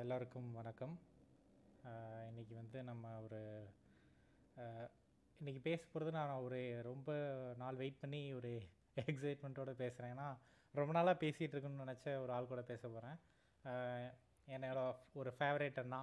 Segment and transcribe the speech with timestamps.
[0.00, 0.94] எல்லாருக்கும் வணக்கம்.
[1.84, 3.40] ஆஹ் இன்னைக்கு வந்து நம்ம ஒரு
[4.56, 4.88] ஆஹ்
[5.40, 7.10] இன்னைக்கு பேச போகிறது நான் ஒரு ரொம்ப
[7.56, 8.50] நாள் வெயிட் பண்ணி ஒரு
[8.96, 10.28] எக்ஸைட்மெண்ட்டோட பேசுகிறேன் ஏன்னா
[10.74, 13.18] ரொம்ப நாளாக பேசிகிட்டு இருக்குன்னு நினச்ச ஒரு ஆள் கூட பேச போகிறேன்
[14.48, 14.80] என்னோட
[15.12, 16.00] ஒரு ஃபேவரேட் அண்ணா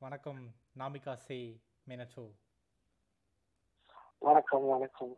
[0.00, 0.42] வணக்கம்
[0.78, 1.38] நாமிகா சே
[1.86, 2.24] மீனச்சோ.
[4.18, 5.14] வணக்கம் வணக்கம்.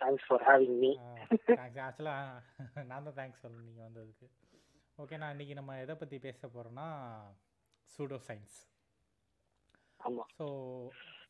[0.00, 0.90] Thanks for having me
[1.50, 2.42] thanks ஆக்சுவலாக
[2.84, 4.28] நான் தான் தேங்க்ஸ் சொல்லணும் நீங்கள் வந்ததுக்கு.
[5.02, 6.86] ஓகே நான் இன்றைக்கி நம்ம எதை பற்றி பேச போகிறோன்னா
[7.88, 8.56] சூடோ சயின்ஸ்
[10.00, 10.24] ஆமா.
[10.38, 10.46] ஸோ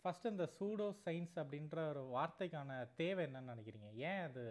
[0.01, 3.89] ஃபஸ்ட்டு இந்த சூடோ சயின்ஸ் அப்படின்ற ஒரு வார்த்தைக்கான தேவை என்னன்னு நினைக்கிறீங்க?
[4.09, 4.43] ஏன் அது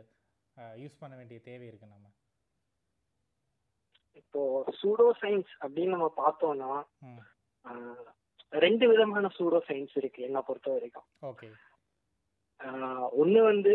[0.84, 2.07] யூஸ் பண்ண வேண்டிய தேவை இருக்குது நம்ம?
[4.21, 4.41] இப்போ
[4.81, 6.71] சூடோ சயின்ஸ் அப்படின்னு நம்ம பார்த்தோம்னா
[8.54, 11.07] ரெண்டு விதமான சூடோ சயின்ஸ் இருக்கு என்ன பொறுத்த வரைக்கும்.
[11.31, 11.49] ஓகே
[13.21, 13.73] ஒண்ணு வந்து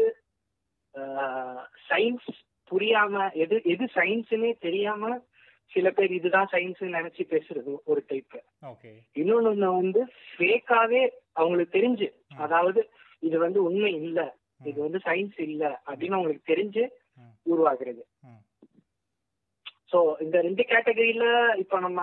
[1.90, 2.26] சயின்ஸ்
[2.70, 5.08] புரியாம எது எது சயின்ஸ்னே தெரியாம
[5.72, 8.36] சில பேர் இதுதான் சயின்ஸ் நினைச்சு பேசுறது ஒரு டைப்
[9.16, 12.08] இன்னொன்னு வந்து ஃபேக்காவே அவங்களுக்கு தெரிஞ்சு.
[12.36, 12.80] அதாவது
[13.18, 14.20] இது வந்து உண்மை இல்ல
[14.60, 16.84] இது வந்து சயின்ஸ் இல்ல அப்படின்னு அவங்களுக்கு தெரிஞ்சு
[17.46, 18.02] உருவாகுறது
[19.92, 22.00] சோ இந்த ரெண்டு கேட்டகரியில இப்ப நம்ம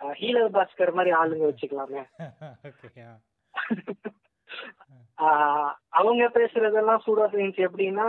[0.00, 2.02] ஹீலர் பாஸ்கர் மாதிரி ஆளுங்க வச்சுக்கலாமே.
[5.98, 8.06] அவங்க பேசுறதெல்லாம் சூடோ சயின்ஸ் எப்படின்னா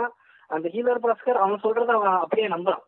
[0.50, 2.84] அந்த ஹீலர் பாஸ்கர் அவன் சொல்றத அவன் அப்படியே நம்புறான்.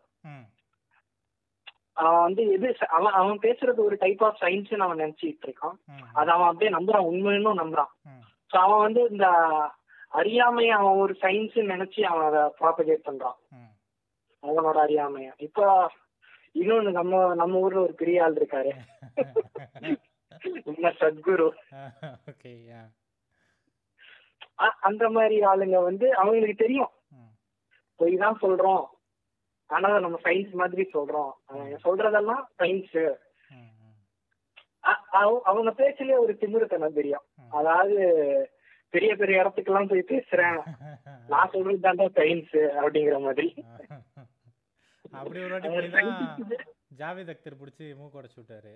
[2.03, 5.77] அவன் வந்து எது அவன் அவன் பேசுறது ஒரு டைப் ஆஃப் சயின்ஸ் அவன் நினைச்சிட்டு இருக்கான்.
[6.19, 7.93] அதை அவன் அப்படியே நம்புறான் உண்மைன்னு நம்புறான்.
[8.51, 9.27] சோ அவன் வந்து இந்த
[10.21, 13.39] அறியாமைய அவன் ஒரு சயின்ஸ் நினைச்சு அவன் அதை ப்ராபகேட் பண்றான்.
[14.43, 15.31] அவனோட அறியாமைய.
[15.49, 15.67] இப்போ
[16.61, 18.73] இன்னொன்னு நம்ம நம்ம ஊர்ல ஒரு பெரிய ஆள் இருக்காரு.
[21.01, 21.49] சத்குரு.
[24.89, 26.93] அந்த மாதிரி ஆளுங்க வந்து அவங்களுக்கு தெரியும்.
[28.01, 28.85] பொய் தான் சொல்றோம்.
[29.77, 31.33] ஆனா நம்ம சயின்ஸ் மாதிரி சொல்றோம்.
[31.85, 32.97] சொல்றதெல்லாம் சயின்ஸ்
[35.51, 37.25] அவங்க பேச்சிலே ஒரு திமிருத்தனம் தெரியும்.
[37.59, 37.97] அதாவது
[38.95, 40.61] பெரிய பெரிய இடத்துக்கெல்லாம் போய் பேசுறேன்.
[41.33, 43.49] நான் சொல்றது தாண்டா சயின்ஸ் அப்படிங்கிற மாதிரி.
[45.21, 45.59] அப்படி ஒரு
[45.95, 46.57] வாட்டி.
[47.01, 48.73] ஜாவேத் அக்தர் பிடிச்சி மூக்கு உடச்சு விட்டாரு.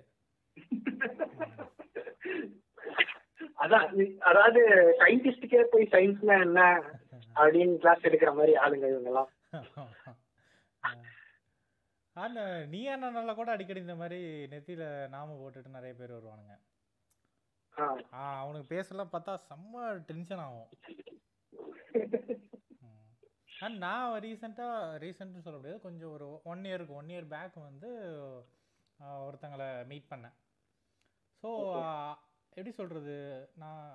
[3.63, 3.85] அதான்
[4.29, 4.61] அதாவது
[5.01, 6.61] சயின்டிஸ்டுக்கே போய் சயின்ஸ்னா என்ன?
[7.39, 9.29] அப்படின்னு கிளாஸ் எடுக்கிற மாதிரி ஆளுங்க இவங்க எல்லாம்
[12.15, 14.19] அந்த நீ அண்ணனால கூட அடிக்கடி இந்த மாதிரி
[14.51, 16.53] நெத்தியில நாம போட்டுட்டு நிறைய பேர் வருவானுங்க.
[18.13, 18.21] ஆ.
[18.41, 19.73] அவனுக்கு பேசலாம் பார்த்தா செம்ம
[20.09, 20.69] டென்ஷன் ஆகும்.
[23.65, 25.79] அண்ட் நான் ரீசெண்டாக ரீசெண்ட்னு சொல்ல முடியாது.
[25.79, 27.89] கொஞ்சம் ஒரு ஒன் இயருக்கு ஒன் இயர் பேக் வந்து
[29.21, 30.35] ஒருத்தங்களை மீட் பண்ணேன்.
[31.43, 31.49] ஸோ
[32.53, 33.15] எப்படி சொல்கிறது
[33.55, 33.85] நான்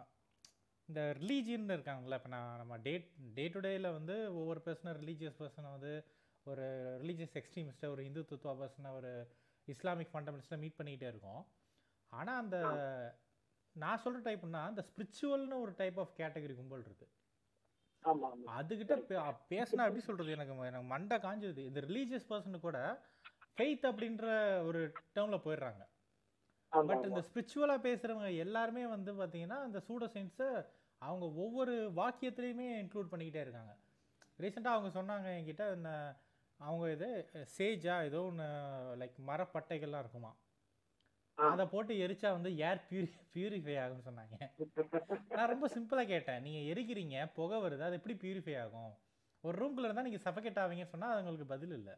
[0.88, 2.94] இந்த ரிலீஜியன் இருக்காங்கல்ல இப்போ நான் நம்ம டே
[3.34, 5.92] டே டு டேயில் வந்து ஒவ்வொரு பர்சனை ரிலீஜியஸ் பர்சனை வந்து
[6.46, 6.66] ஒரு
[7.02, 9.10] ரிலீஜியஸ் எக்ஸ்ட்ரீமிஸ்ட்டை ஒரு இந்துத்துவ பர்சனை ஒரு
[9.68, 11.42] இஸ்லாமிக் ஃபண்டமெண்டலிஸ்ட்டை மீட் பண்ணிக்கிட்டே இருக்கோம்.
[12.12, 12.58] ஆனால் அந்த
[13.76, 17.16] நான் சொல்கிற டைப்னா அந்த ஸ்பிரிச்சுவல்னு ஒரு டைப் ஆஃப் கேட்டகரி கும்பல் இருக்குது
[18.58, 18.94] அதுகிட்ட
[19.52, 21.62] பேசினா எப்படி சொல்கிறது எனக்கு எனக்கு மண்டை காஞ்சது.
[21.70, 22.78] இந்த ரிலீஜியஸ் பர்சனு கூட
[23.54, 24.26] ஃபெய்த் அப்படின்ற
[24.68, 24.80] ஒரு
[25.16, 25.82] டேர்மில் போயிடுறாங்க.
[26.72, 27.20] பட் இந்த.
[27.28, 30.48] ஸ்பிரிச்சுவலாக பேசுகிறவங்க எல்லாருமே வந்து பார்த்தீங்கன்னா இந்த சூடோ சயின்ஸை
[31.02, 33.72] அவங்க ஒவ்வொரு வாக்கியத்துலேயுமே இன்க்ளூட் பண்ணிக்கிட்டே இருக்காங்க.
[34.38, 35.92] ரீசெண்டாக அவங்க சொன்னாங்க என்கிட்ட இந்த
[36.60, 37.08] அவங்க இது
[37.56, 38.46] சேஜா ஏதோ ஒன்று
[39.00, 40.32] லைக் மரப்பட்டைகள்லாம் இருக்குமா.
[41.38, 44.34] அதை போட்டு எரிச்சா வந்து ஏர் பியூரி பியூரிஃபை ஆகும்னு சொன்னாங்க.
[45.28, 46.42] நான் ரொம்ப சிம்பிளாக கேட்டேன்.
[46.42, 48.92] நீங்கள் எரிக்கிறீங்க புகை வருது அது எப்படி பியூரிஃபை ஆகும்?
[49.44, 51.94] ஒரு ரூம்குள்ளே இருந்தால் நீங்கள் சஃபகேட் ஆவீங்கன்னு சொன்னால் அது உங்களுக்கு பதில் இல்லை.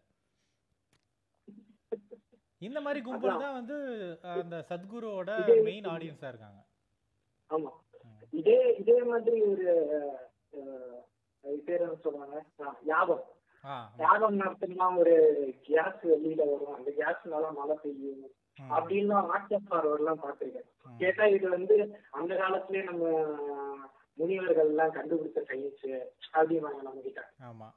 [2.60, 3.76] இந்த மாதிரி கும்பல் தான் வந்து
[4.34, 5.30] அந்த சத்குருவோட
[5.64, 6.60] மெயின் ஆடியன்ஸாக இருக்காங்க.
[7.50, 7.70] ஆமா.
[8.04, 8.20] ம்.
[8.32, 9.66] இதே இதே மாதிரி ஒரு
[11.64, 12.36] பேர் சொல்றாங்க.
[12.60, 12.74] ஆ,
[14.02, 15.14] யாகம் நடத்தினா ஒரு
[15.66, 16.76] கேஸ் வெளியில வரும்.
[16.78, 18.24] அந்த கேஸ்னால மழை பெய்யும்.
[18.76, 20.68] அப்படின்னு வாட்ஸ்அப் எல்லாம் பாத்துருக்கேன்.
[21.00, 21.76] கேட்டா இது வந்து
[22.18, 23.04] அந்த காலத்திலேயே நம்ம
[24.18, 25.86] முனிவர்கள் எல்லாம் கண்டுபிடிச்ச சயின்ஸ்
[26.36, 27.68] அப்படின்னாங்க நம்ம கிட்ட ஆமா.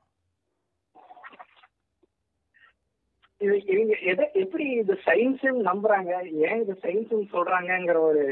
[3.42, 6.12] இது இவங்க எதை எப்படி இது சயின்ஸ் நம்புறாங்க?
[6.48, 8.24] ஏன் இது சயின்ஸ் சொல்றாங்கங்கிற ஒரு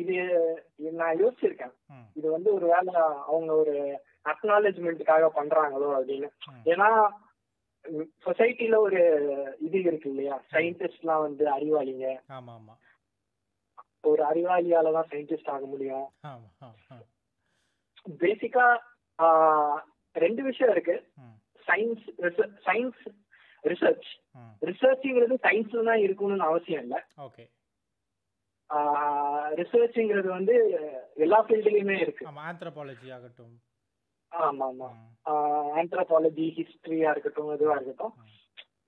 [0.00, 0.16] இது
[1.00, 1.74] நான் யோசிச்சிருக்கேன்.
[2.18, 2.94] இது வந்து ஒரு வேலை
[3.30, 3.74] அவங்க ஒரு
[4.30, 6.28] அக்னாலேஜ்மெண்ட்டுக்காக பண்றாங்களோ அப்படின்னு.
[6.72, 6.88] ஏன்னா
[8.24, 9.00] சொசைட்டில ஒரு
[9.66, 10.34] இது இருக்கு இல்லையா?
[10.52, 12.06] சயின்டிஸ்ட்லாம் வந்து அறிவாளிங்க.
[14.10, 16.06] ஒரு அறிவாளியால தான் சயின்டிஸ்ட் ஆக முடியும்.
[18.22, 18.66] பேசிக்கா
[20.16, 20.96] ரெண்டு விஷயம் இருக்கு.
[21.66, 22.06] Science
[22.66, 23.02] science
[23.64, 24.08] research.
[24.68, 27.00] ரிசர்ச்ங்கிறது சயின்ஸ்ல தான் இருக்கணும்னு அவசியம் இல்லை.
[27.26, 27.44] ஓகே.
[29.60, 30.54] ரிசர்ச்ங்கிறது வந்து
[31.14, 32.24] எல்லா ஃபீல்டுலயுமே இருக்கு.
[32.30, 33.54] ஆமா ஆந்த்ரோபாலஜி ஆகட்டும்.
[34.32, 34.88] ஆமா ஆமா
[35.80, 38.14] ஆந்த்ரோபாலஜி ஹிஸ்டரியா இருக்கட்டும் இதுவா இருக்கட்டும்.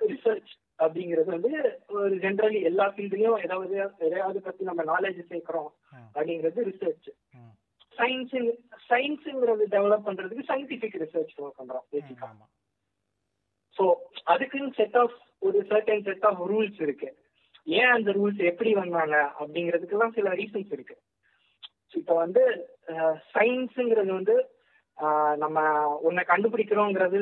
[0.05, 1.51] ரிசர்ச் அப்படிங்கிறது வந்து
[1.97, 5.71] ஒரு ஜென்ரலி எல்லா ஃபீல்ட்லயும் ஏதாவது எதையாவது பத்தி நம்ம நாலேஜ் சேர்க்கிறோம்.
[6.09, 7.09] அப்படிங்கிறது ரிசர்ச்.
[7.99, 8.35] சயின்ஸ்
[8.89, 12.29] சயின்ஸுங்கிறது டெவலப் பண்றதுக்கு சயின்டிபிக் ரிசர்ச் பண்றோம் பேசிக்கா
[13.77, 13.85] ஸோ
[14.25, 17.09] அதுக்குன்னு செட் ஆஃப் ஒரு சர்டன் செட் ஆஃப் ரூல்ஸ் இருக்கு.
[17.67, 20.97] ஏன் அந்த ரூல்ஸ் எப்படி வந்தாங்க அப்படிங்கிறதுக்கெல்லாம் சில ரீசன்ஸ் இருக்கு.
[21.95, 22.43] இப்போ வந்து
[23.35, 24.37] சயின்ஸுங்கிறது வந்து
[25.43, 25.59] நம்ம
[26.07, 27.21] ஒன்றை கண்டுபிடிக்கிறோங்கிறது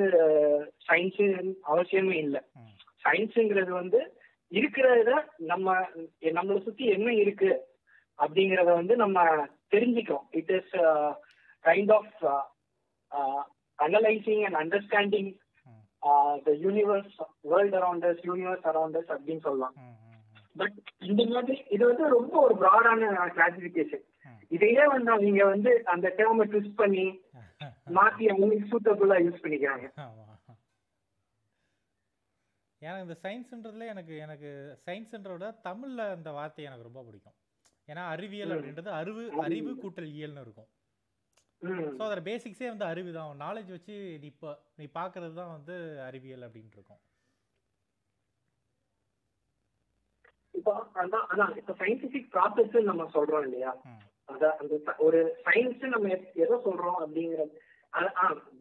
[0.88, 1.26] சயின்ஸு
[1.72, 2.40] அவசியமே இல்லை.
[3.04, 4.00] சயின்ஸுங்கிறது வந்து
[4.52, 5.12] இருக்கிறத
[5.50, 5.76] நம்ம
[6.38, 7.50] நம்மளை சுத்தி என்ன இருக்கு
[8.18, 9.24] அப்படிங்கிறத வந்து நம்ம
[9.74, 10.74] தெரிஞ்சுக்கிறோம் it is
[11.64, 12.12] kind of
[13.78, 15.32] analysing and understanding.
[16.46, 17.16] The universe
[17.52, 19.76] world around us universe around us அப்படின்னு சொல்லலாம்
[20.60, 20.78] பட்
[21.10, 24.04] இந்த மாதிரி இது வந்து ரொம்ப ஒரு ப்ராடான கிளாசிபிகேஷன்.
[24.56, 27.06] இதையே வந்து அவங்க வந்து அந்த டேர்மை ட்விஸ்ட் பண்ணி
[27.96, 29.86] மாத்தி அவங்களுக்கு சூட்டபுல்லா யூஸ் பண்ணிக்கிறாங்க.
[32.82, 34.48] எனக்கு இந்த சயின்ஸ்ன்றதுல எனக்கு எனக்கு
[34.86, 37.36] சயின்ஸ்ன்றத தமிழ்ல இந்த வார்த்தை எனக்கு ரொம்ப பிடிக்கும்.
[37.88, 38.54] ஏன்னா அறிவியல்.
[38.54, 39.72] அப்படின்றது அறிவு அறிவு.
[39.82, 40.70] கூட்டல் இயல்னு இருக்கும்.
[41.96, 43.32] ஸோ அதில் பேசிக்ஸே வந்து அறிவு தான்.
[43.44, 44.50] நாலேஜ் வச்சு நீ இப்போ
[44.80, 45.74] நீ பார்க்கறது தான் வந்து
[46.08, 47.02] அறிவியல் அப்படின்ட்டு இருக்கும்.
[50.54, 50.72] இப்போ
[51.02, 53.72] அதான் அதான் இப்போ சயின்டிபிக் ப்ராசஸ் நம்ம சொல்றோம் இல்லையா?
[54.32, 56.10] அதான் அந்த ஒரு சயின்ஸ் நம்ம
[56.44, 57.52] எதை சொல்றோம் அப்படிங்கிறது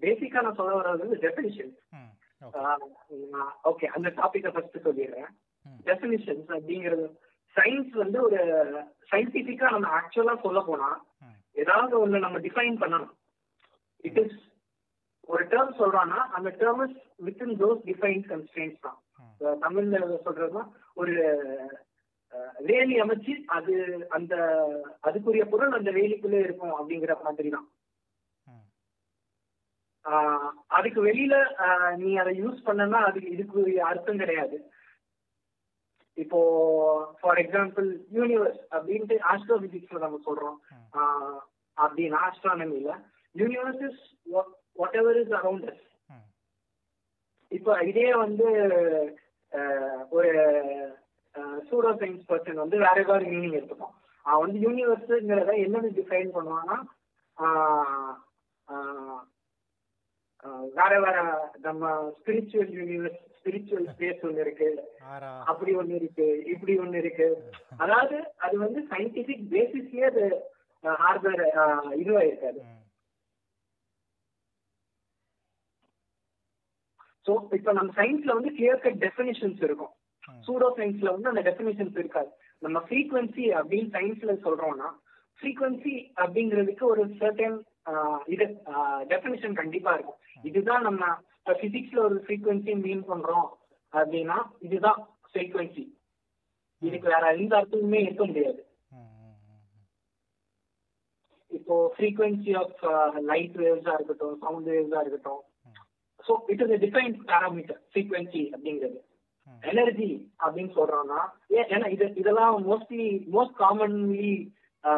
[0.01, 2.09] பேசிக்கா நான் சொல்ல வர்றது வந்து டெஃபினிஷன் ம்
[3.69, 5.29] ஓகே அந்த டாபிக்கை ஃபர்ஸ்ட் சொல்லிடுறேன்.
[5.65, 5.79] ம்.
[5.85, 7.05] டெஃபினிஷன்ஸ் அப்படிங்கிறது
[7.55, 8.39] சயின்ஸ் வந்து ஒரு
[9.11, 10.89] சயின்டிபிக்கா நம்ம ஆக்சுவலா சொல்ல போனா
[11.55, 13.13] ஏதாவது ஒண்ணு நம்ம டிஃபைன் பண்ணணும்.
[14.05, 14.37] இட் இஸ்
[15.29, 18.99] ஒரு டேர்ம் சொல்றோம்னா அந்த term is within those define constants தான்.
[19.61, 20.63] தமிழ்ல சொல்றதுன்னா
[20.97, 21.13] ஒரு
[22.67, 23.73] வேலி அமைச்சு அது
[24.17, 24.33] அந்த
[25.07, 27.67] அதுக்குரிய பொருள் அந்த வேலிக்குள்ளே இருக்கும் அப்படிங்கிற மாதிரி தான்
[30.77, 31.35] அதுக்கு வெளியில
[32.03, 34.57] நீ அதை யூஸ் பண்ணனா அதுக்கு இதுக்கு அர்த்தம் கிடையாது.
[36.17, 36.39] இப்போ
[37.19, 37.87] ஃபார் எக்ஸாம்பிள்
[38.17, 40.57] யூனிவர்ஸ் அப்படின்ட்டு ஆஸ்ட்ரோபிசிக்ஸ்ல நம்ம சொல்றோம்.
[41.77, 42.95] அப்படின்னு ஆஸ்ட்ரானமில
[43.35, 44.01] universe is
[45.01, 45.85] whatever is around us
[47.51, 48.47] இப்போ இதே வந்து
[50.17, 50.31] ஒரு
[51.67, 53.95] சூடோ சயின்ஸ் பர்சன் வந்து வேற ஏதாவது மீனிங் எடுத்துப்போம்
[54.25, 56.77] அவன் வந்து யூனிவர்ஸுங்கிறத என்னன்னு டிஃபைன் பண்ணுவான்னா
[60.77, 61.17] வேற வேற
[61.59, 61.81] நம்ம
[62.17, 64.67] ஸ்பிரிச்சுவல் யூனிவர்ஸ் ஸ்பிரிச்சுவல் ஸ்பேஸ் ஒன்று இருக்கு.
[65.51, 67.27] அப்படி ஒண்ணு இருக்கு இப்படி ஒண்ணு இருக்கு.
[67.77, 70.23] அதாவது அது வந்து சயின்டிபிக் பேசிஸ்லயே அது
[70.83, 71.41] ஹார்பர்
[71.95, 72.77] இதுவா இருக்காது ம்.
[77.25, 79.93] ஸோ இப்போ நம்ம சயின்ஸ்ல வந்து கிளியர் கட் டெஃபினிஷன்ஸ் இருக்கும்.
[80.45, 82.31] சூடோ சயின்ஸ்ல வந்து அந்த டெஃபினிஷன்ஸ் இருக்காது.
[82.65, 84.89] நம்ம ஃப்ரீக்வன்சி அப்படின்னு சயின்ஸ்ல சொல்றோம்னா
[85.39, 87.57] ஃப்ரீக்வன்சி அப்படிங்கிறதுக்கு ஒரு சர்டன்
[88.33, 88.45] இது
[89.11, 90.19] டெஃபினிஷன் கண்டிப்பா இருக்கும்.
[90.49, 91.03] இதுதான் நம்ம
[91.61, 93.47] பிசிக்ஸ்ல ஒரு ஃப்ரீக்வன்சி மீன் பண்றோம்
[93.93, 94.37] அப்படின்னா
[94.67, 95.85] இதுதான் ஃப்ரீக்வன்சி
[96.81, 98.61] இதுக்கு வேற எந்த அர்த்தமுமே இருக்க முடியாது.
[101.51, 102.83] இப்போ ஃப்ரீக்வன்சி ஆஃப்
[103.31, 105.41] லைட் வேவ்ஸா இருக்கட்டும் சவுண்ட் வேவ்ஸா இருக்கட்டும்.
[106.27, 108.99] So it is defined parameter frequency அப்படிங்கிறது.
[109.61, 110.09] எனர்ஜி
[110.39, 111.19] அப்படின்னு சொல்றோம்னா
[111.51, 114.31] ஏ- ஏன்னா இது இதெல்லாம் mostly most commonly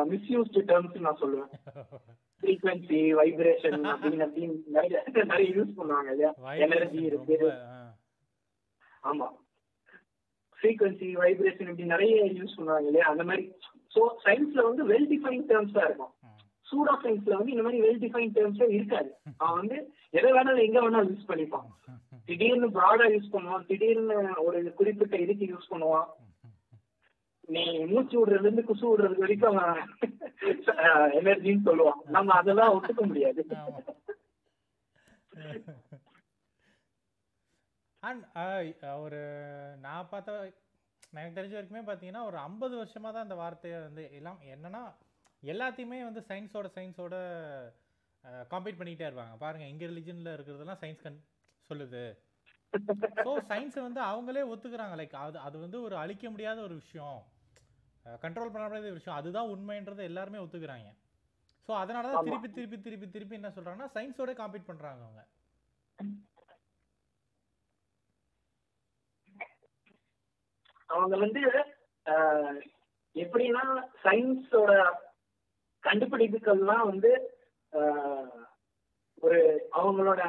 [0.09, 1.51] misused terms நான் சொல்லுவேன்.
[2.44, 6.31] ஃப்ரீக்வன்சி வைப்ரேஷன் அப்படின்னு அப்படின்னு நிறைய நிறைய யூஸ் பண்ணுவாங்க இல்லையா?
[6.65, 7.35] எனர்ஜி இருக்கு.
[9.03, 9.27] ஆமா.
[10.60, 13.05] ஃப்ரீக்வன்சி வைப்ரேஷன் இப்படி நிறைய யூஸ் பண்ணுவாங்க இல்லையா?
[13.07, 13.43] அந்த மாதிரி.
[13.95, 16.13] ஸோ சயின்ஸ்ல வந்து வெல் டிஃபைன் டேர்ம்ஸ் தான் இருக்கும்.
[16.67, 19.10] சூடோ சயின்ஸ்ல வந்து இந்த மாதிரி வெல் டிஃபைன் டேர்ம்ஸே இருக்காது.
[19.38, 19.77] அவன் வந்து
[20.13, 21.67] எதை வேணாலும் எங்க வேணாலும் யூஸ் பண்ணிப்பான்.
[22.27, 23.65] திடீர்னு ப்ராடா யூஸ் பண்ணுவான்.
[23.70, 26.08] திடீர்னு ஒரு குறிப்பிட்ட இதுக்கு யூஸ் பண்ணுவான்?
[27.53, 29.80] நீ மூச்சு விடுறதுல இருந்து குசு விடுறது வரைக்கும் அவன்
[31.20, 32.00] எனர்ஜின்னு சொல்லுவான்.
[32.15, 33.44] நம்ம அதெல்லாம் ஒத்துக்க முடியாது.
[33.62, 33.80] ஆமா.
[39.03, 39.20] ஒரு
[39.86, 40.38] நான் பார்த்த
[41.12, 44.82] எனக்கு தெரிஞ்ச வரைக்குமே பார்த்தீங்கன்னா ஒரு ஐம்பது வருஷமா தான் அந்த வார்த்தையை வந்து எல்லாம் என்னன்னா
[45.44, 47.15] எல்லாத்தையுமே வந்து சயின்ஸோட சயின்ஸோட
[48.51, 49.36] காம்பீட் பண்ணிக்கிட்டே இருப்பாங்க.
[49.44, 51.20] பாருங்க எங்க ரிலிஜனில் இருக்கிறதெல்லாம் சயின்ஸ் கண்
[51.70, 52.03] சொல்லுது.
[53.27, 54.96] ஸோ சயின்ஸை வந்து அவங்களே ஒத்துக்கிறாங்க.
[54.96, 57.20] லைக் அது அது வந்து ஒரு அழிக்க முடியாத ஒரு விஷயம்.
[58.24, 59.20] கண்ட்ரோல் பண்ண முடியாத ஒரு விஷயம்.
[59.20, 60.89] அதுதான் உண்மைன்றதை எல்லாருமே ஒத்துக்கிறாங்க.
[61.70, 62.25] ஸோ அதனால தான்.
[62.25, 65.22] திருப்பி திருப்பி திருப்பி திருப்பி என்ன சொல்றாங்கன்னா சயின்ஸோட காம்பீட் பண்றாங்க அவங்க.
[70.89, 71.41] அவங்க வந்து
[73.15, 73.63] எப்படின்னா
[74.03, 74.72] சயின்ஸோட
[75.84, 77.12] கண்டுபிடிப்புகள்லாம் வந்து
[79.24, 79.39] ஒரு
[79.72, 80.22] அவங்களோட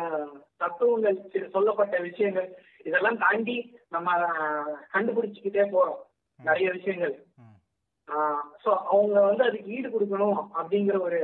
[0.64, 2.48] தத்துவங்கள் சில சொல்லப்பட்ட விஷயங்கள்
[2.88, 3.56] இதெல்லாம் தாண்டி
[3.94, 4.16] நம்ம
[4.94, 6.00] கண்டுபிடிச்சுக்கிட்டே போறோம்.
[6.40, 7.14] நிறைய விஷயங்கள்.
[8.62, 11.20] ஸோ அவங்க வந்து அதுக்கு ஈடு கொடுக்கணும் அப்படிங்கிற ஒரு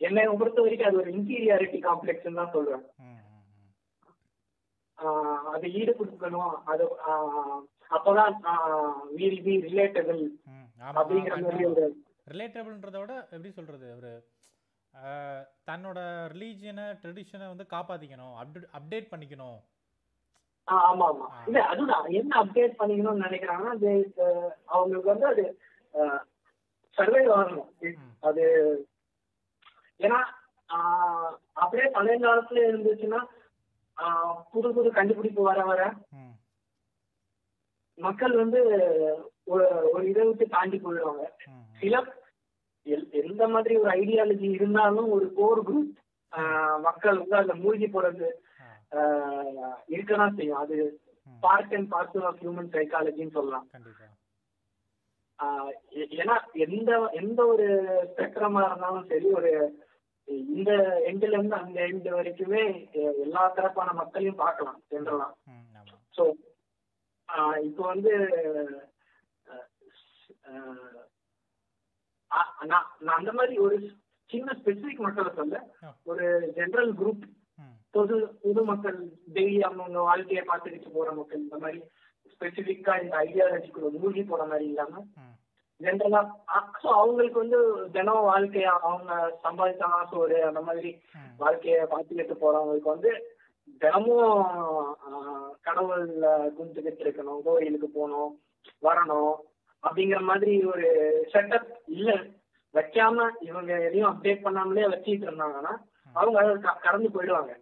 [0.00, 2.84] என்னை பொறுத்த வரைக்கும் அது ஒரு இன்டீரியாரிட்டி காம்ப்ளெக்ஸ் தான் சொல்றேன்.
[5.54, 6.54] அதை ஈடு கொடுக்கணும்.
[6.72, 6.84] அது
[7.96, 8.34] அப்பதான்
[9.18, 10.22] வீல் பி ரிலேட்டபிள்
[10.90, 11.84] அப்படிங்கிற மாதிரி ஒரு
[12.32, 13.86] ரிலேட்டபிள்ன்றத விட எப்படி சொல்றது?
[13.98, 14.10] ஒரு
[15.68, 15.98] தன்னோட
[16.32, 18.34] ரிலீஜியனை ட்ரெடிஷனை வந்து காப்பாத்திக்கணும்.
[18.40, 19.58] அப்டேட் அப்டேட் பண்ணிக்கணும்.
[20.68, 21.26] ஆமா ஆமா.
[21.48, 22.06] இல்ல அதுதான்.
[22.20, 23.90] என்ன அப்டேட் பண்ணிக்கணும்னு நினைக்கிறாங்கன்னா அது
[24.66, 25.44] அவங்களுக்கு வந்து அது
[26.96, 27.70] சர்வே ஆகணும்.
[28.28, 28.44] அது
[30.00, 30.18] ஏன்னா
[31.62, 33.20] அப்படியே பழைய காலத்துல இருந்துச்சுன்னா
[34.52, 35.82] புது புது கண்டுபிடிப்பு வர வர
[37.98, 38.58] மக்கள் வந்து
[39.52, 41.24] ஒரு ஒரு இதை விட்டு தாண்டி போயிடுவாங்க.
[41.80, 41.94] சில
[43.22, 45.94] எந்த மாதிரி ஒரு ஐடியாலஜி இருந்தாலும் ஒரு கோர் குரூப்
[46.86, 48.28] மக்கள் வந்து அதுல மூழ்கி போறது
[49.94, 50.62] இருக்கதான் செய்யும்.
[50.62, 50.76] அது
[51.42, 53.66] part and parcel of human சைக்காலஜின்னு சொல்லலாம்.
[56.22, 57.66] ஏன்னா எந்த எந்த ஒரு
[58.10, 59.52] ஸ்பெக்ட்ரமா இருந்தாலும் சரி ஒரு
[60.54, 60.70] இந்த
[61.10, 62.62] எண்ட்ல இருந்து அந்த எண்ட் வரைக்குமே
[63.24, 65.28] எல்லா தரப்பான மக்களையும் பார்க்கலாம் ஜென்ரலா
[66.16, 66.24] ஸோ
[67.68, 68.12] இப்போ வந்து
[72.70, 73.76] நான் அந்த மாதிரி ஒரு
[74.30, 75.56] சின்ன ஸ்பெசிபிக் மக்களை சொல்ல.
[76.06, 76.24] ஒரு
[76.56, 77.24] ஜெனரல் குரூப்
[77.94, 78.98] பொது பொது மக்கள்
[79.36, 81.78] டெய்லி அவங்கவுங்க வாழ்க்கையை பார்த்துக்கிட்டு போற மக்கள் இந்த மாதிரி
[82.32, 85.02] ஸ்பெசிபிக்கா இந்த ஐடியாலஜிக்குள்ள மூழ்கி போற மாதிரி இல்லாம
[85.80, 86.20] ஜென்ரலா
[86.76, 87.58] ஸோ அவங்களுக்கு வந்து
[87.92, 89.12] தினம் வாழ்க்கைய அவங்க
[89.44, 90.90] சம்பாதிச்சாங்க சோறு அந்த மாதிரி
[91.40, 93.10] வாழ்க்கைய பார்த்துக்கிட்டு போறவங்களுக்கு வந்து
[93.82, 94.40] தினமும்
[95.66, 98.32] கடவுள்ல கும்பிட்டுக்கிட்டு இருக்கணும் கோயிலுக்கு போகணும்
[98.82, 99.34] வரணும்.
[99.82, 100.86] அப்படிங்கிற மாதிரி ஒரு
[101.32, 102.10] செட்டப் இல்ல.
[102.74, 103.18] வைக்காம
[103.48, 105.72] இவங்க எதையும் அப்டேட் பண்ணாமலே வச்சுட்டு இருந்தாங்கன்னா
[106.14, 106.52] அவங்க அதை
[106.86, 107.52] கடந்து போயிடுவாங்க.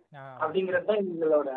[0.43, 1.51] அப்படிங்கிறது தான் எங்களோட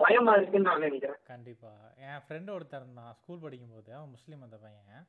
[0.00, 1.20] பயமா இருக்குன்னு நான் நினைக்கிறேன்.
[1.30, 1.70] கண்டிப்பா.
[2.06, 3.90] என் ஃப்ரெண்டு ஒருத்தர் இருந்தான் ஸ்கூல் படிக்கும்போது.
[3.98, 5.06] அவன் முஸ்லீம் அந்த பையன்.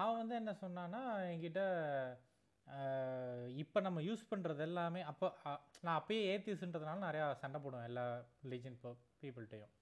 [0.00, 1.62] அவன் வந்து என்ன சொன்னான்னா என்கிட்ட
[3.62, 5.26] இப்போ நம்ம யூஸ் பண்ணுறது எல்லாமே அப்போ
[5.84, 8.04] நான் அப்பயே ஏத்திஸ்ன்றதுனால நிறையா சண்டை போடுவேன் எல்லா
[8.44, 8.78] ரிலீஜன்
[9.22, 9.72] பீப்புள்கிட்டையும்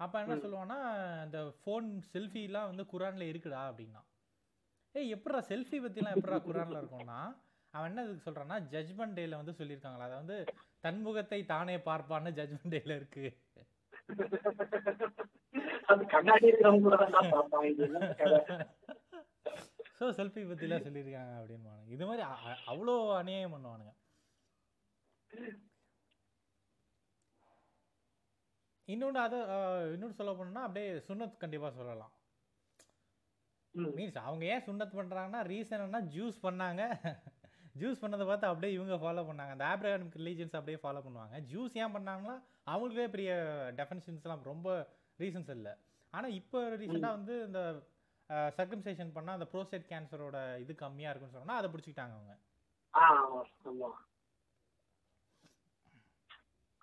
[0.00, 0.36] அப்போ என்ன.
[0.44, 0.78] சொல்லுவான்னா
[1.26, 4.02] இந்த ஃபோன் செல்ஃபிலாம் வந்து குரானில் இருக்குடா அப்படின்னா.
[4.94, 7.20] ஏய் எப்படா செல்ஃபி பற்றிலாம் எப்படா குரானில் இருக்கும்னா
[7.74, 10.06] அவன் என்ன இதுக்கு சொல்கிறான்னா ஜட்ஜ்மெண்ட் டேல வந்து சொல்லியிருக்காங்களா?
[10.08, 10.36] அதை வந்து
[10.84, 13.24] தன்முகத்தை தானே பார்ப்பான்னு ஜட்ஜ்மெண்ட் டேல இருக்கு?
[19.98, 22.22] ஸோ செல்ஃபி பற்றிலாம் சொல்லியிருக்காங்க அப்படின்னு இது மாதிரி
[22.72, 23.92] அவ்வளோ அநியாயம் பண்ணுவானுங்க.
[28.88, 29.38] இன்னொன்று அதை
[29.94, 32.12] இன்னொன்று சொல்ல போனோம்னா அப்படியே சுன்னத் கண்டிப்பாக சொல்லலாம்.
[33.98, 36.82] மீன்ஸ் அவங்க ஏன் சுன்னத் பண்ணுறாங்கன்னா ரீசன் என்ன ஜூஸ் பண்ணாங்க.
[37.80, 39.52] ஜூஸ் பண்ணதை பார்த்து அப்படியே இவங்க ஃபாலோ பண்ணாங்க.
[39.56, 41.36] அந்த ஆப்ரஹாமிக் ரிலீஜன்ஸ் அப்படியே ஃபாலோ பண்ணுவாங்க.
[41.52, 42.34] ஜூஸ் ஏன் பண்ணாங்கன்னா
[42.66, 43.30] அவங்களுக்கே பெரிய
[43.78, 44.68] டெஃபனிஷன்ஸ்லாம் ரொம்ப
[45.18, 45.72] ரீசன்ஸ் இல்லை.
[46.10, 47.60] ஆனால் இப்போ ரீசெண்டாக வந்து இந்த
[48.58, 52.34] சர்க்கம்சேஷன் பண்ணால் அந்த ப்ரோஸ்டேட் கேன்சரோட இது கம்மியாக இருக்குன்னு சொன்னா அதை பிடிச்சிக்கிட்டாங்க அவங்க.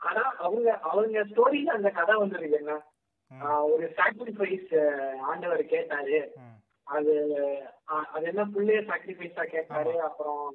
[0.02, 2.76] ஆனா அவங்க அவங்க ஸ்டோரியில அந்த கதை வந்துருக்கு என்ன
[3.72, 4.72] ஒரு சாக்ரிஃபைஸ்
[5.30, 6.20] ஆண்டவர் கேட்டாரு.
[6.88, 7.14] அது
[8.10, 9.94] அது என்ன புள்ளைய சாக்ரிஃபைஸா கேட்டாரு?
[10.08, 10.46] அப்புறம்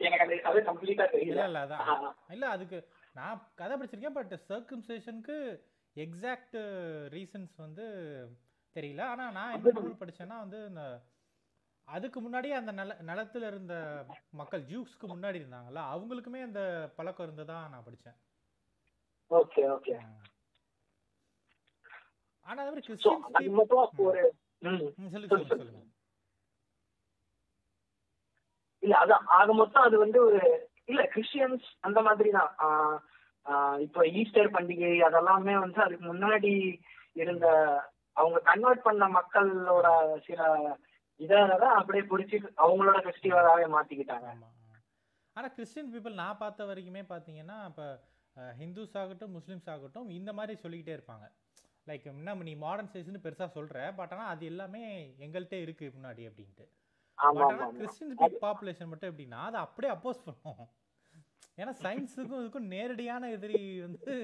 [0.00, 1.44] எனக்கு அந்த கதை கம்ப்ளீட்டா தெரியல.
[1.48, 2.14] இல்ல அதான்.
[2.34, 2.78] இல்ல அதுக்கு
[3.14, 5.36] நான் கதை படிச்சிருக்கேன் பட் சர்க்கம்சேஷனுக்கு
[5.96, 6.58] எக்ஸாக்ட்
[7.16, 7.86] ரீசன்ஸ் வந்து
[8.76, 9.02] தெரியல.
[9.12, 10.82] ஆனா நான் என்ன படிச்சேன்னா வந்து இந்த
[11.88, 13.74] அதுக்கு முன்னாடியே அந்த நில நிலத்துல இருந்த
[14.40, 16.62] மக்கள் ஜூஸ்க்கு முன்னாடி இருந்தாங்கல்ல அவங்களுக்குமே அந்த
[16.96, 18.18] பழக்கம் இருந்ததா நான் படிச்சேன்.
[19.30, 19.94] Okay okay.
[22.48, 24.20] ஆனா அதே மாதிரி கிறிஸ்டியன்ஸ் ஒரு
[25.14, 25.82] சொல்லுங்க சொல்லுங்க.
[28.82, 30.40] இல்ல அதான் ஆக மொத்தம் அது வந்து ஒரு
[30.90, 32.52] இல்ல கிறிஸ்டியன்ஸ் அந்த மாதிரி தான்.
[33.84, 36.52] இப்போ ஈஸ்டர் பண்டிகை அதெல்லாமே வந்து அதுக்கு முன்னாடி
[37.16, 37.46] இருந்த
[38.16, 39.86] அவங்க கன்வெர்ட் பண்ண மக்களோட
[40.26, 40.40] சில
[41.24, 44.28] இதான் அப்படியே பிடிச்சி அவங்களோட ஃபெஸ்டிவலாவே மாத்திக்கிட்டாங்க.
[45.36, 47.86] ஆனா கிறிஸ்டியன் பீப்புள் நான் பார்த்த வரைக்குமே பார்த்தீங்கன்னா இப்போ
[48.60, 51.26] ஹிந்துஸ் ஆகட்டும் முஸ்லிம்ஸ் ஆகட்டும் இந்த மாதிரி சொல்லிக்கிட்டே இருப்பாங்க.
[51.88, 54.82] லைக் என்ன நீ மாடர்ன் சைஸ்னு பெருசா சொல்ற பட் ஆனா அது எல்லாமே
[55.26, 56.66] எங்கள்கிட்ட இருக்கு முன்னாடி அப்படின்ட்டு.
[56.66, 60.62] பட் ஆமா ஆனா ஆமா கிறிஸ்டியன் பாப்புலேஷன் மட்டும் எப்படின்னா அதை அப்படியே அப்போஸ் பண்ணும்.
[61.60, 64.14] ஏன்னா சயின்ஸுக்கும் இதுக்கும் நேரடியான எதிரி வந்து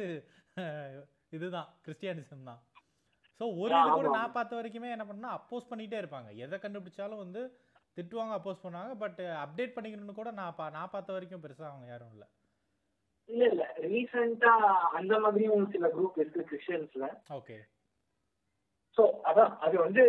[1.37, 2.61] இதுதான் கிறிஸ்டியானிசம் தான்.
[3.41, 4.09] ஸோ ஒரு இது கூட.
[4.13, 6.31] நான் பார்த்த வரைக்குமே என்ன பண்ணா அப்போஸ் பண்ணிட்டே இருப்பாங்க.
[6.39, 7.41] எதை கண்டுபிடிச்சாலும் வந்து
[7.97, 8.95] திட்டுவாங்க அப்போஸ் பண்ணுவாங்க.
[8.99, 12.29] பட் அப்டேட் பண்ணிக்கணும்னு கூட நான் பா நான் பார்த்த வரைக்கும் பெருசா அவங்க யாரும் இல்லை.
[13.29, 13.65] இல்ல இல்ல.
[13.85, 14.53] ரீசெண்டா
[14.93, 17.57] அந்த மாதிரியும் சில குரூப் இருக்கு கிறிஸ்டியன்ஸ்ல ஓகே.
[18.99, 19.53] சோ அதான்.
[19.59, 20.03] அது வந்து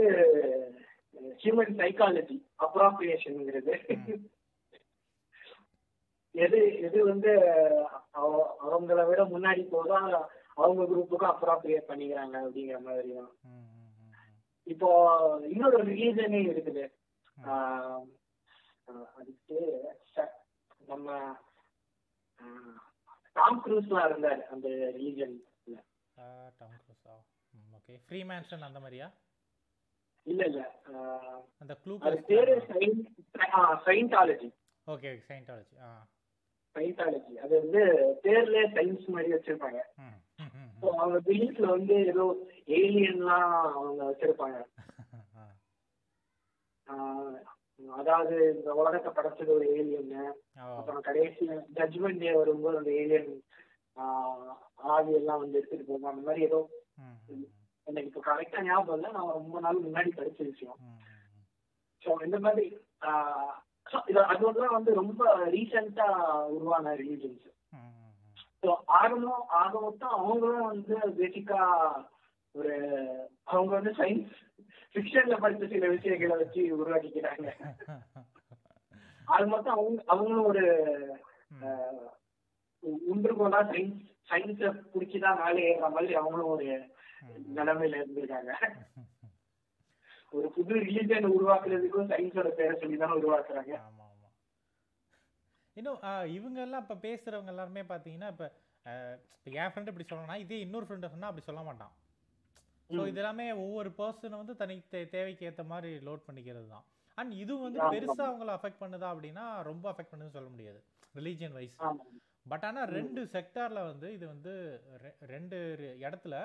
[1.39, 3.75] ஹியூமன் சைக்காலஜி அப்ராப்ரியேஷன்ங்கிறது
[6.35, 7.31] எது எது வந்து
[8.13, 9.99] அவ- அவங்கள விட முன்னாடி போதா
[10.57, 13.31] அவங்க குரூப்புக்கும் அப்ராப்ரியேட் பண்ணிக்கிறாங்க அப்படிங்கிற மாதிரி தான்.
[14.67, 14.89] இப்போ
[15.47, 16.85] இன்னொரு ரிலீஜனே இருக்குது.
[19.17, 19.57] அதுக்கு
[20.87, 21.09] நம்ம
[23.35, 25.35] டாம் க்ரூஸ்லாம் இருந்தாரு அந்த ரிலீஜன்
[26.59, 27.15] டாம் க்ரூஸா
[27.77, 29.07] ஓகே ஃப்ரீ மேன்ஷன் அந்த மாதிரியா?
[30.27, 30.61] இல்ல இல்ல.
[31.61, 32.53] அந்த க்ளூ அது பேரு
[33.85, 34.49] சயின்டாலஜி
[34.87, 35.89] ஓகே சயின்டாலஜி ஆ
[36.75, 37.81] சயின்டாலஜி அது வந்து
[38.23, 39.81] பேர்ல சயின்ஸ் மாதிரி வச்சிருப்பாங்க.
[39.99, 40.17] ம்
[40.93, 42.25] அவங்க பிலீஃப்ல வந்து ஏதோ
[42.77, 44.59] ஏலியன்லாம் அவங்க வச்சிருப்பாங்க.
[47.99, 50.11] அதாவது இந்த உலகத்தை படைச்சது ஒரு ஏலியன்
[50.75, 53.31] அப்புறம் கடைசியில ஜட்ஜ்மெண்ட் டே வரும்போது அந்த ஏலியன்
[54.93, 56.11] ஆவி எல்லாம் வந்து எடுத்துட்டு போகும்.
[56.11, 56.59] அந்த மாதிரி ஏதோ
[57.87, 60.79] எனக்கு இப்போ கரெக்டா ஞாபகம் இல்லை நான் ரொம்ப நாள் முன்னாடி படிச்ச விஷயம்.
[62.01, 62.65] ஸோ இந்த மாதிரி
[64.07, 65.23] இது அதுவெல்லாம் வந்து ரொம்ப
[65.55, 66.07] ரீசெண்டா
[66.55, 67.45] உருவான ரிலீஜன்ஸ்.
[68.65, 71.59] ஸோ ஆகமும் ஆக மொத்தம் அவங்களும் வந்து பேசிக்கா
[72.55, 72.73] ஒரு
[73.43, 74.33] அவங்க வந்து சயின்ஸ்
[74.95, 77.47] ஃபிக்ஷன்ல படிச்ச சில விஷயங்களை வச்சு உருவாக்கிக்கிறாங்க.
[79.27, 80.63] அது மொத்தம் அவங்க அவங்களும் ஒரு
[83.13, 86.67] உண்டுகோலா சயின்ஸ் சயின்ஸை பிடிச்சிதான் மேலே ஏறுற மாதிரி அவங்களும் ஒரு.
[87.55, 88.51] நிலைமையில இருந்திருக்காங்க.
[90.33, 93.73] ஒரு புது ரிலீஜன் உருவாக்குறதுக்கும் சயின்ஸோட பேரை சொல்லி தான் உருவாக்குறாங்க
[95.77, 98.45] இன்னும் ஆ, இவங்க எல்லாம் இப்ப பேசுறவங்க எல்லாருமே பாத்தீங்கன்னா இப்ப
[99.37, 101.93] இப்ப என் ஃப்ரெண்ட் இப்படி சொல்லணும்னா இதே இன்னொரு ஃப்ரெண்ட் சொன்னா அப்படி சொல்ல மாட்டான்.
[102.89, 102.99] ஸோ.
[103.07, 106.85] இது எல்லாமே ஒவ்வொரு பர்சனை வந்து தனி தே- தேவைக்கு ஏத்த மாதிரி லோட் பண்ணிக்கிறது தான்.
[107.17, 107.91] அண்ட் இது வந்து ஆமா.
[107.93, 110.79] பெருசா அவங்கள அஃபெக்ட் பண்ணுதா அப்படின்னா ரொம்ப அஃபெக்ட் பண்ணுதுன்னு சொல்ல முடியாது.
[111.15, 111.77] ரிலீஜியன் வைஸ்
[112.45, 114.53] பட் ஆனா ரெண்டு செக்டார்ல வந்து இது வந்து
[115.29, 115.57] ரெண்டு
[116.03, 116.35] இடத்துல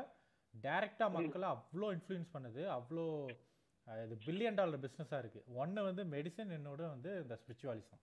[0.55, 2.63] டைரக்டா மக்களை அவ்வளோ இன்ஃப்ளூயன்ஸ் பண்ணுது.
[2.77, 3.05] அவ்வளோ
[3.87, 5.41] இது பில்லியன் டாலர் பிஸ்னஸாக இருக்கு.
[5.57, 8.03] ஒன்று வந்து மெடிசன் என்னோட வந்து இந்த ஸ்பிரிச்சுவாலிசம்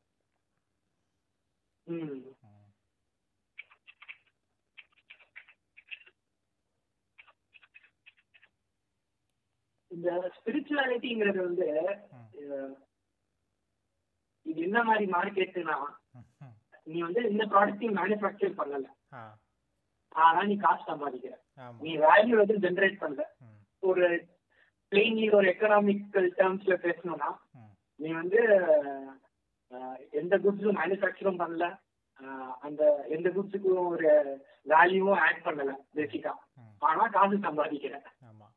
[9.91, 11.67] இந்த ஸ்பிரிச்சுவாலிட்டிங்கிறது வந்து
[14.46, 15.77] இது என்ன மாதிரி மார்க்கெட்டுனா
[16.88, 18.88] நீ வந்து இந்த ப்ராடக்ட்டையும் மேனுஃபேக்சர் பண்ணல.
[20.15, 21.34] ஆனா நீ காசு சம்பாதிக்கிற.
[21.82, 23.24] நீ வேல்யூ எதுவும் ஜென்ரேட் பண்ணல.
[23.84, 24.06] ஒரு
[24.91, 27.30] பிளெயின்லி ஒரு எக்கனாமிக்கல் டேர்ம்ஸ்ல பேசணும்னா
[28.00, 28.39] நீ வந்து
[30.12, 31.65] எந்த குட்ஸும் மேனுஃபேக்சரும் பண்ணல.
[32.60, 34.10] அந்த எந்த குட்ஸுக்கும் ஒரு
[34.65, 36.32] வேல்யூவும் ஆட் பண்ணல பேசிக்கா.
[36.80, 38.47] ஆனா காசு சம்பாதிக்கிற ஆமா.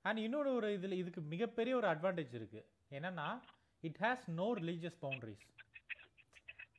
[0.00, 2.66] அண்ட் இன்னொரு ஒரு இதுல இதுக்கு மிகப்பெரிய ஒரு அட்வான்டேஜ் இருக்கு.
[2.90, 3.40] என்னன்னா
[3.80, 5.44] it has no religious boundaries.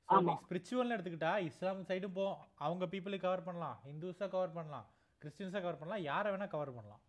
[0.09, 3.79] ஸ்பிரிச்சுவல்னு எடுத்துக்கிட்டா இஸ்லாம் சைடும் போ அவங்க பீப்புளை கவர் பண்ணலாம்.
[3.87, 4.87] ஹிந்துஸை கவர் பண்ணலாம்.
[5.21, 6.03] கிறிஸ்டின்ஸை கவர் பண்ணலாம்.
[6.03, 7.01] யாரை வேணா கவர் பண்ணலாம்.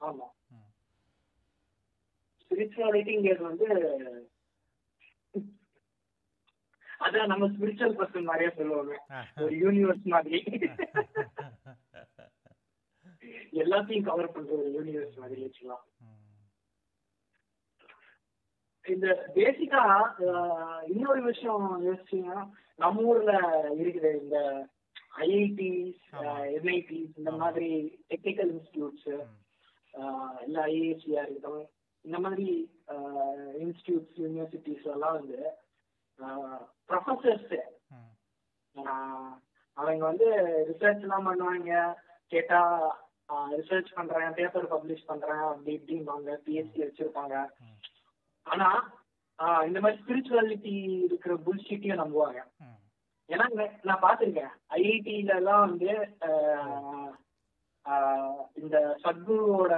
[0.00, 0.26] ஆமா.
[0.48, 0.70] ம்.
[2.44, 3.66] ஸ்பிரிச்சுவாலிட்டிங்கிறது வந்து
[7.00, 8.94] அதான் நம்ம ஸ்பிரிச்சுவல் பர்சன் மாதிரியே சொல்லுவாங்க.
[9.42, 10.38] ஒரு யூனிவர்ஸ் மாதிரி.
[13.60, 15.84] எல்லாத்தையும் கவர் பண்ற ஒரு யூனிவர்ஸ் மாதிரி வச்சுக்கலாம்.
[18.84, 19.80] இந்த பேசிக்கா
[20.88, 22.42] இன்னொரு விஷயம் யோசிச்சீங்கன்னா
[22.78, 23.32] நம்ம ஊர்ல
[23.78, 24.36] இருக்குது இந்த
[25.24, 26.34] ஐஐடிஸ் ஆமா.
[26.54, 27.30] என்ஐடிஸ் இந்த.
[27.40, 27.70] மாதிரி
[28.10, 29.08] டெக்னிக்கல் இன்ஸ்டிடியூட்ஸ்
[29.94, 30.14] ம்,
[30.46, 31.62] இல்ல ஐஏஎஸ்சியா இருக்கட்டும்
[32.04, 32.46] இந்த மாதிரி
[33.64, 35.40] இன்ஸ்டிடியூட்ஸ் யூனிவர்சிட்டிஸ் எல்லாம் வந்து
[36.88, 37.56] ப்ரொஃபசர்ஸ்
[39.76, 40.28] அவங்க வந்து
[40.68, 41.72] ரிசர்ச் எல்லாம் பண்ணுவாங்க.
[42.32, 42.60] கேட்டா
[43.58, 46.28] ரிசர்ச் பண்றேன் பேப்பர் பப்ளிஷ் பண்றேன் அப்படி இப்படிம்பாங்க.
[46.46, 47.36] பிஎஸ்சி வச்சிருப்பாங்க.
[48.46, 48.68] ஆனா
[49.66, 50.74] இந்த மாதிரி ஸ்பிரிச்சுவாலிட்டி
[51.08, 52.40] இருக்கிற புல்ஷீட்டையும் நம்புவாங்க.
[53.32, 53.46] ஏன்னா
[53.88, 54.52] நான் பார்த்திருக்கேன்.
[54.78, 55.90] ஐஐடில எல்லாம் வந்து
[58.62, 59.74] இந்த சத்குருவோட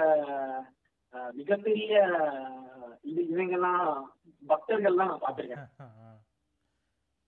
[1.38, 1.92] மிகப்பெரிய
[3.10, 3.84] இது இவங்கெல்லாம்
[4.50, 5.68] பக்தர்கள்லாம் நான் பார்த்திருக்கேன்.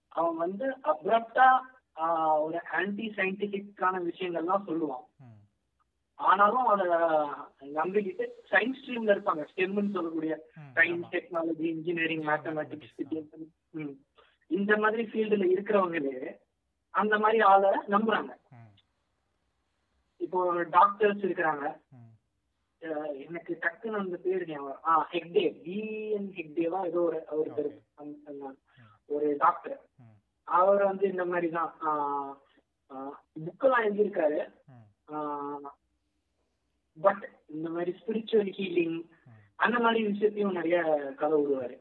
[0.09, 1.47] அவன் வந்து அப்ரப்டா
[2.45, 5.07] ஒரு ஆன்டி சயின்டிபிக்கான விஷயங்கள்லாம் சொல்லுவான்
[6.19, 6.87] ஆனாலும் அதை
[7.79, 9.43] நம்பிக்கிட்டு சயின்ஸ் ஸ்ட்ரீம்ல இருப்பாங்க.
[9.51, 10.35] ஸ்டெம்னு சொல்லக்கூடிய
[10.77, 11.09] science.
[11.15, 13.97] Technology engineering mathematics Mathematics,
[14.51, 16.17] இந்த மாதிரி ஃபீல்டுல இருக்கிறவங்களே
[16.95, 18.33] அந்த மாதிரி ஆளை நம்புறாங்க.
[20.25, 20.41] இப்போ
[20.77, 21.67] டாக்டர்ஸ் இருக்கிறாங்க.
[23.25, 25.45] எனக்கு டக்குன்னு அந்த பேர் ஞாபகம் ஆ ஹெக்டே.
[25.64, 27.71] பிஎன் ஹெக்டேவா ஏதோ ஒரு ஒருத்தர்
[29.16, 29.79] ஒரு டாக்டர்.
[30.49, 31.73] அவர் வந்து இந்த மாதிரி தான்.
[33.45, 34.40] புக்கெல்லாம் எழுதியிருக்காரு.
[36.97, 38.99] பட் இந்த மாதிரி ஸ்பிரிச்சுவல் ஹீலிங்.
[39.64, 40.79] அந்த மாதிரி விஷயத்தையும் நிறைய
[41.21, 41.77] கதை விடுவாரு.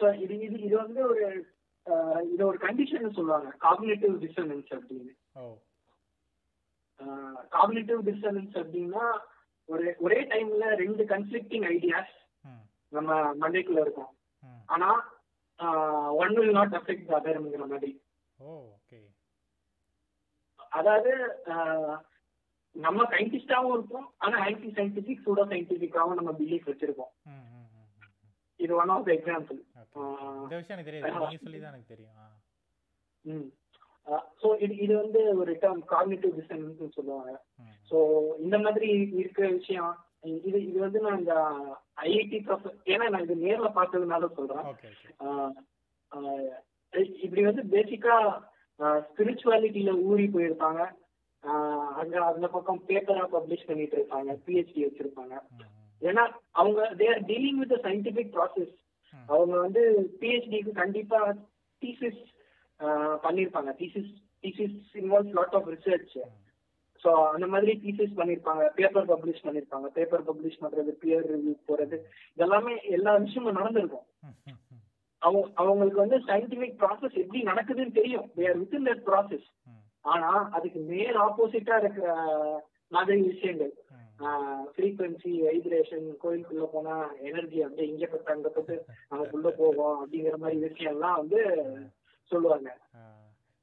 [0.00, 1.24] ஸோ இது இது இது வந்து ஒரு
[2.32, 3.48] இது ஒரு கண்டிஷன் சொல்லுவாங்க.
[3.66, 5.12] காக்னேட்டிவ் டிசனன்ஸ் அப்படின்னு.
[7.56, 9.04] காக்னேட்டிவ் டிசனன்ஸ் அப்படின்னா
[9.68, 12.14] ஒரு ஒரே டைம்ல ரெண்டு கன்ஃபிளிக்டிங் ஐடியாஸ்
[12.96, 14.12] நம்ம மண்டைக்குள்ள இருக்கும்.
[14.74, 14.88] ஆனா
[16.22, 17.90] ஒன் வில் நாட் அஃபெக்ட் அதர்ங்கிற மாதிரி.
[20.78, 21.12] அதாவது
[22.74, 27.12] நம்ம சயின்டிஸ்டாவும் இருப்போம் ஆனா ஆன்டி சயின்டிபிக் சூடோ சயின்டிபிக்காவும் நம்ம பிலீஃப் வச்சிருக்கோம்.
[28.60, 29.58] இது ஒன் ஆஃப் எக்ஸாம்பிள்
[30.42, 31.14] இந்த விஷயம் எனக்கு தெரியாது.
[31.22, 32.14] நீங்க சொல்லி தான் எனக்கு தெரியும்.
[34.40, 37.32] ஸோ இது இது வந்து ஒரு டேர்ம் காக்னிட்டிவ் டிசைன்னு சொல்லுவாங்க.
[37.90, 37.96] ஸோ
[38.44, 38.88] இந்த மாதிரி
[39.20, 39.90] இருக்கிற விஷயம்
[40.36, 41.34] இது இது வந்து நான் இந்த
[42.06, 44.66] ஐஐடி ப்ரொஃப ஏன்னா நான் இது நேர்ல பார்த்ததுனால சொல்றேன்
[47.24, 48.16] இப்படி வந்து பேசிக்கா
[49.06, 50.80] ஸ்பிரிச்சுவாலிட்டியில ஊறி போயிருப்பாங்க
[52.00, 55.34] அங்க அந்த பக்கம் பேப்பரா பப்ளிஷ் பண்ணிட்டு இருப்பாங்க பிஹெச்டி வச்சிருப்பாங்க.
[56.02, 56.24] ஏன்னா
[56.60, 58.74] அவங்க they're dealing with scientific process.
[59.28, 59.82] அவங்க வந்து
[60.20, 61.20] பிஹெச்டிக்கு கண்டிப்பா
[61.82, 62.20] தீசிஸ்
[63.24, 63.70] பண்ணிருப்பாங்க.
[63.80, 64.12] Thesis
[64.44, 66.14] thesis involve lot of research
[67.04, 69.88] so அந்த மாதிரி தீசிஸ் பண்ணிருப்பாங்க பேப்பர் பப்ளிஷ் பண்ணிருப்பாங்க.
[69.96, 71.96] பேப்பர் பப்ளிஷ் பண்றது பியர் ரிவ்யூ போறது
[72.38, 74.06] இதெல்லாமே எல்லா விஷயமும் நடந்திருக்கும்.
[75.22, 78.26] அவங்க அவங்களுக்கு வந்து சயின்டிபிக் ப்ராசஸ் எப்படி நடக்குதுன்னு தெரியும்.
[78.36, 79.46] They're within that process
[80.04, 82.08] ஆனா அதுக்கு நேர் ஆப்போசிட்டா இருக்கிற
[82.92, 83.72] மாதிரி விஷயங்கள்.
[84.74, 86.94] ஃப்ரீக்வன்சி வைப்ரேஷன் கோயிலுக்குள்ள போனா
[87.28, 88.74] எனர்ஜி அப்படியே இங்க பட்டு அங்க பட்டு
[89.12, 91.40] நமக்குள்ள போகும் அப்படிங்கிற மாதிரி விஷயம்லாம் வந்து
[92.32, 92.70] சொல்லுவாங்க.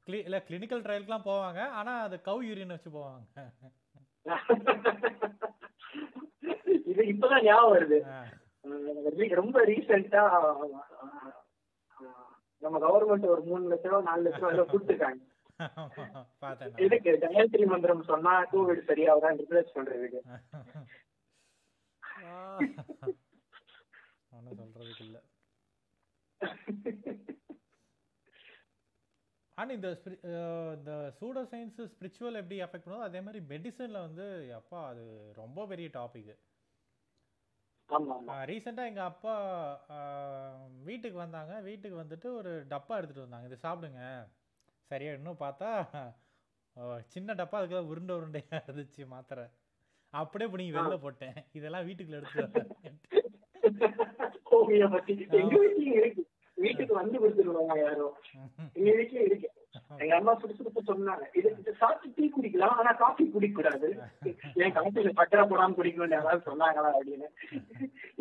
[0.08, 1.62] இல்ல கிளினிக்கல் ட்ரையலுக்குலாம் போவாங்க.
[1.80, 3.24] ஆனா அது கவ் யூரின் வச்சு போவாங்க.
[6.92, 8.00] இது இப்பதான் ஞாபகம் வருது.
[9.42, 10.24] ரொம்ப ரீசெண்டா
[12.64, 15.22] நம்ம கவர்மெண்ட் ஒரு மூணு லட்ச ரூபா நாலு லட்ச ரூபா கொடுத்துருக்காங்க.
[16.86, 20.22] இதுக்கு காயத்ரி மந்திரம் சொன்னா கோவிட் சரியாவதான் ரிசர்ச் பண்றதுக்கு.
[24.36, 25.18] ஒண்ணும் சொல்றதுக்கு இல்ல.
[29.58, 29.90] ஆனா இந்த
[30.30, 35.68] அஹ் இந்த சூடோ சயின்ஸ் ஸ்பிரிச்சுவல் எப்படி அஃபெக்ட் பண்ணுதோ அதே மாதிரி மெடிசன்ல வந்து அப்பா அது ரொம்ப
[35.68, 36.34] பெரிய டாபிக்
[37.90, 39.34] ஆமா ஆமா ரீசெண்டாக எங்கள் அப்பா
[40.86, 41.54] வீட்டுக்கு வந்தாங்க.
[41.62, 43.48] வீட்டுக்கு வந்துட்டு ஒரு டப்பா எடுத்துகிட்டு வந்தாங்க.
[43.48, 44.02] இது சாப்பிடுங்க.
[44.92, 45.70] சரியா இன்னும் பார்த்தா
[47.08, 49.46] சின்ன டப்பா அதுக்குள்ள உருண்டை உருண்டையாக இருந்துச்சு மாத்திரை.
[50.14, 51.38] அப்படியே பிடிங்கி வெளில போட்டேன்.
[51.54, 52.64] இதெல்லாம் வீட்டுக்குள்ள எடுத்துட்டு
[56.58, 58.16] வீட்டுக்கு வந்து கொடுத்துருவாங்க யாரும்
[58.98, 59.48] வீட்லயும் இருக்கு.
[60.02, 61.24] எங்க அம்மா சுடு சுடுப்பு சொன்னாங்க.
[61.40, 61.50] இது
[61.82, 63.88] சாப்பிட்டு டீ குடிக்கலாம் ஆனா காஃபி குடிக்க கூடாது
[64.62, 67.28] என் காஃபில சக்கரை போடாம குடிக்கணும்னு யாராவது சொன்னாங்களா அப்படின்னு.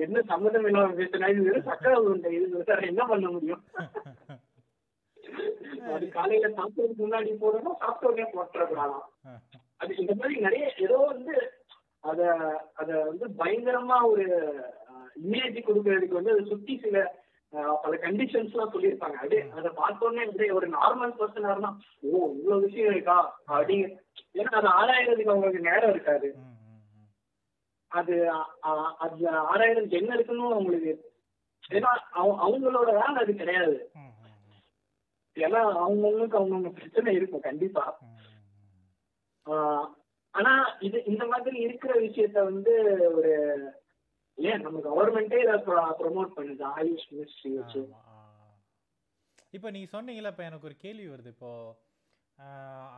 [0.04, 2.32] என்ன சம்மதம் இல்லாம பேசினா இது வெறும் சக்கரை உருண்டை.
[2.38, 3.62] இது வேற என்ன பண்ண முடியும்?
[5.94, 9.06] அது காலையில சாப்பிட்டதுக்கு முன்னாடி போடணும் சாப்பிட்ட உடனே போட்டுறக்கூடாதாம்
[9.82, 11.34] அது இந்த மாதிரி நிறைய ஏதோ வந்து
[12.04, 12.20] அத
[12.80, 14.24] அத வந்து பயங்கரமா ஒரு
[15.24, 16.98] இமேஜ் கொடுக்கறதுக்கு வந்து அதை சுத்தி சில
[17.54, 19.12] பல கண்டிஷன்ஸ் எல்லாம் சொல்லியிருப்பாங்க.
[19.12, 23.40] அப்படியே அதை பார்த்தோன்னே அப்படியே ஒரு நார்மல் பர்சனா இருந்தா ஓ இவ்வளவு விஷயம் இருக்கா?
[23.48, 23.96] அப்படிங்க.
[24.34, 26.34] ஏன்னா அது ஆராயறதுக்கு அவங்களுக்கு நேரம் இருக்காது.
[27.86, 28.30] அது
[28.98, 31.12] அது ஆராயறதுக்கு என்ன இருக்குன்னு அவங்களுக்கு
[31.70, 33.90] ஏன்னா அவங்க- அவங்களோட வேலை அது கிடையாது.
[35.34, 37.98] ஏன்னா அவங்களுக்கு அவங்கவுங்க பிரச்சனை இருக்கும் கண்டிப்பா.
[40.30, 42.72] ஆனா இது இந்த மாதிரி இருக்கிற விஷயத்த வந்து
[43.14, 43.58] ஒரு
[44.38, 45.56] ஏன் நம்ம கவர்மெண்டே இதை
[45.98, 47.80] ப்ரொமோட் பண்ணுது ஆயுஷ் மினிஸ்ட்ரி வச்சு.
[47.88, 48.20] ஆமா, ஆ.
[49.52, 51.32] இப்போ நீங்க சொன்னீங்கல்ல இப்போ எனக்கு ஒரு கேள்வி வருது.
[51.36, 51.50] இப்போ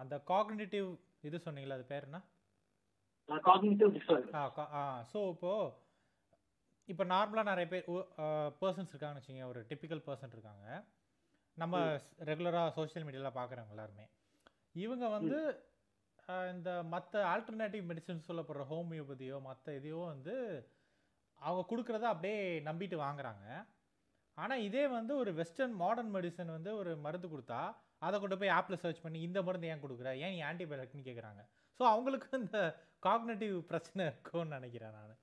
[0.00, 0.86] அந்த காக்னிட்டிவ்
[1.22, 2.20] இது சொன்னீங்களா அது பேர் என்ன?
[3.48, 4.30] காக்னிட்டிவ் டிஃபரன்ஸ்
[4.76, 5.52] ஆ ஸோ இப்போ
[6.88, 7.86] இப்போ நார்மலாக நிறைய பேர்
[8.60, 10.66] பர்சன்ஸ் இருக்காங்கன்னு வச்சுங்க ஒரு டிப்பிக்கல் பர்சன் இருக்காங்க.
[11.56, 11.76] நம்ம
[12.28, 14.06] ரெகுலராக சோஷியல் மீடியாவில் பார்க்குறவங்க எல்லாருமே.
[14.74, 15.38] இவங்க வந்து
[16.52, 20.34] இந்த மற்ற ஆல்டர்னேட்டிவ் மெடிசன்ஸ் சொல்லப்படுற ஹோமியோபதியோ மற்ற இதையோ வந்து
[21.42, 23.44] அவங்க கொடுக்குறத அப்படியே நம்பிட்டு வாங்குறாங்க.
[24.38, 27.60] ஆனால் இதே வந்து ஒரு வெஸ்டர்ன் மாடர்ன் மெடிசன் வந்து ஒரு மருந்து கொடுத்தா
[28.06, 30.08] அதை கொண்டு போய் ஆப்பில் சர்ச் பண்ணி இந்த மருந்து ஏன் கொடுக்குற?
[30.24, 31.42] ஏன் நீ ஆன்டிபயோட்டிக்னு கேட்குறாங்க
[31.80, 32.60] ஸோ அவங்களுக்கு இந்த
[33.06, 35.16] காக்னேட்டிவ் பிரச்சனை இருக்கும்னு நினைக்கிறேன் நான்.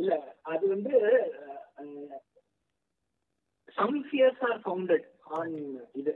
[0.00, 0.12] இல்ல
[0.52, 0.94] அது வந்து
[3.78, 5.06] some fears are founded
[5.38, 5.54] on
[6.00, 6.12] இது.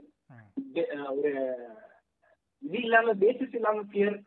[1.17, 1.31] ஒரு
[2.63, 4.17] இது இல்லாம பேசிஸ் இல்லாம ஃபியர்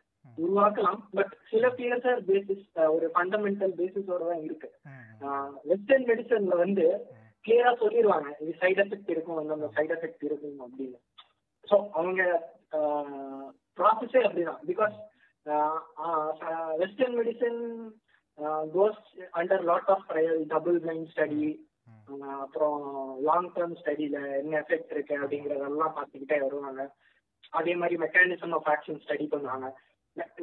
[0.43, 0.99] உருவாக்கலாம்.
[1.17, 4.69] பட் சில ஃபியர்ஸ் ஆர் பேசிஸ் ஒரு ஃபண்டமெண்டல் பேசிஸோட தான் இருக்கு.
[5.71, 6.85] வெஸ்டர்ன் மெடிசன்ல வந்து
[7.45, 10.99] கிளியரா சொல்லிடுவாங்க இது சைடு எஃபெக்ட் இருக்கும் அந்த சைடு எஃபெக்ட் இருக்கும் அப்படின்னு.
[11.69, 12.21] ஸோ அவங்க
[13.79, 14.61] ப்ராசஸே அப்படிதான்.
[14.71, 14.95] Because
[16.81, 17.59] western medicine
[18.75, 19.03] goes
[19.39, 21.45] under lot of trial double blind study
[22.43, 22.81] அப்புறம்
[23.27, 26.81] லாங் டேர்ம் ஸ்டடியில என்ன எஃபெக்ட் இருக்கு அப்படிங்கறதெல்லாம் பார்த்துக்கிட்டே வருவாங்க.
[27.59, 29.67] அதே மாதிரி மெக்கானிசம் ஆஃப் ஆக்ஷன் ஸ்டடி பண்ணுவாங்க.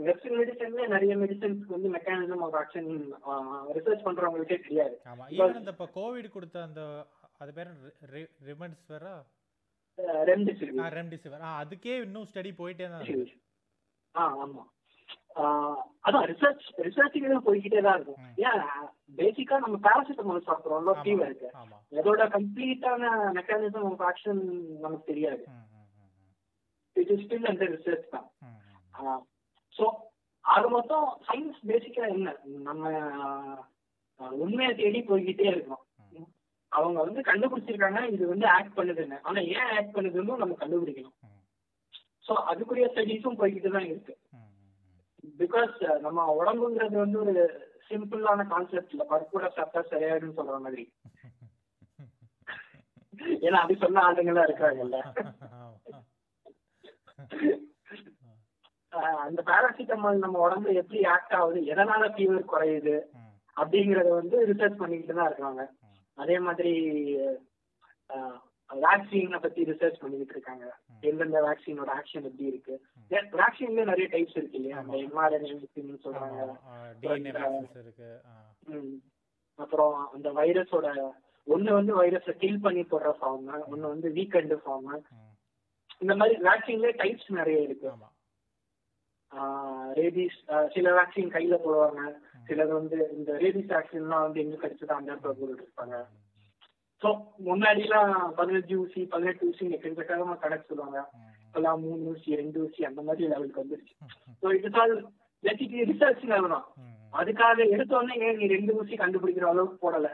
[0.07, 2.88] வெஸ்டர்ன் மெடிசன்ல நிறைய மெடிசன்ஸ்க்கு வந்து மெக்கானிசம் ஆஃப் ஆக்ஷன்
[3.76, 4.94] ரிசர்ச் பண்றவங்களுக்கே தெரியாது.
[5.37, 6.83] ஈவன் இந்த இப்போ கோவிட் கொடுத்த அந்த
[7.42, 8.22] அது பேர் சிறு
[10.83, 13.37] ஆ ரெம்டிசிவர் ஆ அதுக்கே இன்னும் ஸ்டடி போயிட்டே தான் இருக்கு.
[14.14, 14.64] ஆ ஆமா.
[16.07, 18.20] அதான் ரிசர்ச் ரிசர்ச்சுக்கு போய்கிட்டே தான் இருக்கும்.
[18.46, 18.62] ஏன்
[19.18, 23.02] பேசிக்கா நம்ம பேராசிட்டமால் சாப்பிடுறோம்ல ஃபீவருக்கு ஆமாம் அதோட கம்ப்ளீட்டான
[23.38, 24.42] மெக்கானிசம் ஆஃப் ஆக்ஷன்
[24.85, 25.44] நமக்கு தெரியாது.
[26.96, 28.28] இட் இஸ் ஸ்டில் அந்த ரிசர்ச் தான்.
[29.78, 30.06] ஸோ
[30.44, 32.88] அது மொத்தம் சயின்ஸ் பேசிக்கா என்ன நம்ம
[34.38, 36.26] உண்மையை தேடி போய்கிட்டே இருக்கணும் ம்.
[36.72, 41.14] அவங்க வந்து கண்டுபிடிச்சிருக்காங்க இது வந்து ஆக்ட் பண்ணுதுன்னு ஆனா ஏன் ஆக்ட் பண்ணுதுன்னு நம்ம கண்டுபிடிக்கணும்.
[42.26, 44.16] ஸோ அதுக்குரிய ஸ்டடீஸும் போய்கிட்டு தான் இருக்கு.
[45.38, 50.90] பிகாஸ் நம்ம உடம்புங்கிறது வந்து ஒரு சிம்பிளான கான்செப்ட் இல்ல பருப்புட சாப்பிட்டா சரியாயிடும்னு சொல்ற மாதிரி
[53.44, 55.98] ஏன்னா அது சொன்ன ஆளுங்கெல்லாம் இருக்காங்கல்ல ஆமா.
[57.36, 57.58] அஹ்
[59.24, 62.96] அந்த பாராசிட்டமால் நம்ம உடம்புல எப்படி ஆக்ட் ஆகுது எதனால ஃபீவர் குறையுது
[63.57, 65.62] அப்படிங்கறத வந்து ரிசர்ச் பண்ணிக்கிட்டு தான் இருக்காங்க.
[66.18, 66.72] அதே மாதிரி
[68.70, 70.64] வேக்சினை பத்தி ரிசர்ச் பண்ணிக்கிட்டு இருக்காங்க.
[71.01, 72.74] எந்தெந்த வேக்சினோட ஆக்ஷன் எப்படி இருக்கு?
[73.40, 74.79] வேக்சின்ல நிறைய டைப்ஸ் இருக்கு இல்லையா?
[74.79, 74.96] அந்த.
[75.07, 76.40] எம்ஆர்என்ஏ வேக்சின் சொல்றாங்க.
[79.59, 80.87] அப்புறம் அந்த வைரஸோட
[81.46, 85.01] ஒண்ணு வந்து வைரஸை கில் பண்ணி போடுற ஃபார்ம் ஒண்ணு வந்து வீக்கெண்டு ஃபார்ம்.
[85.98, 87.90] இந்த மாதிரி வேக்சின்ல டைப்ஸ் நிறைய இருக்கு.
[89.98, 90.38] ரேபிஸ்
[90.74, 92.02] சில வேக்சின் கையில போடுவாங்க.
[92.48, 95.96] சிலது வந்து இந்த ரேபிஸ் வேக்சின்லாம் வந்து எங்க கிடைச்சதோ அந்த இடத்துல போட்டுட்டு இருப்பாங்க.
[97.02, 97.08] ஸோ
[97.46, 101.00] முன்னாடிலாம் பதினஞ்சு ஊசி பதினெட்டு ஊசி எக்கச்சக்கமா கணக்கு சொல்லுவாங்க.
[101.46, 103.94] இப்பெல்லாம் மூணு ஊசி ரெண்டு ஊசி அந்த மாதிரி லெவலுக்கு வந்துருச்சு.
[104.42, 105.10] So it's all
[105.44, 106.66] basically research level தான்.
[107.12, 110.09] அதுக்காக எடுத்தோடனே ஏன் நீ ரெண்டு ஊசி கண்டுபிடிக்கிற அளவுக்கு போடல?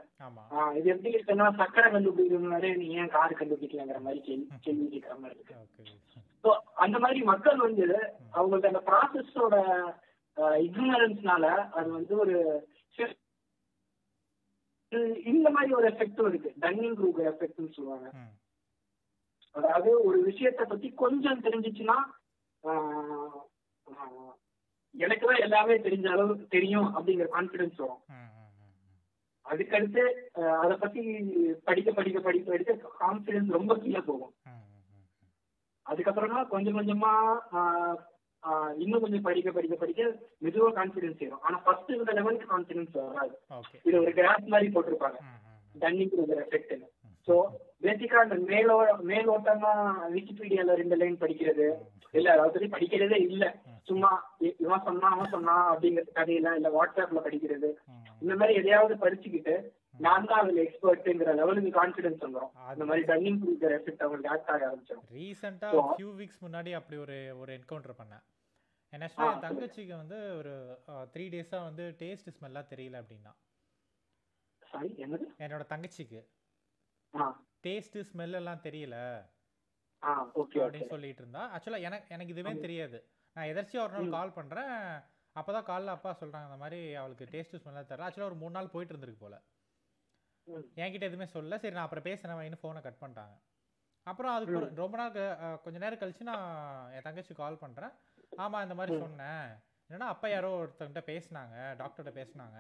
[0.79, 5.55] இது எப்படி இருக்குன்னா சக்கரை கண்டுபிடிக்கணும்னாலே நீ ஏன் கார் கண்டுபிடிக்கலங்கிற மாதிரி கேள்வி கேள்வி கேட்கிற மாதிரி இருக்கு.
[6.45, 6.51] ஸோ
[6.85, 7.87] அந்த மாதிரி மக்கள் வந்து
[8.37, 9.57] அவங்களுக்கு அந்த ப்ராசஸோட
[10.69, 11.45] இக்னரன்ஸ்னால
[11.79, 12.37] அது வந்து ஒரு
[15.33, 16.51] இந்த மாதிரி ஒரு எஃபெக்டும் இருக்கு.
[16.63, 18.09] டன்னிங் குரூப் எஃபெக்ட்னு சொல்லுவாங்க.
[19.55, 21.97] அதாவது ஒரு விஷயத்தை பத்தி கொஞ்சம் தெரிஞ்சிச்சுன்னா
[24.95, 28.03] எனக்கு தான் எல்லாமே தெரிஞ்ச அளவுக்கு தெரியும் அப்படிங்கிற கான்ஃபிடன்ஸ் வரும்.
[29.47, 30.03] அதுக்கடுத்து
[30.63, 31.03] அதை பத்தி
[31.69, 34.35] படிக்க படிக்க படிக்க படிக்க கான்ஃபிடன்ஸ் ரொம்ப கீழே போகும்.
[35.87, 37.13] அதுக்கப்புறமா கொஞ்சம் கொஞ்சமா
[38.83, 40.03] இன்னும் கொஞ்சம் படிக்க படிக்க படிக்க
[40.45, 41.43] மெதுவா கான்ஃபிடன்ஸ் ஏறும்.
[41.47, 43.35] ஆனா ஃபர்ஸ்ட் இந்த லெவலுக்கு கான்ஃபிடன்ஸ் வராது.
[43.87, 45.19] இது ஒரு கிராஃப் மாதிரி போட்டிருப்பாங்க.
[45.75, 46.75] டன்னிங் எஃபெக்ட்
[47.29, 47.35] ஸோ
[47.85, 48.75] பேசிக்கா அந்த மேலோ
[49.11, 49.73] மேலோட்டமா
[50.17, 51.69] விக்கிபீடியால ரெண்டு லைன் படிக்கிறது.
[52.19, 53.45] இல்ல அதை பத்தி படிக்கிறதே இல்ல.
[53.87, 54.11] சும்மா
[54.59, 57.71] இவன் சொன்னா அவன் சொன்னா அப்படிங்கிற கதையில இல்ல வாட்ஸ்அப்ல படிக்கிறது.
[58.23, 59.55] இந்த மாதிரி எதையாவது படிச்சுக்கிட்டு
[60.01, 64.67] நான் தான் அதுல எக்ஸ்பர்ட்ங்கிற லெவலுக்கு கான்பிடன்ஸ் வந்துடும் இந்த மாதிரி டன்னிங் குரூப் எஃபெக்ட் அவங்களுக்கு ஆக்ட் ஆக
[64.69, 68.25] ஆரம்பிச்சிடும் ரீசெண்டா ஃபியூ வீக்ஸ் முன்னாடி அப்படி ஒரு ஒரு என்கவுண்டர் பண்ணேன்.
[68.93, 69.41] என்ன என்.
[69.45, 70.53] தங்கச்சிக்கு வந்து ஒரு
[71.13, 73.33] த்ரீ டேஸா வந்து டேஸ்ட் ஸ்மெல்லாம் தெரியல அப்படின்னா.
[75.41, 76.21] என்னோட தங்கச்சிக்கு.
[77.15, 77.25] ஆ.
[77.65, 78.97] டேஸ்ட் ஸ்மெல் எல்லாம் தெரியல
[80.03, 81.43] ஆ ஓகே ஓகே அப்படின்னு சொல்லிட்டு இருந்தா.
[81.55, 82.99] ஆக்சுவலா எனக்கு எனக்கு இதுவே தெரியாது.
[83.37, 84.15] நான் எதர்ச்சியா ஒரு நாள்.
[84.17, 84.75] கால் பண்றேன்.
[85.37, 88.95] அப்பதான் காலைல அப்பா சொல்றாங்க இந்த மாதிரி அவளுக்கு டேஸ்ட் ஸ்மெல்லாம் தெரியல ஆக்சுவலா ஒரு மூணு நாள் போயிட்டு
[88.95, 89.37] இருந்திருக்கு போல.
[90.83, 91.59] என்கிட்ட எதுவுமே சொல்லல.
[91.63, 93.35] சரி நான் அப்புறம் பேசுறேன் வைன்னு ஃபோனை கட் பண்ணிட்டாங்க.
[94.07, 95.13] அப்புறம் அதுக்கு ரொம்ப நாள்
[95.65, 96.47] கொஞ்ச நேரம் கழிச்சு நான்
[96.97, 97.95] என் தங்கச்சி கால் பண்றேன்.
[98.45, 98.95] ஆமா இந்த மாதிரி.
[99.05, 99.47] சொன்னேன்
[99.89, 102.59] என்னன்னா அப்பா யாரோ ஒருத்தங்கிட்ட பேசினாங்க டாக்டர்கிட்ட பேசினாங்க.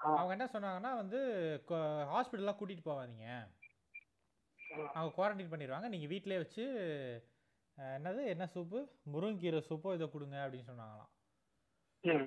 [0.00, 1.18] அவங்க என்ன சொன்னாங்கன்னா வந்து
[2.12, 3.28] ஹாஸ்பிட்டல்லாம் கூட்டிட்டு போவாதீங்க.
[4.96, 6.64] அவங்க குவாரண்டைன் பண்ணிடுவாங்க நீங்கள் வீட்டிலே வச்சு
[7.78, 8.22] என்னது?
[8.32, 8.78] என்ன சூப்பு
[9.12, 11.12] முருங்கீரை சூப்போ இதை கொடுங்க அப்படின்னு சொன்னாங்களாம்.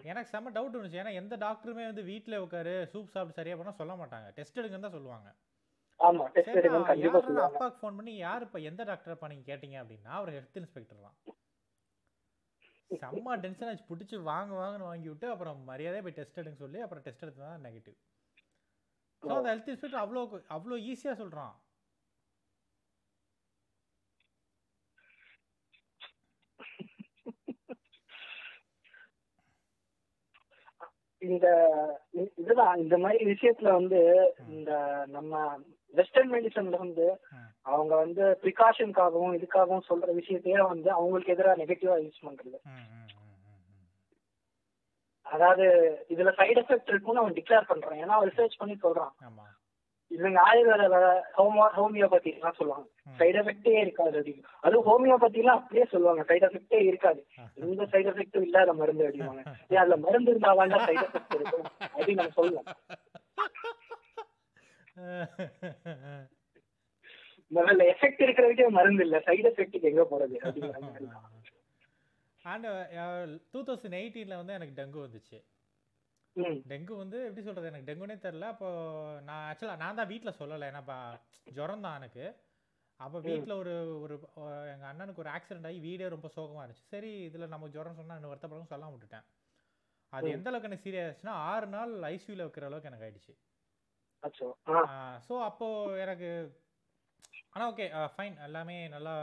[0.10, 3.94] எனக்கு செம்ம டவுட் இருந்துச்சு ஏன்னா எந்த டாக்டருமே வந்து வீட்டில் உட்காரு சூப் சாப்பிட்டு சரியா பண்ணால் சொல்ல
[4.02, 4.28] மாட்டாங்க.
[4.38, 5.30] டெஸ்ட் எடுங்கன்னு தான் சொல்லுவாங்க.
[7.48, 9.78] அப்பாவுக்கு ஃபோன் பண்ணி யார் இப்போ எந்த டாக்டர்ப்பா நீங்கள் கேட்டீங்க?
[9.84, 11.18] அப்படின்னா அவர் ஹெல்த் இன்ஸ்பெக்டர் தான்.
[12.92, 13.88] செம்ம டென்ஷன் ஆச்சு.
[13.90, 17.66] பிடிச்சி வாங்க வாங்கன்னு வாங்கி விட்டு அப்புறம் மரியாதையாக போய் டெஸ்ட் எடுங்க சொல்லி அப்புறம் டெஸ்ட் எடுத்து தான்
[17.68, 17.98] நெகட்டிவ்
[19.24, 20.22] ஸோ அந்த ஹெல்த் இன்ஸ்பெக்டர் அவ்வளோ
[20.58, 21.54] அவ்வளோ ஈஸியாக சொல்கிறான்
[31.22, 31.48] இந்த
[32.38, 34.00] இதுதான் இந்த மாதிரி விஷயத்துல வந்து
[34.50, 34.72] இந்த
[35.08, 35.58] நம்ம
[35.94, 37.20] வெஸ்டர்ன் மெடிசன்ல வந்து.
[37.62, 42.58] அவங்க வந்து ப்ரிகாஷனுக்காகவும் இதுக்காகவும் சொல்ற விஷயத்தையே வந்து அவங்களுக்கு எதிராக நெகட்டிவா யூஸ் பண்றது.
[45.24, 45.66] அதாவது
[46.10, 48.00] இதுல சைடு எஃபெக்ட் இருக்கும்னு அவன் டிக்ளேர் பண்றான்.
[48.04, 49.14] ஏன்னா ரிசர்ச் பண்ணி சொல்றான்.
[50.12, 50.86] இவங்க ஆயுர்வேத
[51.38, 52.88] ஹோமோ ஹோமியோபதி எல்லாம் சொல்லுவாங்க.
[53.20, 56.22] சைடு எஃபெக்டே இருக்காது அப்படின்னு அதுவும் ஹோமியோபதி எல்லாம் அப்படியே சொல்லுவாங்க.
[56.30, 57.22] சைடு எஃபெக்டே இருக்காது.
[57.64, 59.44] எந்த சைடு எஃபெக்டும் இல்லாத மருந்து அப்படிவாங்க
[59.74, 62.68] ஏன் அதுல மருந்து இருந்தா சைடு எஃபெக்ட் இருக்கும் அப்படின்னு நம்ம சொல்லுவோம்.
[67.52, 69.18] முதல்ல எஃபெக்ட் இருக்கிற வரைக்கும் மருந்து இல்ல.
[69.28, 71.08] சைடு எஃபெக்ட்டுக்கு எங்க போறது அப்படிங்கிற மாதிரி
[73.54, 75.38] டூ தௌசண்ட் எயிட்டீனில் வந்து எனக்கு டெங்கு வந்துச்சு.
[76.72, 78.70] டெங்கு வந்து எப்படி சொல்கிறது எனக்கு டெங்குனே தெரில அப்போ
[79.30, 80.68] நான் ஆக்சுவலாக நான் தான் வீட்டில் சொல்லலை.
[80.72, 80.84] ஏன்னா
[81.58, 82.26] ஜுரம் தான் எனக்கு.
[83.00, 83.74] அப்போ வீட்டில் ஒரு
[84.04, 84.16] ஒரு
[84.72, 86.88] எங்கள் அண்ணனுக்கு ஒரு ஆக்சிடென்ட் ஆகி வீடே ரொம்ப சோகமாக இருந்துச்சு.
[86.94, 89.28] சரி இதில் நம்ம ஜுரம் சொன்னால் இன்னும் வருத்தப்படும் சொல்லாம விட்டுட்டேன்.
[90.14, 90.28] அது.
[90.38, 93.34] எந்த அளவுக்கு எனக்கு சீரியஸ் ஆச்சுன்னா ஆறு நாள் ஐசியூவில் வைக்கிற அளவுக்கு எனக்கு ஆயிடுச்சு.
[95.28, 96.30] ஸோ அப்போது எனக்கு
[97.54, 99.14] ஆனால் ஓகே ஃபைன் எல்லாமே நல்லா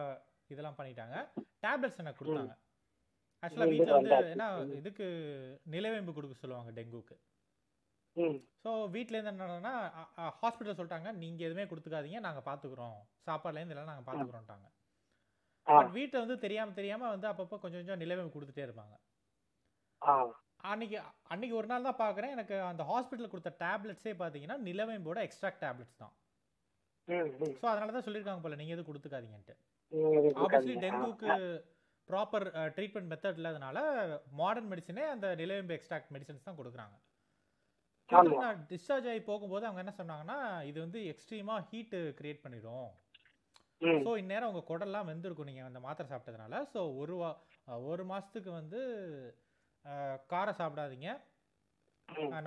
[0.53, 1.17] இதெல்லாம் பண்ணிட்டாங்க.
[1.65, 2.55] டேப்லெட்ஸ் எனக்கு கொடுத்தாங்க.
[3.43, 4.13] ஆக்சுவலாக வீட்டில் வந்து
[4.61, 4.77] ம்.
[4.79, 5.07] இதுக்கு
[5.75, 7.17] நிலவேம்பு கொடுக்க சொல்லுவாங்க டெங்குக்கு.
[8.63, 9.73] ஸோ வீட்டிலேருந்து என்னன்னா
[10.39, 12.97] ஹாஸ்பிட்டல் சொல்லிட்டாங்க நீங்கள் எதுவுமே கொடுத்துக்காதீங்க நாங்கள் பார்த்துக்குறோம்
[13.27, 14.67] சாப்பாடுலேருந்து எல்லாம் நாங்கள் பார்த்துக்குறோம்ட்டாங்க
[15.67, 18.95] பட் வீட்டில் வந்து தெரியாமல் தெரியாமல் வந்து அப்பப்போ கொஞ்சம் கொஞ்சம் நிலவை கொடுத்துட்டே இருப்பாங்க.
[20.65, 20.99] அன்னைக்கு
[21.33, 26.15] அன்னைக்கு ஒரு நாள் தான் பார்க்குறேன் எனக்கு அந்த ஹாஸ்பிட்டல் கொடுத்த டேப்லெட்ஸே பார்த்தீங்கன்னா நிலவேம்போட எக்ஸ்ட்ராக்ட் டேப்லெட்ஸ் தான்.
[27.59, 28.89] ஸோ அதனால தான் சொல்லியிருக்காங்க போல நீங்கள் எதுவும்
[30.23, 30.77] இது ஆப்வியஸ்லி.
[30.85, 31.29] டெங்குக்கு
[32.11, 33.79] ப்ராப்பர் ட்ரீட்மெண்ட் மெத்தட் இல்லாதனால
[34.41, 36.97] மாடர்ன் மெடிசனே அந்த நிலவேம்பு எக்ஸ்ட்ராக்ட் மெடிசன்ஸ் தான் கொடுக்குறாங்க.
[38.43, 40.39] நான் டிஸ்சார்ஜ் ஆகி போகும்போது அவங்க என்ன சொன்னாங்கன்னா
[40.71, 42.89] இது வந்து எக்ஸ்ட்ரீமாக ஹீட்டு கிரியேட் பண்ணிடும்.
[44.05, 45.49] ஸோ இந்நேரம் உங்கள் குடல்லாம் வெந்திருக்கும்.
[45.51, 46.61] நீங்கள் அந்த மாத்திரை சாப்பிட்டதுனால.
[46.75, 47.31] ஸோ ஒரு வா
[47.93, 48.81] ஒரு மாதத்துக்கு வந்து
[50.33, 51.09] காரம் சாப்பிடாதீங்க.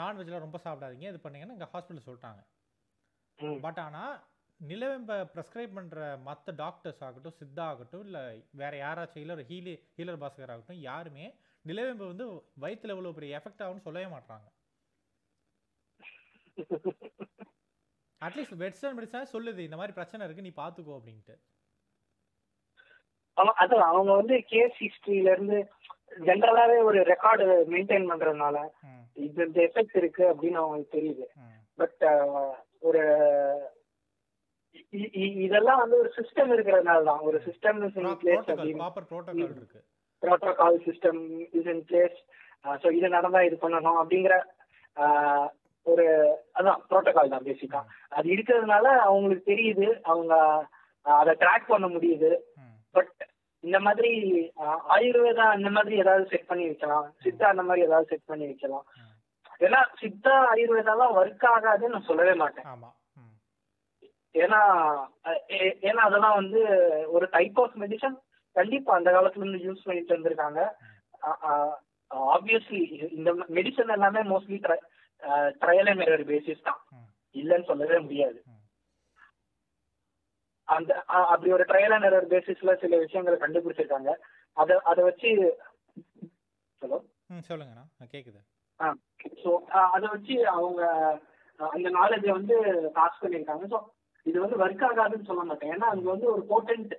[0.02, 1.06] நான்வெஜ்லாம் ரொம்ப சாப்பிடாதீங்க.
[1.12, 2.42] இது பண்ணீங்கன்னு இங்கே ஹாஸ்பிட்டல் சொல்லிட்டாங்க.
[3.66, 4.16] பட் ஆனால்
[4.60, 8.24] நிலவேம்பை ப்ரெஸ்கிரைப் பண்ணுற மற்ற டாக்டர்ஸ் ஆகட்டும் சித்தா ஆகட்டும் இல்லை
[8.62, 11.28] வேற யாராச்சும் ஹீலர் ஹீலி ஹீலர் பாஸ்கர் ஆகட்டும் யாருமே
[11.66, 12.26] நிலவேம்பு வந்து
[12.64, 14.48] வயிற்றுல இவ்வளோ பெரிய எஃபெக்ட் ஆகும்னு சொல்லவே மாட்றாங்க.
[18.22, 21.36] அட்லீஸ்ட் வெட்சன் மெடிசன் சொல்லுது இந்த மாதிரி பிரச்சனை இருக்கு நீ பார்த்துக்கோ அப்படின்ட்டு.
[23.62, 25.58] அதான் அவங்க வந்து கேஸ் ஹிஸ்டரியில இருந்து
[26.28, 28.58] ஜென்ரலாவே ஒரு ரெக்கார்டு மெயின்டைன் பண்றதுனால
[29.26, 31.26] இது இந்த எஃபெக்ட் இருக்கு அப்படின்னு அவங்களுக்கு தெரியுது.
[31.80, 32.04] பட்
[32.88, 33.04] ஒரு
[35.44, 37.22] இதெல்லாம் வந்து ஒரு சிஸ்டம் இருக்கிறதுனால தான்.
[37.24, 38.46] ஒரு system is in place
[38.80, 39.80] proper protocol இருக்கு.
[40.24, 41.22] Protocol system
[41.58, 42.18] is in place
[42.66, 44.36] so இது நடந்தா இது பண்ணணும் அப்படிங்கிற
[44.98, 45.48] ஆஹ்,
[45.86, 46.06] ஒரு
[46.56, 50.34] அதான் ப்ரோட்டோகால் தான் பேசிக்கா அது இருக்கிறதுனால அவங்களுக்கு தெரியுது அவங்க
[51.06, 52.32] ஆஹ், அதை ட்ராக் பண்ண முடியுது.
[52.96, 53.14] பட்
[53.64, 54.12] இந்த மாதிரி
[54.64, 57.08] ஆஹ், ஆயுர்வேதா அந்த மாதிரி ஏதாவது செட் பண்ணி வைக்கலாம்.
[57.24, 58.86] சித்தா அந்த மாதிரி ஏதாவது செட் பண்ணி வைக்கலாம்.
[59.62, 62.68] ஏன்னா சித்தா ஆயுர்வேதாலாம் ஒர்க் ஆகாதுன்னு நான் சொல்லவே மாட்டேன்.
[64.36, 64.60] ஏன்னா
[65.88, 66.60] ஏன்னா அதெல்லாம் வந்து
[67.16, 68.18] ஒரு டைப் ஆஃப் மெடிசன்
[68.56, 70.60] கண்டிப்பா அந்த காலத்துல இருந்து யூஸ் பண்ணிட்டு வந்திருக்காங்க.
[72.36, 72.82] ஆப்வியஸ்லி
[73.18, 74.60] இந்த மெடிசன் எல்லாமே mostly
[75.62, 76.80] trial and error basis தான்.
[77.36, 78.40] இல்லைன்னு சொல்லவே முடியாது.
[80.68, 80.92] அந்த
[81.32, 84.12] அப்படி ஒரு ட்ரையல் அண்ட் எரர் பேசிஸ்ல சில விஷயங்களை கண்டுபிடிச்சிருக்காங்க.
[84.58, 85.30] அதை அதை வச்சு
[86.82, 86.98] ஹலோ?
[88.14, 88.40] கேட்குது
[88.80, 88.88] ஆ
[89.44, 89.50] ஸோ
[89.96, 90.82] அதை வச்சு அவங்க
[91.60, 92.56] அந்த நாலேஜை வந்து
[92.98, 93.66] பாஸ் பண்ணியிருக்காங்க.
[93.74, 93.80] ஸோ
[94.30, 95.74] இது வந்து ஒர்க் ஆகாதுன்னு சொல்ல மாட்டேன்.
[95.76, 96.94] ஏன்னா அங்க வந்து ஒரு போட்டன்ட்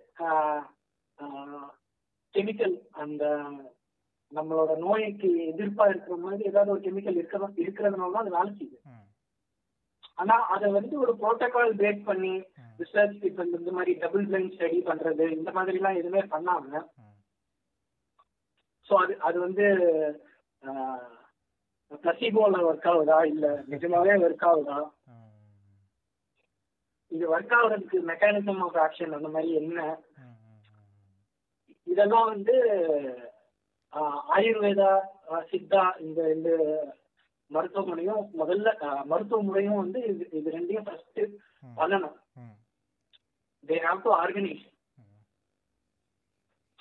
[2.35, 3.25] கெமிக்கல் அந்த
[4.33, 8.79] நம்மளோட நோய்க்கு எதிர்ப்பா இருக்கிற மாதிரி ஏதாவது ஒரு கெமிக்கல் இருக்கிற இருக்கிறதுனால தான் அது வேலை செய்யுது.
[10.21, 12.33] ஆனா அதை வந்து ஒரு ப்ரோட்டோகால் பேக் பண்ணி
[12.81, 16.83] ரிசர்ச் இப்போ இந்த மாதிரி டபுள் பிளைண்ட் ஸ்டடி பண்றது இந்த மாதிரிலாம் எதுவுமே பண்ணாம.
[18.89, 19.67] ஸோ அது அது வந்து
[22.03, 23.19] பிளசிபோல ஒர்க் ஆகுதா?
[23.33, 24.79] இல்ல நிஜமாவே ஒர்க் ஆகுதா?
[27.13, 29.79] இது ஒர்க் ஆகுறதுக்கு மெக்கானிசம் ஆஃப் ஆக்ஷன் அந்த மாதிரி என்ன?
[31.87, 32.55] இதெல்லாம் வந்து
[34.37, 34.91] ஆயுர்வேதா
[35.51, 36.51] சித்தா இந்த இந்த
[37.51, 38.69] மருத்துவமனையும் முதல்ல
[39.13, 41.21] மருத்துவ முறையும் வந்து இது இது ரெண்டையும் ஃபர்ஸ்ட்
[41.79, 42.19] பண்ணணும்.
[43.69, 44.65] They have to organise.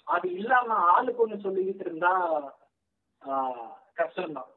[0.08, 2.14] அது இல்லாம ஆளுக்கு ஒண்ணு சொல்லிக்கிட்டு இருந்தா
[4.00, 4.49] கஷ்டம் தான்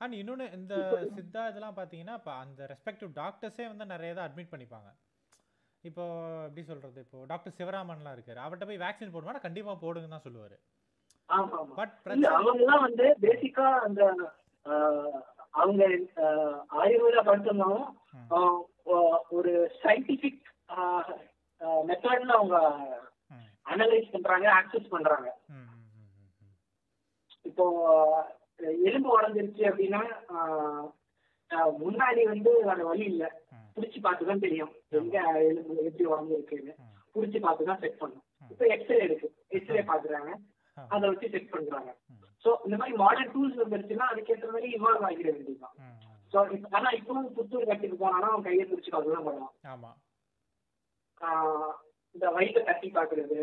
[0.00, 0.74] அண்ட் இன்னொன்று இந்த
[1.16, 4.90] சித்தா இதெல்லாம் பார்த்தீங்கன்னா இப்போ அந்த ரெஸ்பெக்டிவ் டாக்டர்ஸே வந்து நிறைய இதை அட்மிட் பண்ணிப்பாங்க.
[5.84, 6.04] இப்போ
[6.46, 8.40] எப்படி சொல்கிறது இப்போ டாக்டர் சிவராமன்லாம் இருக்காரு.
[8.44, 10.56] அவர்கிட்ட போய் வேக்சின் போடுவானா கண்டிப்பாக போடுங்கன்னு தான் சொல்லுவார்.
[11.78, 14.02] பட் இல்ல பிரச்சனை அவங்க எல்லாம் வந்து பேசிக்கா அந்த
[15.62, 15.82] அவங்க
[16.82, 17.88] ஆயுர்வேதா படிச்சிருந்தாலும்
[19.38, 20.42] ஒரு சயின்டிபிக்
[21.90, 22.56] மெத்தட்ல அவங்க
[23.66, 25.28] அனலைஸ் பண்றாங்க ஆக்சஸ் பண்றாங்க.
[27.50, 27.66] இப்போ
[28.88, 30.00] எலும்பு உடஞ்சிருச்சு அப்படின்னா
[31.82, 33.24] முன்னாடி வந்து வேற வழி இல்ல.
[33.74, 35.16] புடிச்சு பார்த்து தான் தெரியும் எங்க
[35.48, 36.74] எலும்பு எப்படி உடஞ்சிருக்குன்னு.
[37.14, 38.24] புடிச்சு பார்த்து தான் செட் பண்ணும்.
[38.52, 39.28] இப்போ எக்ஸ்ரே இருக்கு.
[39.56, 40.30] எக்ஸ்ரே பாக்குறாங்க
[40.76, 41.90] அதை வச்சு செக் பண்றாங்க.
[42.44, 45.76] சோ இந்த மாதிரி மாடர்ன் டூல்ஸ் வந்துருச்சுன்னா அதுக்கேற்ற மாதிரி இன்வால்வ் ஆகிட வேண்டியதுதான்.
[46.32, 46.38] ஸோ
[46.76, 49.54] ஆனா இப்பவும் புத்தூர் கட்டிட்டு போனானா அவன் கையை பிடிச்சி பார்க்கலாம் பண்ணுவான்
[52.14, 53.38] இந்த வயிற்றை தட்டி பாக்குறது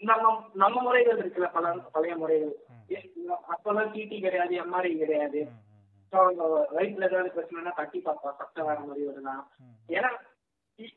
[0.00, 0.30] நம்ம
[0.62, 2.54] நம்ம முறைகள் இருக்குல்ல பல பழைய முறைகள்.
[3.52, 5.40] அப்பெல்லாம் டிடி கிடையாது எம்ஆர்ஐ கிடையாது.
[6.72, 10.10] வயிற்றுல ஏதாவது பிரச்சனைனா தட்டி பார்ப்பா சத்தம் வேற மாதிரி வருதா ம், ஏன்னா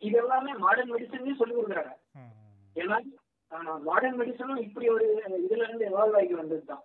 [0.02, 1.94] இது எல்லாமே மாடர்ன் மெடிசன்லயும் சொல்லி கொடுக்குறாங்க.
[2.76, 2.98] ஏன்னா
[3.88, 5.06] மாடர்ன் மெடிசனும் இப்படி ஒரு
[5.40, 6.84] இதுல இருந்து எவால்வ் ஆகி வந்ததுதான்.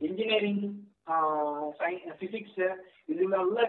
[0.00, 0.62] இன்ஜினியரிங்
[2.20, 2.62] பிசிக்ஸ்
[3.08, 3.60] இதுல உள்ள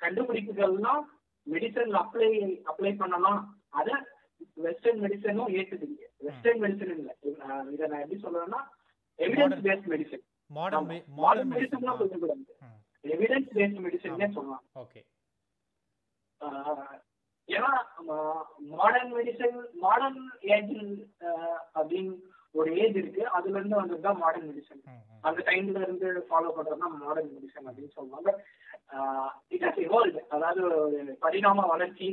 [0.00, 1.02] கண்டுபிடிப்புகள்லாம்
[1.46, 2.30] மெடிசன் அப்ளை
[2.70, 3.40] அப்ளை பண்ணலாம்.
[3.72, 3.88] அத
[4.64, 7.10] வெஸ்டர்ன் மெடிசனும் ஏத்துக்குது வெஸ்டர்ன் மெடிசன் இல்ல.
[7.72, 8.60] இத நான் எப்படி சொல்றேன்னா
[9.26, 11.86] evidence based medicine modern medicine
[13.14, 14.64] evidence based medicine சொல்லலாம்.
[14.82, 15.00] ஓகே.
[17.48, 17.70] ஏன்னா
[18.80, 20.20] மாடர்ன் மெடிசன் மாடர்ன்
[20.56, 20.92] ஏஜிங்
[21.78, 22.12] அப்படின்னு
[22.54, 23.22] ஒரு ஏஜ் இருக்கு.
[23.36, 24.82] அதுல இருந்து வந்தது தான் மாடர்ன் மெடிசன்.
[25.28, 28.30] அந்த டைம்ல இருந்து ஃபாலோ பண்றது தான் மாடர்ன் மெடிசன் அப்படின்னு சொல்லுவாங்க.
[29.54, 32.08] இட் ஹஸ் இவால்வ் அதாவது ஒரு பரிணாம வளர்ச்சி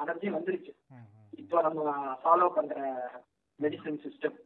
[0.00, 0.74] அடைஞ்சு வந்துருச்சு.
[1.42, 2.76] இப்போ நம்ம ஃபாலோ பண்ற
[3.60, 4.36] மெடிசன் சிஸ்டம்.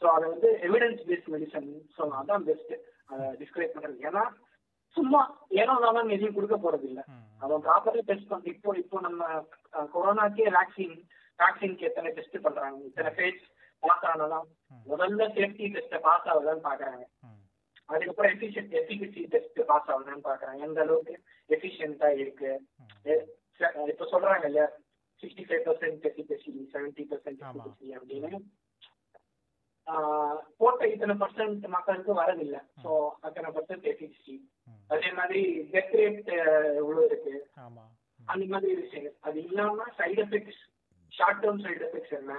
[0.00, 2.72] ஸோ அதை வந்து எவிடன்ஸ் பேஸ்ட் மெடிசன் ஸோ அதான் பெஸ்ட்
[3.10, 3.98] அதை டிஸ்கிரைப் பண்றது.
[4.08, 4.24] ஏன்னா
[4.96, 5.20] சும்மா
[5.60, 7.00] ஏனோ தானே எதையும் கொடுக்க போறது இல்ல.
[7.44, 9.22] அவன் ப்ராப்பரா டெஸ்ட் பண்ணி இப்போ இப்போ நம்ம
[9.94, 10.96] கொரோனாக்கே வேக்சின்
[11.40, 12.78] வேக்சின்க்கு எத்தனை டெஸ்ட் பண்றாங்க?
[12.90, 13.42] இத்தனை ஃபேஸ்
[13.82, 14.46] பாஸ் ஆனதான்.
[14.90, 17.04] முதல்ல சேஃப்டி டெஸ்ட்டை பாஸ் ஆகுதான்னு பாக்குறாங்க.
[17.88, 20.60] அதுக்கப்புறம் எஃபிஷியன்ட் எஃபிகசி டெஸ்ட் பாஸ் ஆகுதான்னு பாக்குறாங்க.
[20.68, 21.14] எந்த அளவுக்கு
[21.50, 22.52] எஃபிஷியன்ட்டா இருக்கு?
[23.92, 24.66] இப்ப சொல்றாங்க இல்லையா?
[25.22, 27.42] Sixty five percent efficacy seventy percent.
[27.44, 28.40] Efficacy அப்படின்னு.
[30.60, 32.90] போட்ட இத்தனை பர்சன்ட் மக்களுக்கு வரதில்லை ஸோ
[33.22, 34.34] அத்தனை பர்சன்ட் எஃபிகசி
[34.66, 34.80] ம்.
[34.90, 36.30] அதே மாதிரி டெத் ரேட்
[36.80, 37.34] எவ்வளவு இருக்கு?
[38.28, 39.16] அந்த மாதிரி விஷயங்கள்.
[39.22, 40.62] அது இல்லாம side effects
[41.12, 42.34] short term side effects என்ன?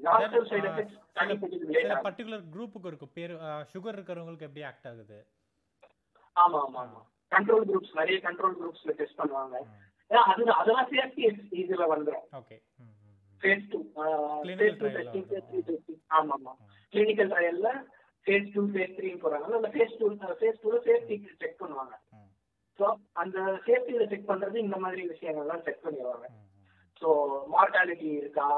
[0.00, 0.96] டேர்ம் சைடு எஃபெக்ட்ஸ்
[1.76, 3.14] சில பர்டிகுலர் குரூப்புக்கு இருக்கும்.
[3.14, 3.34] பேர்
[3.72, 5.18] சுகர் இருக்கிறவங்களுக்கு எப்படி ஆக்ட் ஆகுது?
[6.36, 7.02] ஆமா ஆமா ஆமா.
[7.32, 9.56] கண்ட்ரோல் குரூப்ஸ் நிறைய கண்ட்ரோல் குரூப்ஸ்ல டெஸ்ட் பண்ணுவாங்க.
[9.66, 9.82] ம்.
[10.10, 11.22] ஏன்னா அது அதெல்லாம் சேஃப்டி
[11.62, 12.56] இதுல வந்துடும் okay.
[13.46, 13.78] Phase two
[14.58, 15.26] phase two testing.
[15.30, 16.52] Phase three testing ஆமா ஆமா.
[16.94, 17.70] கிளினிக்கல் ட்ரையல்ல
[18.26, 19.56] ஃபேஸ் டூ ஃபேஸ் த்ரீன்னு போறாங்க.
[19.60, 20.06] அந்த ஃபேஸ் டூ
[20.40, 21.94] ஃபேஸ் டூல சேஃப்டி செக் பண்ணுவாங்க.
[22.78, 22.86] ஸோ
[23.22, 26.26] அந்த சேஃப்டியில செக் பண்றது இந்த மாதிரி விஷயங்கள்லாம் செக் பண்ணிடுவாங்க.
[27.02, 27.08] ஸோ
[27.54, 28.48] மார்டாலிட்டி இருக்கா.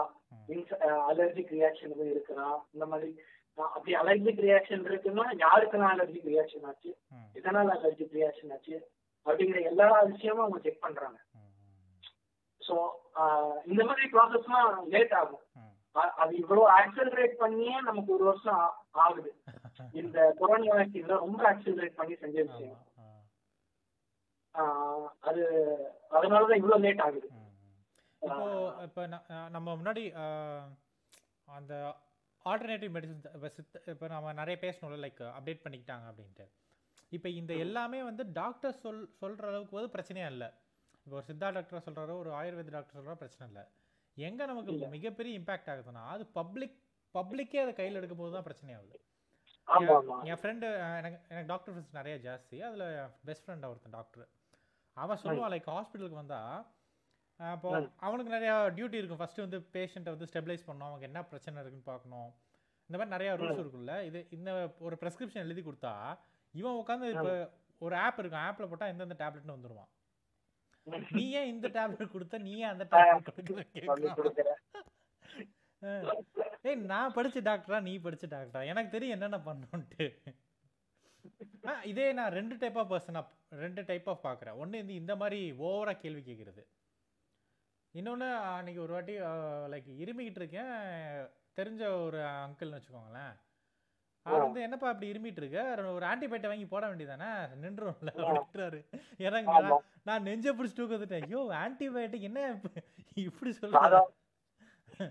[1.11, 3.11] அலர்ஜிக் ரியாக்ஷன் எதுவும் இருக்குதா இந்த மாதிரி
[3.59, 6.91] அப்படி அலர்ஜிக் ரியாக்ஷன் இருக்குன்னா யாருக்கெல்லாம் அலர்ஜிக் ரியாக்ஷன் ஆச்சு?
[7.39, 8.77] எதனால அலர்ஜிக் ரியாக்ஷன் ஆச்சு?
[9.27, 11.19] அப்படிங்கிற எல்லா விஷயமும் அவங்க செக் பண்றாங்க.
[12.61, 12.75] ஸோ
[13.71, 15.45] இந்த மாதிரி ப்ராசஸ்லாம் லேட் ஆகும்.
[16.23, 18.61] அது இவ்வளவு ஆக்சலரேட் பண்ணியே நமக்கு ஒரு வருஷம்
[19.05, 19.31] ஆகுது.
[20.01, 22.79] இந்த கொரோனா வேக்சின்ல ரொம்ப ஆக்சலரேட் பண்ணி செஞ்ச விஷயம்.
[25.29, 25.43] அது
[26.19, 27.29] அதனாலதான் இவ்வளவு லேட் ஆகுது.
[28.23, 28.47] இப்போ
[28.87, 29.03] இப்போ
[29.57, 30.05] நம்ம முன்னாடி
[31.49, 31.75] அந்த
[32.47, 36.47] ஆல்டர்னேட்டிவ் மெடிசன் இப்போ சித்த இப்போ நம்ம நிறைய பேசணும்ல லைக் அப்டேட் பண்ணிக்கிட்டாங்க அப்படின்ட்டு.
[37.17, 40.49] இப்போ இந்த எல்லாமே வந்து டாக்டர் சொல் சொல்கிற அளவுக்கு வந்து பிரச்சனையே இல்லை.
[41.09, 43.63] இப்போ ஒரு சித்தா டாக்டர் சொல்கிறாரோ ஒரு ஆயுர்வேத டாக்டர் சொல்கிறோ பிரச்சனை இல்லை.
[44.17, 44.73] எங்கே நமக்கு.
[44.97, 46.75] மிகப்பெரிய இம்பாக்ட் ஆகுதுன்னா அது பப்ளிக்
[47.15, 48.97] பப்ளிக்கே அதை கையில் எடுக்கும்போது தான் பிரச்சனை ஆகுது.
[50.29, 50.67] என் ஃப்ரெண்டு
[50.99, 52.57] எனக்கு எனக்கு டாக்டர் ஃப்ரெண்ட்ஸ் நிறைய ஜாஸ்தி.
[52.69, 52.85] அதில்
[53.25, 54.27] பெஸ்ட் ஃப்ரெண்ட் ஒருத்தன் டாக்டர்
[54.97, 56.41] அவன் சொல்லுவான் லைக் ஹாஸ்பிட்டலுக்கு வந்தா
[57.41, 57.89] அஹ் இப்போ ம்.
[58.01, 59.21] அவனுக்கு நிறையா டியூட்டி இருக்கும்.
[59.21, 60.91] ஃபர்ஸ்ட் வந்து பேஷண்ட்டை வந்து ஸ்டெபிலைஸ் பண்ணணும்.
[60.91, 62.31] அவங்க என்ன பிரச்சனை இருக்குன்னு பார்க்கணும்.
[62.91, 63.61] இந்த மாதிரி நிறைய ரூல்ஸ்.
[63.63, 65.93] இருக்குல்ல இது இந்த ஒரு ப்ரெஸ்கிரிப்ஷன் எழுதி கொடுத்தா
[66.55, 67.33] இவன் உட்காந்து இப்போ
[67.81, 68.45] ஒரு ஆப் இருக்கும்.
[68.47, 69.91] ஆப்பில் போட்டால் எந்தெந்த டேப்லெட்னு வந்துருவான்.
[71.11, 74.55] நீ ஏன் இந்த டேப்லெட் கொடுத்த நீ ஏன் அந்த டேப்லெட் கொடுக்கல
[76.65, 80.07] ஏய் நான் படிச்ச டாக்டரா நீ படிச்ச டாக்டரா எனக்கு தெரியும் என்னென்ன பண்ணணுன்ட்டு
[81.69, 83.21] ஆ இதே நான் ரெண்டு டைப் ஆஃப் பர்சன்
[83.63, 86.63] ரெண்டு டைப் ஆஃப் பார்க்குறேன் ஒன்று வந்து இந்த மாதிரி ஓவராக கேள்வி கேட்குறது
[87.95, 89.15] இன்னொன்று அன்னைக்கு ஒரு வாட்டி
[89.73, 90.75] லைக் இருமிக்கிட்டு இருக்கேன்.
[91.59, 93.35] தெரிஞ்ச ஒரு அங்கிள்னு வச்சுக்கோங்களேன்.
[94.29, 97.49] அவர் வந்து என்னப்பா இப்படி இருமிட்டு இருக்க ஒரு ஆன்டிபயோட்டிக் வாங்கி போட வேண்டியதானே?
[97.63, 98.85] நின்றும்ல அப்படின்றாரு.
[99.19, 99.77] ஆமா.
[100.03, 102.83] நான் நெஞ்ச பிடிச்சி தூக்கத்துட்டேன் ஐயோ ஆன்டிபயோட்டிக் என்ன இப்ப-
[103.15, 104.03] இப்படி சொல்றாரு.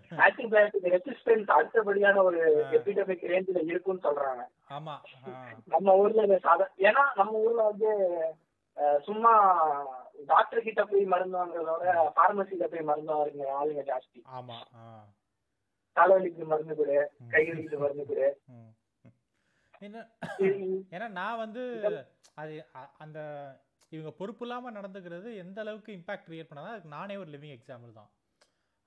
[0.09, 2.67] ஆன்டிபயோட்டிக் ரெசிஸ்டன்ஸ் அடுத்தபடியான ஒரு.
[2.71, 4.45] எபிடமிக் ரேஞ்சில சொல்றாங்க.
[4.69, 4.95] ஆமா.
[5.65, 8.15] நம்ம ஊர்ல சாதா ஏன்னா நம்ம ஊர்ல வந்து
[9.01, 9.53] சும்மா
[10.27, 14.21] டாக்டர் கிட்ட போய் மருந்து வாங்குறதோட பார்மசில போய் மருந்து வாங்குற ஆளுங்க ஜாஸ்தி.
[14.37, 14.55] ஆமா.
[15.95, 17.29] தலைவலிக்கு மருந்து கொடு ம்.
[17.29, 18.41] கை வலிக்கு மருந்து கொடு.
[20.95, 21.63] ஏன்னா நான் வந்து
[22.41, 22.53] அது
[23.03, 23.19] அந்த
[23.91, 28.09] இவங்க பொறுப்பு இல்லாம நடந்துக்கிறது எந்த அளவுக்கு இம்பாக்ட் கிரியேட் பண்ணாதான் அதுக்கு நானே ஒரு லிவிங் எக்ஸாம்பிள் தான்.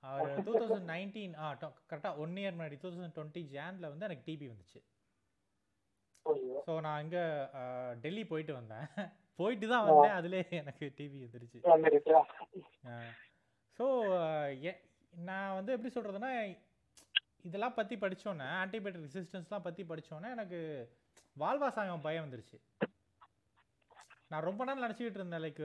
[0.03, 1.47] ஒரு டூ தௌசண்ட் நைன்டீன் ஆ
[1.89, 4.79] கரெக்டாக ஒன் இயர் முன்னாடி டூ தௌசண்ட் டுவெண்ட்டி ஜானில் வந்து எனக்கு டிபி வந்துச்சு.
[6.65, 7.23] ஸோ நான் இங்கே
[8.03, 8.85] டெல்லி போயிட்டு வந்தேன்.
[9.39, 11.59] போயிட்டு தான் வந்தேன் அதுலேயே எனக்கு டிபி வந்துருச்சு?
[13.79, 13.85] ஸோ
[15.13, 16.31] நான் வந்து எப்படி சொல்கிறதுனா
[17.47, 20.59] இதெல்லாம் பற்றி படித்தோன்னே ஆன்டிபயோட்டிக் ரெசிஸ்டன்ஸ்லாம் பற்றி படித்தோன்னே எனக்கு
[21.43, 22.57] வாழ்வாசாயம் பயம் வந்துருச்சு.
[24.31, 25.63] நான் ரொம்ப நாள் நினச்சிக்கிட்டு இருந்தேன் லைக்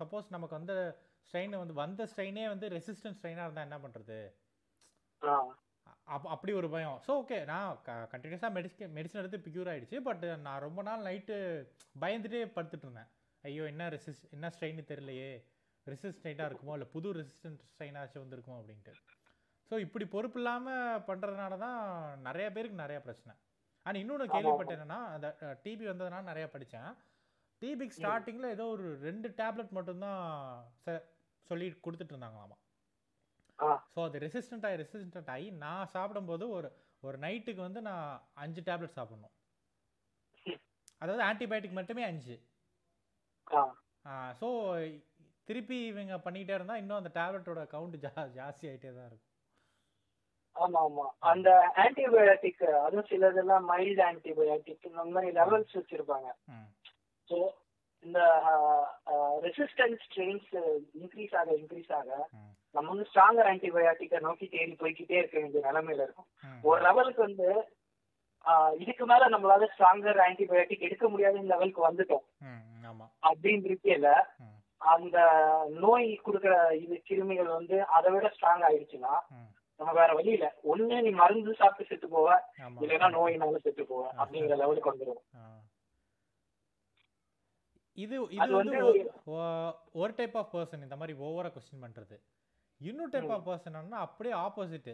[0.00, 0.76] சப்போஸ் நமக்கு வந்து
[1.26, 4.18] ஸ்ட்ரெயின் வந்து வந்த ஸ்ட்ரெயினே வந்து ரெசிஸ்டன்ஸ் ஸ்ட்ரெயினாக இருந்தால் என்ன பண்ணுறது.
[6.14, 6.96] அப் அப்படி ஒரு பயம்.
[7.06, 7.80] ஸோ ஓகே நான்
[8.12, 11.36] கண்டினியூஸாக மெடிஸ்க மெடிசன் எடுத்து பிக்யூர் ஆயிடுச்சு பட் நான் ரொம்ப நாள் நைட்டு
[12.04, 13.10] பயந்துட்டே படுத்துட்டு இருந்தேன்.
[13.44, 15.32] ஐயோ என்ன ரெசிஸ் என்ன ஸ்ட்ரெயின் தெரியலையே.
[15.86, 18.94] ரெசிஸ்டண்ட்டாக இருக்குமோ இல்லை புது ரெசிஸ்டன்ட் ஸ்ட்ரெயினாச்சும் வந்திருக்குமோ அப்படின்ட்டு.
[19.70, 21.78] ஸோ இப்படி பொறுப்பு இல்லாமல் பண்ணுறதுனால தான்
[22.20, 23.34] நிறைய பேருக்கு நிறைய பிரச்சனை.
[23.86, 24.26] ஆனால் இன்னொன்று.
[24.34, 25.28] கேள்விப்பட்டேன் என்னன்னா அந்த
[25.64, 26.90] டிபி வந்ததுனால நிறைய படித்தேன்
[27.62, 30.22] டிபிக்கு ஸ்டார்டிங்கில் ஏதோ ஒரு ரெண்டு டேப்லெட் மட்டும்தான்
[30.84, 31.04] ச-
[31.50, 32.56] சொல்லி கொடுத்துட்டு இருந்தாங்களாமா.
[33.92, 36.68] ஸோ அது ரெசிஸ்டண்ட் ஆகி ரெசிஸ்டண்ட் ஆகி நான் சாப்பிடும்போது ஒரு
[37.02, 39.34] ஒரு நைட்டுக்கு வந்து நான் அஞ்சு டேப்லெட் சாப்பிடணும்.
[41.00, 42.36] அதாவது ஆன்டிபயோட்டிக் மட்டுமே அஞ்சு.
[44.40, 44.48] ஸோ
[45.44, 49.28] திருப்பி இவங்க பண்ணிக்கிட்டே இருந்தால் இன்னும் அந்த டேப்லெட்டோட கவுண்ட் ஜா ஜாஸ்தி ஆகிட்டே தான் இருக்கும்.
[50.56, 51.48] ஆமா ஆமா அந்த
[51.84, 56.28] ஆன்டிபயோட்டிக் அதுவும் சிலதெல்லாம் மைல்டு ஆன்டிபயோட்டிக் இந்த மாதிரி லெவல்ஸ் வச்சிருப்பாங்க.
[57.30, 57.36] ஸோ
[58.04, 58.20] இந்த
[59.44, 60.48] ரெசிஸ்டன்ஸ் ஸ்ட்ரெயின்ஸ்
[60.94, 62.10] இன்க்ரீஸ் ஆக இன்க்ரீஸ் ஆக
[62.74, 66.28] நம்ம வந்து ஸ்ட்ராங்கர் ஆன்டிபயோட்டிக்கை நோக்கி தேடி போய்க்கிட்டே இருக்க வேண்டிய நிலைமையில இருக்கும்.
[66.64, 67.48] ஒரு லெவலுக்கு வந்து
[68.78, 72.24] இதுக்கு மேல நம்மளால ஸ்ட்ராங்கர் ஆன்டிபயோட்டிக் எடுக்க முடியாத லெவலுக்கு வந்துட்டோம்.
[73.22, 74.08] அப்படின்னு இருக்கல
[74.40, 74.56] ம்.
[74.80, 75.18] அந்த
[75.80, 79.12] நோய் கொடுக்குற இது கிருமிகள் வந்து அதை விட ஸ்ட்ராங் ஆயிடுச்சுன்னா
[79.80, 82.28] நம்ம வேற வழி இல்ல ஒண்ணு நீ மருந்து சாப்பிட்டு செத்து போவ
[82.82, 85.22] இல்லைன்னா நோயினால செத்து போவ அப்படிங்கிற லெவலுக்கு வந்துடும்.
[87.98, 88.78] இது இது வந்து
[89.94, 92.16] ஒரு டைப் ஆஃப் பர்சன் இந்த மாதிரி ஓவரா கொஸ்டின் பண்றது.
[92.80, 93.32] இன்னொரு டைப்.
[93.32, 94.92] ஆஃப் பர்சன் அப்படியே ஆப்போசிட்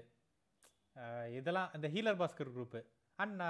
[1.32, 2.78] இதெல்லாம் இந்த healer Baskar group
[3.18, 3.42] and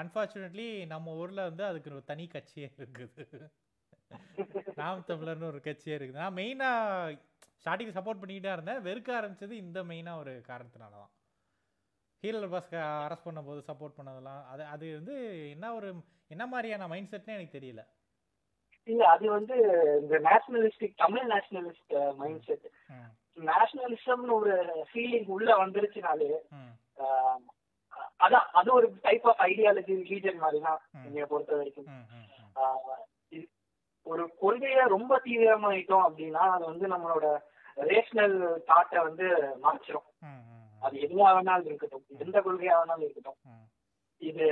[0.00, 3.24] unfortunately நம்ம ஊர்ல வந்து அதுக்கு ஒரு தனி கட்சியே இருக்குது.
[4.80, 6.20] நாம் தமிழர்னு ஒரு கட்சியே இருக்குது.
[6.22, 6.68] நான் மெயினா
[7.58, 8.80] ஸ்டார்டிங் சப்போர்ட் பண்ணிக்கிட்டே இருந்தேன்.
[8.86, 11.12] வெறுக்க ஆரம்பிச்சது இந்த மெயினா ஒரு காரணத்தினால தான்
[12.22, 15.14] ஹீலர் பாஸ்கர் அரெஸ்ட் பண்ணும்போது சப்போர்ட் பண்ணதெல்லாம் அது அது வந்து
[15.54, 15.88] என்ன ஒரு
[16.34, 17.82] என்ன மாதிரியான மைண்ட் செட்னே எனக்கு தெரியல.
[18.88, 19.56] இல்ல அது வந்து
[20.02, 22.66] இந்த nationalistic Tamil nationalist mind set
[23.50, 24.54] நேஷனலிசம்னு ஒரு
[24.90, 26.30] ஃபீலிங் உள்ள வந்துருச்சுனாலே
[28.24, 30.80] அதான் அது ஒரு டைப் ஆஃப் ஐடியாலஜி ரிலீஜன் மாதிரி தான்.
[31.06, 31.88] என்னைய பொறுத்த வரைக்கும்.
[34.06, 37.26] ஒரு கொள்கையை ரொம்ப தீவிரமாயிட்டோம் அப்படின்னா அது வந்து நம்மளோட
[37.90, 38.36] ரேஷனல்
[38.66, 39.26] தாட்டை வந்து
[39.62, 40.08] மறைச்சிரும்.
[40.20, 42.04] ம் ம் அது எதுவா வேணாலும் இருக்கட்டும்.
[42.18, 43.38] எந்த கொள்கையா வேணாலும் இருக்கட்டும்.
[44.22, 44.46] இது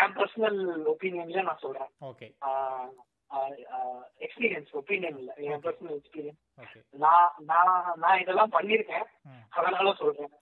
[0.00, 0.60] என் பர்சனல்
[0.92, 1.90] ஒப்பீனியன்ல நான் சொல்றேன்.
[4.18, 5.32] எக்ஸ்பீரியன்ஸ் ஒப்பீனியன் இல்ல.
[5.48, 5.62] என்.
[5.64, 6.42] பர்சனல் எக்ஸ்பீரியன்ஸ்
[7.04, 9.06] நான் நான் நான் இதெல்லாம் பண்ணிருக்கேன்
[9.50, 10.32] அதனால சொல்றேன்.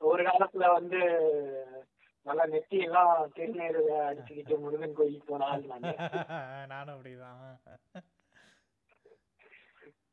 [0.00, 1.00] ஒரு காலத்துல வந்து
[2.26, 5.62] நல்லா நெத்தி எல்லாம் திருநீர் அடிச்சுக்கிட்டு முருகன் கோயிலுக்கு நான்.
[6.72, 7.44] நானும் அப்படிதான்.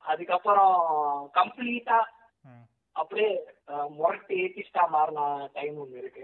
[0.05, 0.75] அதுக்கப்புறம்
[1.37, 1.99] கம்ப்ளீட்டா
[2.95, 3.29] அப்படியே
[3.95, 5.21] முரட்டு ஏத்திஸ்டா மாறின
[5.55, 6.23] டைம் ஒண்ணு இருக்கு.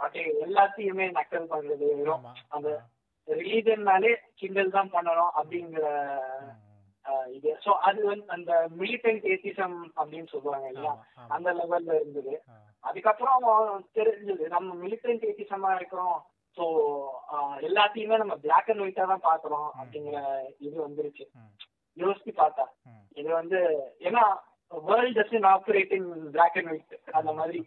[0.00, 2.68] அப்படியே எல்லாத்தையுமே நக்கல் பண்றது வெறும் அந்த
[3.28, 5.84] ரிலீஜன்னாலே கிண்டல் தான் பண்ணணும் அப்படிங்கிற
[7.34, 7.50] இது.
[7.64, 10.94] ஸோ அது வந்து அந்த மிலிட்டன்ட் ஏத்திசம் அப்படின்னு சொல்லுவாங்க இல்லையா?
[11.30, 12.34] அந்த லெவல்ல இருந்தது.
[12.84, 13.40] அதுக்கப்புறம்
[13.98, 14.44] தெரிஞ்சது.
[14.56, 16.18] நம்ம மிலிட்டன்ட் ஏத்திசமா இருக்கிறோம்.
[16.58, 16.64] ஸோ
[17.68, 20.20] எல்லாத்தையுமே நம்ம பிளாக் அண்ட் ஒயிட்டா தான் பாக்குறோம் அப்படிங்கிற
[20.66, 21.24] இது வந்துருச்சு.
[21.96, 22.64] யோசிச்சு பார்த்தா.
[23.20, 23.58] இது வந்து
[24.08, 24.24] ஏன்னா
[24.72, 25.46] world doesn't
[25.98, 27.60] in black and white அந்த மாதிரி.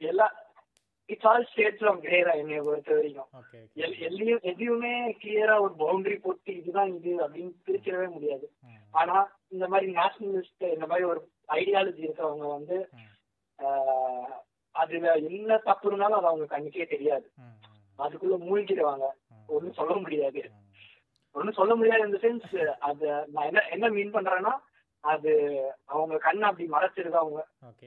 [0.00, 0.26] எல்லா
[1.08, 3.28] இட்ஸ் ஆல் ஸ்டேட்ஸ் ஆஃப் கிரேரா என்னைய பொறுத்த வரைக்கும்.
[4.08, 4.92] எல்லையும் எதையுமே
[5.22, 8.46] கிளியரா ஒரு பவுண்டரி போட்டு இதுதான் இது அப்படின்னு பிரிச்சிடவே முடியாது.
[8.94, 9.16] ஆனா
[9.52, 11.20] இந்த மாதிரி நேஷனலிஸ்ட் இந்த மாதிரி ஒரு
[11.52, 12.76] ஐடியாலஜி இருக்கவங்க வந்து
[14.74, 17.26] அதுல என்ன தப்பு இருந்தாலும் அது அவங்க கண்ணுக்கே தெரியாது.
[17.98, 19.06] அதுக்குள்ள மூழ்கிடுவாங்க.
[19.48, 20.42] ஒண்ணும் சொல்ல முடியாது.
[21.34, 24.52] ஒண்ணும் சொல்ல முடியாது இந்த சென்ஸ் அது நான் என்ன என்ன மீன் பண்றேன்னா
[25.04, 25.32] அது
[25.86, 27.40] அவங்க கண்ணை அப்படி மறைச்சிருது அவங்க.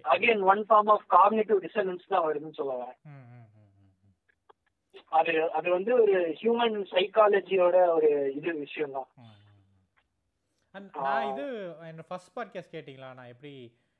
[0.05, 2.99] Again one form of cognitive dissonance தான் வருதுன்னு சொல்ல வரேன்
[5.11, 9.09] அது அது வந்து ஒரு ஹியூமன் சைக்காலஜியோட ஒரு இது விஷயம் தான்
[10.73, 11.43] நான் இது
[11.87, 13.09] என்னோட ஃபர்ஸ்ட் பாட்காஸ்ட் கேட்டிங்களா?
[13.13, 13.53] நான் எப்படி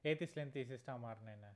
[0.04, 1.52] ஏத்திஸ்லேருந்து தீசிஸ்டாக மாறினேன்னு.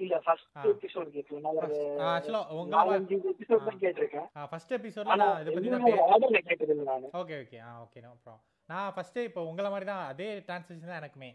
[0.00, 0.48] இல்ல ஃபர்ஸ்ட்.
[0.70, 2.22] எபிசோட் கேட்கல நான்
[2.52, 4.28] உங்களை நாலஞ்சு எபிசோட் தான் கேட்டிருக்கேன்.
[4.50, 7.08] ஃபர்ஸ்ட் எபிசோடில் நான் இதை பற்றி தான் எதுவுமே பே- ஆர்டர்ல நானு.
[7.20, 11.00] ஓகே ஓகே ஆ ஓகே நோ அப்புறம் நான் ஃபஸ்ட்டு இப்போ உங்களை மாதிரி தான் அதே டிரான்ஸ்லேஷன் தான்
[11.02, 11.30] எனக்குமே.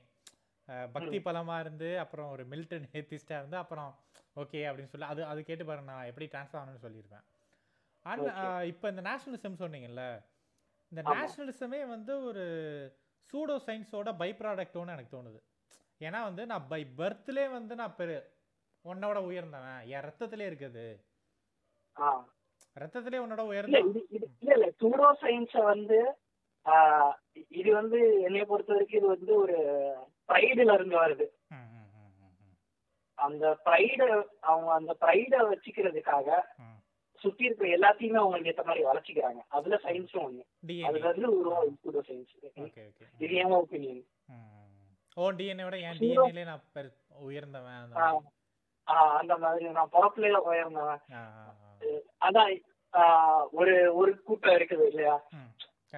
[0.93, 3.91] பக்தி பலமாக இருந்து அப்புறம் ஒரு மில்டன் ஏத்திஸ்டாக இருந்து அப்புறம்
[4.35, 7.25] ஓகே அப்படின்னு சொல்லி அது அது கேட்டு பாருங்க நான் எப்படி ட்ரான்ஸ்ஃபர் ஆகணும்னு சொல்லியிருப்பேன்.
[8.05, 8.49] And Okay.
[8.71, 10.03] இப்போ இந்த நேஷனலிசம் சொன்னீங்கல்ல
[10.91, 11.01] இந்த.
[11.13, 12.43] நேஷனலிசமே வந்து ஒரு
[13.29, 15.39] சூடோ சயின்ஸோட பை ப்ராடக்ட்னு எனக்கு தோணுது.
[16.01, 18.17] ஏன்னா வந்து நான் பை பர்த்லே வந்து நான் பெரு
[18.85, 20.85] உன்னோட உயர்ந்தவன் என் ரத்தத்திலே இருக்குது.
[22.77, 23.41] ரத்தத்திலே உன்னோட
[23.79, 25.99] இது இல்ல இல்ல சூடோ சயின்ஸ வந்து
[27.59, 27.97] இது வந்து
[28.27, 29.57] என்னைய பொறுத்த வரைக்கும் இது வந்து ஒரு
[30.29, 31.27] ப்ரைடுல இருந்து வருது.
[33.17, 34.01] அந்த ப்ரைட
[34.49, 36.29] அவங்க அந்த ப்ரைட வச்சுக்கிறதுக்காக
[37.17, 39.41] சுத்தி இருக்க எல்லாத்தையுமே அவங்களுக்கு ஏத்த மாதிரி வளர்ச்சிக்கிறாங்க.
[39.47, 40.45] அதுல சயின்ஸும் ஒண்ணு.
[40.85, 42.35] அதுல இருந்து உருவாகும் சூடோ சயின்ஸ்
[43.17, 44.03] இது என் ஒப்பீனியன்
[45.15, 46.63] ஓ டிஎன்ஏ என் Zero- டிஎன்ஏலே நான்
[47.19, 47.81] உயர்ந்தவன்.
[48.83, 49.69] அந்த மாதிரி.
[49.69, 50.99] நான் பிறப்புல உயர்ந்தவன்.
[52.21, 52.59] அதான்
[53.51, 55.23] ஒரு ஒரு கூட்டம் இருக்குது இல்லையா.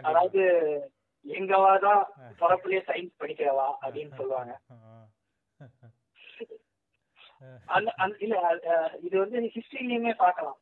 [0.02, 0.42] அதாவது
[1.28, 2.04] எங்கவாதான்
[2.40, 4.60] பிறப்புலயே சயின்ஸ் படிக்கிறவா அப்படின்னு சொல்லுவாங்க.
[7.76, 8.36] அந்த இல்ல
[9.00, 10.58] இது வந்து ஹிஸ்டரியிலயுமே பார்க்கலாம்.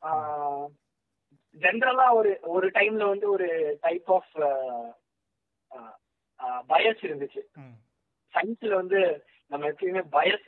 [1.58, 3.48] ஜென்ரலா ஒரு ஒரு டைம்ல வந்து ஒரு
[3.82, 4.34] டைப் ஆஃப்
[6.70, 7.42] பயஸ் இருந்துச்சு.
[8.34, 9.00] சயின்ஸ்ல வந்து
[9.52, 10.48] நம்ம எப்பயுமே பயஸ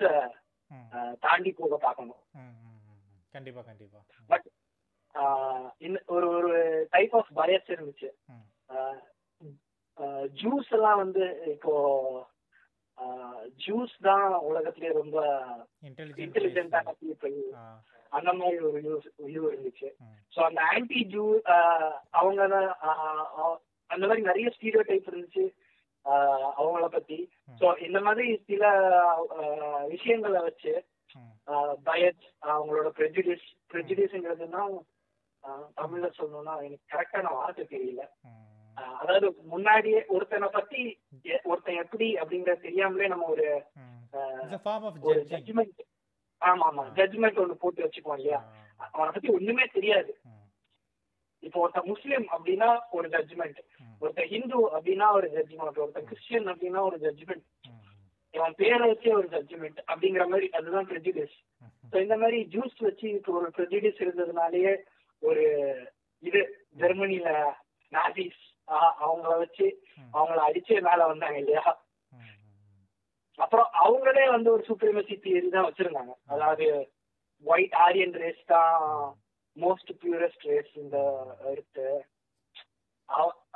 [1.20, 2.22] தாண்டி போக பார்க்கணும்.
[3.34, 4.00] கண்டிப்பா கண்டிப்பா.
[4.30, 4.48] பட்
[6.08, 6.52] ஒரு ஒரு
[6.90, 8.10] டைப் ஆஃப் பயஸ் இருந்துச்சு.
[10.40, 11.74] ஜூஸ் எல்லாம் வந்து இப்போ
[13.64, 15.18] ஜூஸ் தான் உலகத்திலேயே ரொம்ப
[16.26, 16.76] இன்டெலிஜென்ட்
[18.12, 18.80] அந்த மாதிரி ஒரு
[19.28, 19.88] இது இருந்துச்சு.
[20.34, 21.24] ஸோ அந்த ஆன்டி ஜூ
[22.20, 22.42] அவங்க
[23.90, 25.46] அந்த மாதிரி நிறைய ஸ்டீரியோ டைப் இருந்துச்சு
[26.60, 27.20] அவங்கள பத்தி.
[27.60, 28.64] ஸோ இந்த மாதிரி சில
[29.94, 30.74] விஷயங்களை வச்சு
[31.90, 32.24] பயட்
[32.54, 34.64] அவங்களோட ப்ரெஜுடிஸ் ப்ரெஜுடிஸ்ங்கிறதுனா
[35.80, 38.04] தமிழ்ல சொல்லணும்னா எனக்கு கரெக்டான வார்த்தை தெரியல.
[39.00, 40.82] அதாவது முன்னாடியே ஒருத்தனை பத்தி
[41.46, 43.46] ஒருத்தன் எப்படி அப்படிங்கறது தெரியாமலே நம்ம ஒரு
[45.10, 45.80] ஒரு ஜட்ஜ்மெண்ட்
[46.42, 46.84] ஆமா ஆமா.
[46.98, 48.40] ஜட்ஜ்மெண்ட் ஒன்று போட்டு வச்சுக்குவோம் இல்லையா?
[48.94, 50.12] அவனை பத்தி ஒண்ணுமே தெரியாது.
[51.44, 53.60] இப்போ ஒருத்தன் முஸ்லீம் அப்படின்னா ஒரு ஜட்ஜ்மெண்ட்
[54.02, 57.46] ஒருத்தன் ஹிந்து அப்படின்னா ஒரு ஜட்ஜ்மெண்ட் ஒருத்தன் கிறிஸ்டியன் அப்படின்னா ஒரு ஜட்ஜ்மெண்ட்
[58.34, 61.36] இவன் பேரை வச்சே ஒரு ஜட்ஜ்மெண்ட் அப்படிங்கிற மாதிரி அதுதான் ப்ரெஜுடிஸ்
[62.02, 64.74] இந்த மாதிரி ஜூஸ் வச்சு இப்போ ஒரு ப்ரெஜுடிஸ் இருந்ததுனாலயே
[65.24, 65.46] ஒரு
[66.24, 66.42] இது
[66.78, 67.30] ஜெர்மனில
[67.92, 68.42] நாசிஸ்
[69.02, 69.68] அவங்கள வச்சு
[70.14, 71.64] அவங்கள அடிச்சே மேல வந்தாங்க இல்லையா?
[73.40, 76.14] அப்புறம் அவங்களே வந்து ஒரு சூப்ரமசி தியரி தான் வச்சிருந்தாங்க.
[76.28, 76.68] அதாவது
[77.46, 78.78] ஒயிட் ஆரியன் ரேஸ் தான்
[79.58, 80.98] மோஸ்ட் பியூரஸ்ட் ரேஸ் இந்த
[81.52, 81.88] எர்த்து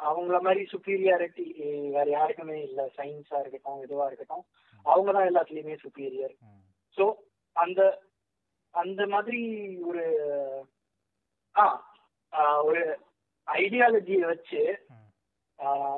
[0.03, 1.45] அவங்கள மாதிரி சுப்பீரியாரிட்டி
[1.95, 2.81] வேற யாருக்குமே இல்ல.
[2.97, 4.45] சயின்ஸா இருக்கட்டும் இதுவா இருக்கட்டும்.
[4.85, 6.35] அவங்க தான் எல்லாத்துலயுமே சுப்பீரியர்
[6.97, 7.05] ஸோ
[7.55, 7.81] அந்த
[8.73, 9.41] அந்த மாதிரி
[9.89, 10.03] ஒரு
[11.55, 11.65] ஆ
[12.33, 12.81] ஆ, ஒரு
[13.47, 14.61] ஐடியாலஜியை வச்சு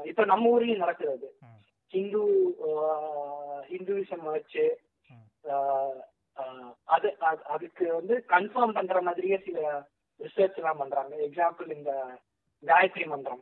[0.04, 1.30] இப்ப நம்ம ஊர்லயும் நடக்குது அது
[1.88, 2.22] ஹிந்து
[3.70, 4.66] ஹிந்துவிசம் வச்சு
[6.84, 9.88] அது அது- அதுக்கு வந்து கன்ஃபார்ம் பண்ற மாதிரியே சில
[10.20, 11.16] ரிசர்ச் எல்லாம் பண்றாங்க.
[11.16, 11.92] எக்ஸாம்பிள் இந்த
[12.66, 13.40] காயத்ரி மந்திரம்.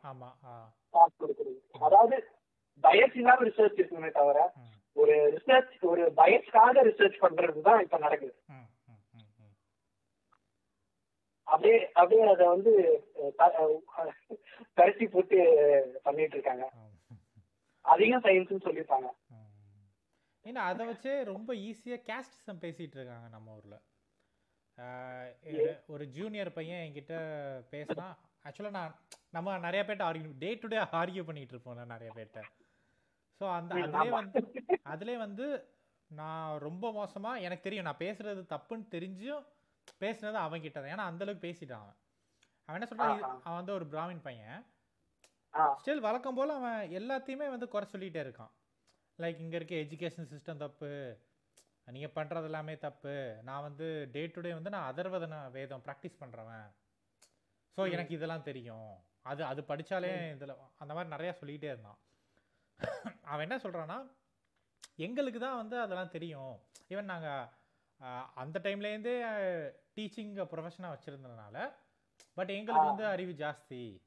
[0.90, 1.52] பாஸ் கொடுக்குறது.
[1.80, 2.16] அதாவது
[2.82, 4.52] பயஸ் இல்லாம ரிசர்ச் இருக்குமே தவிர
[4.96, 8.34] ஒரு ரிசர்ச் ஒரு பயஸ்க்காக ரிசர்ச் பண்றது தான் இப்ப நடக்குது.
[11.48, 12.72] அப்படியே அப்படியே அதை வந்து
[14.78, 15.38] கரைச்சி போட்டு
[16.02, 16.88] பண்ணிட்டு இருக்காங்க ஆம்.
[17.84, 19.08] அதையும் சயின்ஸ்னு சொல்லியிருப்பாங்க.
[20.44, 23.80] ஏன்னா அதை வச்சே ரொம்ப ஈஸியாக கேஸ்டிசம் பேசிட்டு இருக்காங்க நம்ம ஊரில்
[25.88, 27.14] ஒரு ஜூனியர் பையன் என்கிட்ட
[27.72, 28.06] பேசினா
[28.44, 28.94] ஆக்சுவலாக நான்
[29.30, 32.40] நம்ம நிறைய பேர்ட்ட argue day to day argue பண்ணிட்டு இருப்போம் நான் நிறைய பேர்ட்ட
[33.40, 34.08] ஸோ அந்த ஆமா.
[34.12, 34.40] வந்து
[34.86, 35.46] அதுலேயே வந்து
[36.10, 39.44] நான் ரொம்ப மோசமாக எனக்கு தெரியும் நான் பேசுறது தப்புன்னு தெரிஞ்சும்
[40.00, 41.98] பேசுனது அவன் கிட்ட தான் ஏன்னா அந்த அளவுக்கு பேசிட்டான் அவன்.
[42.68, 43.28] அவன் என்ன ஆஹா.
[43.44, 44.60] அவன் வந்து ஒரு பிராமின் பையன்.
[45.80, 48.52] ஸ்டில் வழக்கம் போல் அவன் எல்லாத்தையுமே வந்து குறை சொல்லிகிட்டே இருக்கான்.
[49.18, 50.90] லைக் இங்கே இருக்க எஜுகேஷன் சிஸ்டம் தப்பு.
[51.86, 53.14] நீங்கள் பண்ணுறது எல்லாமே தப்பு.
[53.48, 56.66] நான் வந்து டே டு டே வந்து நான் அதர்வதன வேதம் ப்ராக்டிஸ் பண்ணுறவன்
[57.78, 57.82] ஸோ.
[57.94, 58.92] எனக்கு இதெல்லாம் தெரியும்.
[59.30, 61.98] அது அது படித்தாலே இதில் அந்த மாதிரி நிறையா சொல்லிகிட்டே இருந்தான்.
[63.30, 63.98] அவன் என்ன சொல்கிறான்னா
[64.98, 66.54] எங்களுக்கு தான் வந்து அதெல்லாம் தெரியும்.
[66.92, 67.48] ஈவன் நாங்கள்
[68.42, 69.14] அந்த டைம்லேருந்தே
[69.96, 71.74] டீச்சிங் ப்ரொஃபஷனாக வச்சுருந்ததுனால
[72.34, 72.86] பட் எங்களுக்கு.
[72.86, 74.02] வந்து அறிவு ஜாஸ்தி.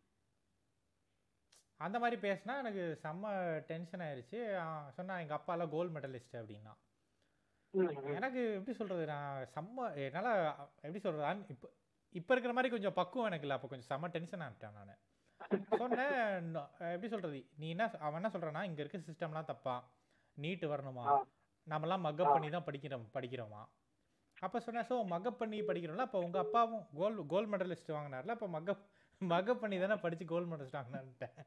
[1.77, 4.39] அந்த மாதிரி பேசினா எனக்கு செம்ம டென்ஷன் ஆயிடுச்சு
[4.91, 6.75] சொன்னா எங்கள் அப்பாலாம் கோல்டு மெடலிஸ்ட் அப்படின்னா.
[8.13, 11.69] எனக்கு எப்படி சொல்கிறது நான் செம்ம என்னால் எப்படி சொல்கிறது இப்போ
[12.09, 13.61] இப்போ இருக்கிற மாதிரி கொஞ்சம் பக்குவம் எனக்கு இல்லை.
[13.61, 14.97] அப்போ கொஞ்சம் செம்ம டென்ஷன் ஆகிட்டேன் நான்.
[15.77, 19.91] சொன்னேன் "நோ- எப்படி சொல்கிறது நீ என்ன அவன் என்ன சொல்கிறான்னா இங்கே இருக்க சிஸ்டம்லாம் தப்பா.
[20.33, 21.21] நீட்டு வரணுமா.
[21.69, 23.65] நம்மலாம் மக்கப் பண்ணி தான் படிக்கிறோம் படிக்கிறோமா?
[24.38, 28.83] அப்போ சொன்னேன் ஸோ மக்கப் பண்ணி படிக்கிறோம்ல அப்போ உங்கள் அப்பாவும் கோல்டு கோல்டு மெடலிஸ்ட் வாங்கினார்ல அப்போ மக்கப்
[29.21, 31.38] மக்கப் பண்ணி தானே படித்து கோல்டு மெடலிஸ்ட் வாங்கினான்ட்டேன்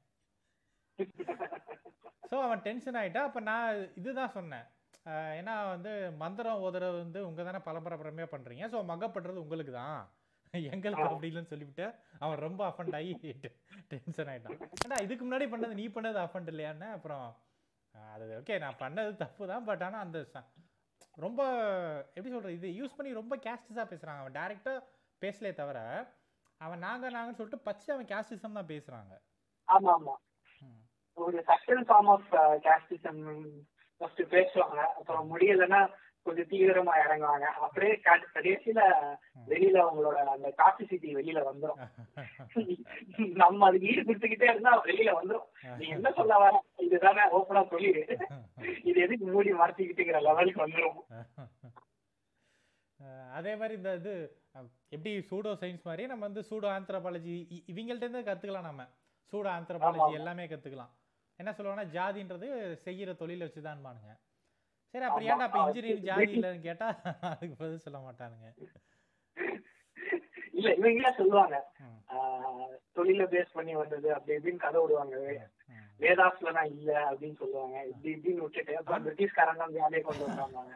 [2.31, 4.67] ஸோ அவன் டென்ஷன் ஆகிட்டா அப்போ நான் இதுதான் சொன்னேன்.
[5.39, 5.91] ஏன்னா வந்து
[6.23, 10.01] மந்திரம் ஓதுறது வந்து உங்கள் தானே பரம்பரையாக பண்ணுறீங்க ஸோ மக்கப் பண்ணுறது உங்களுக்கு தான்.
[10.73, 11.07] எங்களுக்கு.
[11.07, 11.87] அப்படி இல்லைன்னு சொல்லிவிட்டு
[12.19, 13.13] அவன் ரொம்ப அஃபண்ட் ஆகி
[13.93, 17.27] டென்ஷன் ஆகிட்டான் ஏன்னா இதுக்கு முன்னாடி பண்ணது நீ பண்ணது அஃபண்ட் இல்லையான்னு அப்புறம்
[17.95, 20.19] அது ஓகே நான் பண்ணது தப்பு தான் பட் ஆனால் அந்த
[21.19, 21.43] ரொம்ப
[22.15, 24.85] எப்படி சொல்கிறது இது யூஸ் பண்ணி ரொம்ப கேஸ்டிஸாக பேசுகிறாங்க அவன் டேரெக்டாக
[25.23, 25.79] பேசலே தவிர
[26.61, 29.15] அவன் நாங்கள் நாங்கன்னு சொல்லிட்டு பச்சை அவன் கேஸ்டிசம் தான் பேசுகிறாங்க
[29.69, 30.15] ஆமா ஆமா
[31.19, 32.29] ஒரு second form of
[32.63, 33.23] casteism
[34.01, 34.81] first பேசுவாங்க.
[34.99, 35.81] அப்புறம் முடியலைன்னா
[36.23, 37.41] கொஞ்சம் தீவிரமா இறங்குவாங்க.
[37.41, 38.81] அப்படியே கட- கடைசியில
[39.49, 41.89] வெளியில அவங்களோட அந்த டாக்ஸிசிட்டி வெளியில வந்துரும்.
[43.35, 45.77] நம்ம அதுக்கு ஈடு கொடுத்துக்கிட்டே இருந்தா வெளியில வந்துரும்.
[45.77, 46.65] நீ என்ன சொல்ல வர?
[46.77, 48.19] இதுதானே ஓப்பனா சொல்லிடு.
[48.85, 50.99] இது எதுக்கு மூடி மறைச்சிக்கிட்டுங்கிற லெவலுக்கு வந்துரும்.
[53.03, 54.37] அஹ் அதே மாதிரி இந்த இது
[54.89, 58.83] எப்படி சூடோ சயின்ஸ் மாதிரி நம்ம வந்து சூடோ ஆந்த்ரோபாலஜி இவங்கள்ட்டேருந்து கற்றுக்கலாம் நம்ம.
[59.33, 60.13] Pseudo anthropology.
[60.13, 60.91] எல்லாமே கற்றுக்கலாம்
[61.37, 64.28] என்ன சொல்லுவாங்கன்னா ஜாதின்றது செய்கிற தொழிலை வச்சு தான்பானுங்க
[64.95, 65.29] சரி அப்புறம்.
[65.31, 66.97] ஏன்டா அது இன்ஜினியரிங் ஜாதி இல்லைன்னு கேட்டால்
[67.31, 68.49] அதுக்கு பதில் சொல்ல மாட்டானுங்க.
[70.59, 71.57] இல்ல இவங்களே சொல்லுவாங்க.
[72.97, 75.17] தொழில பேஸ் பண்ணி வந்தது அப்படி இப்படின்னு கதை விடுவாங்க.
[76.01, 77.77] வேதாஸ்ல இல்ல அப்படின்னு சொல்லுவாங்க.
[77.91, 80.75] இப்படி இப்படின்னு விட்டுட்டு அப்புறம் பிரிட்டிஷ்காரங்க வந்து அதே கொண்டு வந்தாங்க.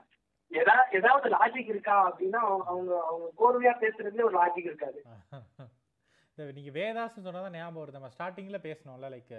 [0.50, 2.40] ஏதாவது ஏதாவது லாஜிக் இருக்கா அப்படின்னா
[2.70, 5.00] அவங்க அவங்க கோர்வையா பேசுறதுல ஒரு லாஜிக் இருக்காது.
[6.76, 7.98] வேதாஸ்னு சொன்னால் தான் ஞாபகம் வருது.
[7.98, 9.34] நம்ம ஸ்டார்டிங்கில் பேசணும்ல லைக்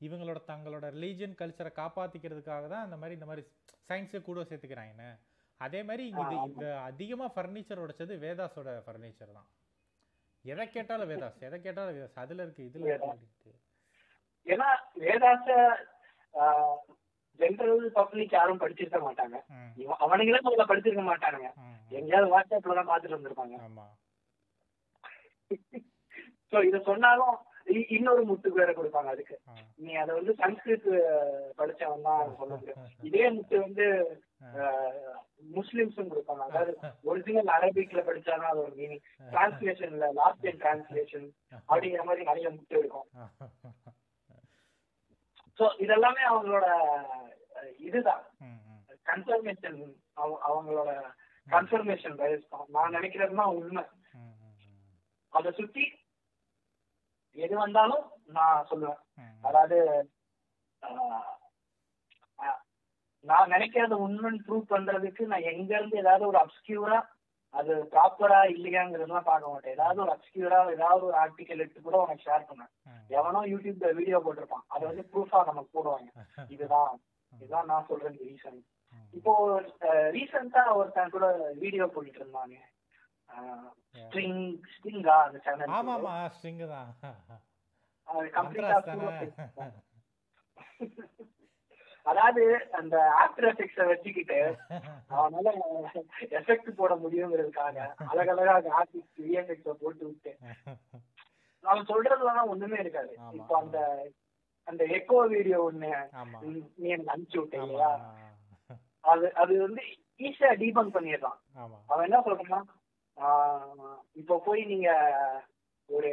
[0.00, 3.44] இவங்களோட தங்களோட ரிலீஜியன் கல்ச்சரை காப்பாத்திக்கிறதுக்காக தான் அந்த மாதிரி இந்த மாதிரி
[3.90, 5.08] சயின்ஸை கூட சேர்த்துக்கிறாங்கன்னு
[5.60, 6.38] அதே மாதிரி இங்க இது.
[6.50, 9.46] இந்த அதிகமா ஃபர்னிச்சர் உடைச்சது வேதாஸோட ஃபர்னிச்சர் தான்.
[10.44, 13.52] எதை கேட்டாலும் வேதாஸ் எதை கேட்டாலும் வேதாஸ் அதுல இருக்கு இதுல இருக்கு.
[14.46, 14.68] ஏன்னா
[15.04, 15.46] வேதாச
[17.40, 19.36] ஜென்ரல் பப்ளிக் யாரும் படிச்சிருக்க மாட்டாங்க.
[20.04, 21.48] அவனுங்களே முதல்ல படிச்சிருக்க மாட்டானுங்க.
[21.92, 23.86] எங்கேயாவது வாட்ஸ்அப்ல தான் பார்த்துட்டு வந்திருப்பாங்க ஆமா.
[26.52, 27.34] சோ இத சொன்னாலும்
[27.96, 29.36] இன்னொரு முட்டு வேற கொடுப்பாங்க அதுக்கு.
[29.84, 30.86] நீ அதை வந்து சன்ஸ்கிரிட்
[31.58, 32.80] படிச்சவன் தான் சொல்ல முடியும்.
[33.08, 33.86] இதே முட்டு வந்து
[35.56, 36.44] முஸ்லிம்ஸும் கொடுப்பாங்க.
[36.48, 36.72] அதாவது
[37.10, 39.02] ஒரிஜினல் அரபிக்ல படிச்சாதான் அது ஒரு மீனிங்
[39.34, 41.26] டிரான்ஸ்லேஷன்ல லாஸ்ட் இன் டிரான்ஸ்லேஷன்
[41.68, 43.08] அப்படிங்கிற மாதிரி நிறைய முட்டு இருக்கும்.
[45.58, 46.66] சோ இதெல்லாமே அவங்களோட
[47.88, 48.24] இதுதான்.
[49.10, 49.78] கன்ஃபர்மேஷன்
[50.48, 50.90] அவங்களோட
[51.48, 52.66] கன்ஃபர்மேஷன் பயஸ் தான்.
[52.76, 53.84] நான் நினைக்கிறது தான் உண்மை.
[55.32, 55.84] அதை சுத்தி
[57.36, 59.00] எது வந்தாலும் நான் சொல்லுவேன்.
[59.42, 59.78] அதாவது
[63.26, 66.98] நான் நினைக்கிறத உண்மைன்னு ப்ரூவ் பண்றதுக்கு நான் எங்க இருந்து ஏதாவது ஒரு அப்ஸ்கியூரா
[67.54, 69.72] அது ப்ராப்பரா இல்லையாங்கிறதுலாம் பார்க்க மாட்டேன்.
[69.72, 72.70] ஏதாவது ஒரு அப்ஸ்கியூரா ஏதாவது ஒரு ஆர்டிக்கல் எடுத்து கூட உனக்கு ஷேர் பண்ணேன்.
[73.10, 74.64] எவனோ யூடியூப்ல வீடியோ போட்டிருப்பான்.
[74.68, 76.08] அதை வந்து ப்ரூஃபா நமக்கு போடுவாங்க.
[76.54, 76.94] இதுதான்.
[77.32, 78.60] இதுதான் நான் சொல்றேன் ரீசன்.
[79.14, 79.32] இப்போ
[80.10, 82.56] ரீசெண்டா ஒருத்தன் கூட வீடியோ போட்டுட்டு இருந்தாங்க.
[84.00, 84.40] ஸ்ட்ரிங்
[84.72, 86.90] ஸ்ட்ரிங்கா அந்த சேனல் ஆமா ஆமா ஸ்ட்ரிங் தான்.
[88.36, 89.70] கம்ப்ளீட்டா மந்த்ராஸ் தானே?
[92.06, 92.42] அதாவது
[92.78, 94.36] அந்த ஆஃப்டர் எஃபெக்ட்ஸ வச்சுக்கிட்டு
[95.14, 95.52] அவனால
[96.38, 97.78] எஃபெக்ட் போட முடியுங்கிறதுக்காக
[98.10, 100.32] அழகழகா ஆர்டிஸ்ட் விஎஃப்எக்ஸ போட்டு விட்டு
[101.64, 103.12] அவன் சொல்றதுலாம் ஒண்ணுமே இருக்காது.
[103.38, 103.78] இப்போ அந்த
[104.68, 105.90] அந்த எக்கோ வீடியோ ஒண்ணு
[106.76, 107.90] நீ எனக்கு அனுப்பிச்சு விட்ட ஆமா இல்லையா
[109.04, 109.82] அது அது வந்து
[110.20, 111.76] ஈஸியா டீபங்க் பண்ணிடுறான் ஆமா.
[111.90, 112.66] அவன் என்ன சொல்றான்
[114.16, 114.88] இப்போ போய் நீங்க
[115.88, 116.10] ஒரு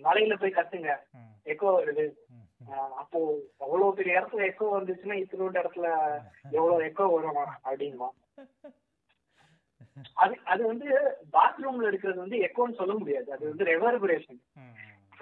[0.00, 0.90] மலையில போய் கத்துங்க.
[1.46, 2.04] எக்கோ வருது.
[3.00, 3.18] அப்போ
[3.64, 5.86] அவ்வளவு பெரிய இடத்துல எக்கோ வந்துச்சுன்னா இத்தனோட இடத்துல
[6.58, 8.16] எவ்வளவு எக்கோ வரும் அப்படிங்குவான்
[10.16, 10.86] அது அது வந்து
[11.34, 13.28] பாத்ரூம்ல இருக்கிறது வந்து எக்கோன்னு சொல்ல முடியாது.
[13.32, 14.38] அது வந்து ரெவர்பரேஷன்.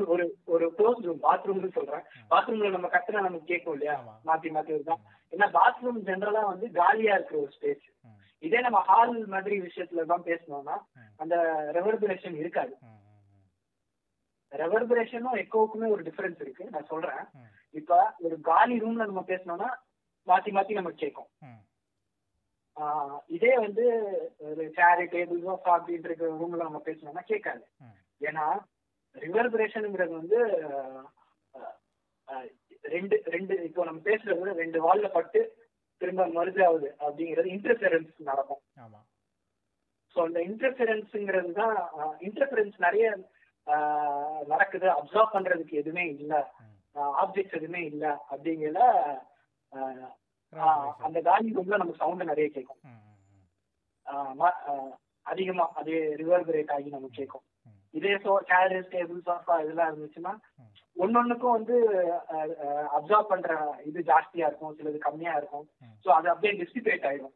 [0.08, 2.02] ஒரு ஒரு க்ளோஸ் ரூம் பாத்ரூம்னு சொல்றேன்.
[2.30, 3.94] பாத்ரூம்ல நம்ம கத்துனா நமக்கு கேட்கும் இல்லையா.
[4.28, 9.14] மாத்தி மாத்தி வருதான் ஏன்னா பாத்ரூம் ஜென்ரலா வந்து காலியா இருக்கிற ஒரு ஸ்பேஸ் ம், இதே நம்ம ஹால்
[9.34, 10.76] மாதிரி விஷயத்துல தான் பேசணும்னா.
[11.22, 11.36] அந்த
[11.76, 12.74] ரெவர்பரேஷன் இருக்காது.
[14.52, 16.64] ரெவர்பரேஷனும் எக்கோவுக்குமே ஒரு டிஃபரன்ஸ் இருக்கு.
[16.74, 17.22] நான் சொல்றேன்.
[17.74, 19.70] இப்ப ஒரு காலி ரூம்ல நம்ம பேசணும்னா
[20.26, 21.30] மாத்தி மாத்தி நமக்கு கேட்கும்
[23.36, 23.84] இதே வந்து
[24.48, 26.10] ஒரு சேரு டேபிள் சோஃபா அப்படின்ற
[26.40, 27.64] ரூம்ல நம்ம பேசணும்னா கேட்காது.
[28.28, 28.44] ஏன்னா
[29.16, 30.38] ரிவர்பரேஷனுங்கிறது வந்து
[32.84, 35.40] ரெண்டு ரெண்டு இப்போ நம்ம பேசுறது ரெண்டு வால்ல பட்டு
[36.00, 38.62] திரும்ப மருது ஆகுது அப்படிங்கிறது இன்டர்ஃபெரன்ஸ் நடக்கும்
[40.16, 41.74] ஸோ அந்த இன்டர்ஃபெரன்ஸுங்கிறது தான்
[42.20, 43.06] இன்டர்ஃபெரன்ஸ் நிறைய
[44.46, 46.34] நடக்குது அப்சர்வ் பண்றதுக்கு எதுவுமே இல்ல.
[47.22, 48.78] ஆப்ஜெக்ட்ஸ் எதுவுமே இல்ல அப்படிங்கிற.
[51.06, 52.80] அந்த காலி ரூம்ல நமக்கு சவுண்ட் நிறைய கேட்கும்
[55.26, 57.44] அதிகமா அது ரிவர்பரேட் ஆகி நமக்கு கேட்கும்.
[57.94, 60.32] இதே சோ சேரு டேபிள் சோஃபா இதெல்லாம் இருந்துச்சுன்னா.
[60.98, 61.76] ஒன்னொன்னுக்கும் வந்து
[62.96, 63.50] அப்சர்வ் பண்ற
[63.84, 65.66] இது ஜாஸ்தியா இருக்கும் சிலது கம்மியா இருக்கும்.
[66.04, 67.34] சோ அது அப்படியே டிஸ்டிபேட் ஆயிடும்.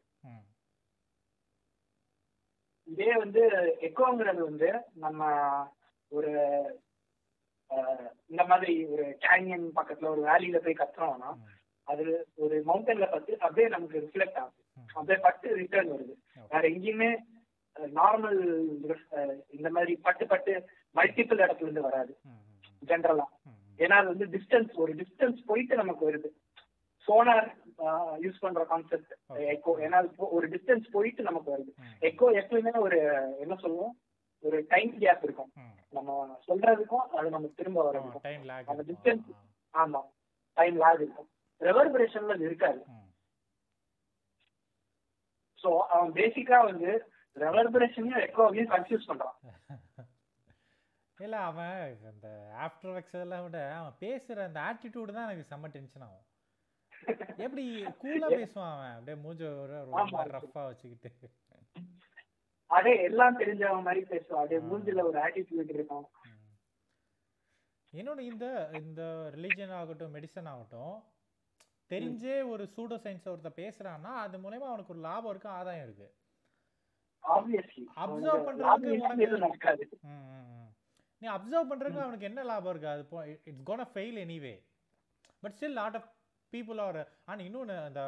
[2.87, 3.41] இதே வந்து
[3.87, 5.21] எக்கோங்கிறது வந்து நம்ம
[6.11, 6.31] ஒரு
[8.29, 11.29] இந்த மாதிரி ஒரு கேனியன் பக்கத்துல ஒரு வேலியில போய் கத்துறோம்னா.
[11.87, 12.03] அது
[12.37, 14.85] ஒரு மவுண்டன்ல பட்டு அப்படியே நமக்கு ரிஃப்ளெக்ட் ஆகும் ம்.
[14.91, 16.13] அப்படியே பட்டு ரிட்டர்ன் வருது
[16.51, 17.09] வேற எங்கேயுமே
[17.95, 18.39] நார்மல்
[19.53, 20.53] இந்த மாதிரி பட்டு பட்டு
[20.95, 22.13] மல்டிபிள் இடத்துல இருந்து வராது
[22.85, 23.23] ஜென்ரலா.
[23.77, 26.41] ஏன்னா அது வந்து டிஸ்டன்ஸ் ஒரு டிஸ்டன்ஸ் போயிட்டு நமக்கு வருது.
[27.07, 27.55] சோனார்
[28.19, 29.13] யூஸ் பண்ற கான்செப்ட்.
[29.29, 31.81] எக்கோ ஏன்னா ஒரு டிஸ்டன்ஸ் போயிட்டு நமக்கு வருது.
[32.03, 32.97] எக்கோ எப்பயுமே ஒரு
[33.39, 33.99] என்ன சொல்லுவோம்?
[34.39, 35.51] ஒரு டைம் கேப் இருக்கும்.
[35.89, 38.21] நம்ம சொல்றதுக்கும் அது நமக்கு திரும்ப வரதுக்கும்
[38.65, 39.31] அந்த distance-
[39.73, 40.01] ஆமா.
[40.53, 41.29] டைம் லாக் இருக்கும்.
[41.59, 42.83] ரெவர்பரேஷன்ல இருக்காது.
[45.63, 49.51] சோ அவன் பேசிக்கா வந்து ரெவர்பரேஷனையும் எக்கோவையும் கன்ஃபியூஸ் பண்றான்.
[51.23, 51.75] இல்ல அவன்
[52.09, 52.27] அந்த
[52.61, 56.27] ஆஃப்டர் ஒர்க்ஸ் எல்லாம் விட அவன் பேசுற அந்த ஆட்டிடியூட் தான் எனக்கு செம்ம டென்ஷன் ஆகும்.
[57.37, 57.63] எப்படி
[58.01, 58.93] கூலா பேசுவான் அவன்?
[58.93, 60.23] அப்படியே மூஞ்ச ஒரு ரொம்ப.
[60.35, 61.09] ரஃப்பா வச்சுக்கிட்டு.
[62.71, 64.53] அதே எல்லாம் தெரிஞ்சவன் மாதிரி பேசுவான்.
[64.55, 64.67] ஆ.
[64.69, 66.05] மூஞ்சில ஒரு ஆட்டிடியூட் இருக்கும்.
[66.27, 66.39] ம்.
[67.93, 68.45] இன்னொன்னு இந்த
[68.81, 69.01] இந்த
[69.35, 70.95] ரிலீஜன் ஆகட்டும் மெடிசன் ஆகட்டும்
[71.91, 76.07] தெரிஞ்சே ஒரு சூடோ சயின்ஸ் ஒருத்தர் பேசுறான்னா அது மூலயமா அவனுக்கு ஒரு லாபம் இருக்கு ஆதாயம் இருக்கு.
[77.23, 79.97] Observe பண்றதுக்கு
[81.23, 82.93] நீ அப்சர்வ் பண்றதுக்கு அவனுக்கு என்ன லாபம் இருக்கு?
[82.93, 83.03] அது
[83.49, 84.55] it's gonna fail anyway
[85.43, 86.09] but still lot of
[86.53, 86.99] people are
[87.29, 88.01] ஆனால் இன்னொன்று அந்த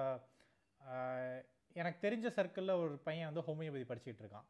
[1.76, 4.48] எனக்கு தெரிஞ்ச சர்க்கிளில் ஒரு பையன் வந்து ஹோமியோபதி படிச்சுட்டு இருக்கான்.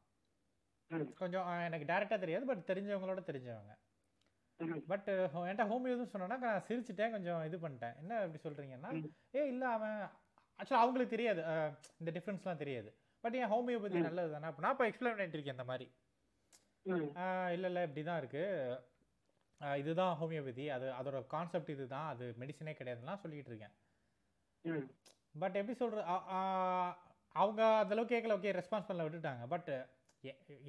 [1.22, 3.74] கொஞ்சம் எனக்கு டேரெக்டாக தெரியாது பட் தெரிஞ்சவங்களோட தெரிஞ்சவங்க.
[4.92, 7.96] பட் என்கிட்ட ஹோமியோன்னு சொன்னோன்னா நான் சிரிச்சிட்டேன் கொஞ்சம் இது பண்ணிட்டேன்.
[8.02, 9.10] என்ன இப்படி சொல்றீங்கன்னா ம்.
[9.38, 9.98] ஏ இல்லை அவன்
[10.60, 11.42] ஆக்சுவலாக அவங்களுக்கு தெரியாது
[12.02, 12.90] இந்த டிஃப்ரென்ஸ்லாம் தெரியாது.
[13.24, 14.00] பட் என் ஹோமியோபதி.
[14.08, 15.88] நல்லது தானே அப்போ நான் இப்போ எக்ஸ்பிளைன் பண்ணிட்டு இருக்கேன் இந்த மாதிரி.
[16.86, 17.08] ம்.
[17.54, 18.82] இல்லை இல்லை இப்படி தான் இருக்குது
[19.80, 20.66] இதுதான் ஹோமியோபதி.
[20.70, 22.08] அது அதோட கான்செப்ட் இதுதான்.
[22.08, 23.76] அது மெடிசனே கிடையாதுலாம் சொல்லிட்டு இருக்கேன்.
[25.36, 25.76] பட் எப்படி
[26.08, 26.40] ஆ,
[27.36, 29.46] அவங்க அந்தளவுக்கு கேட்கல ஓகே ரெஸ்பான்ஸ் பண்ணல விட்டுட்டாங்க.
[29.48, 29.72] பட்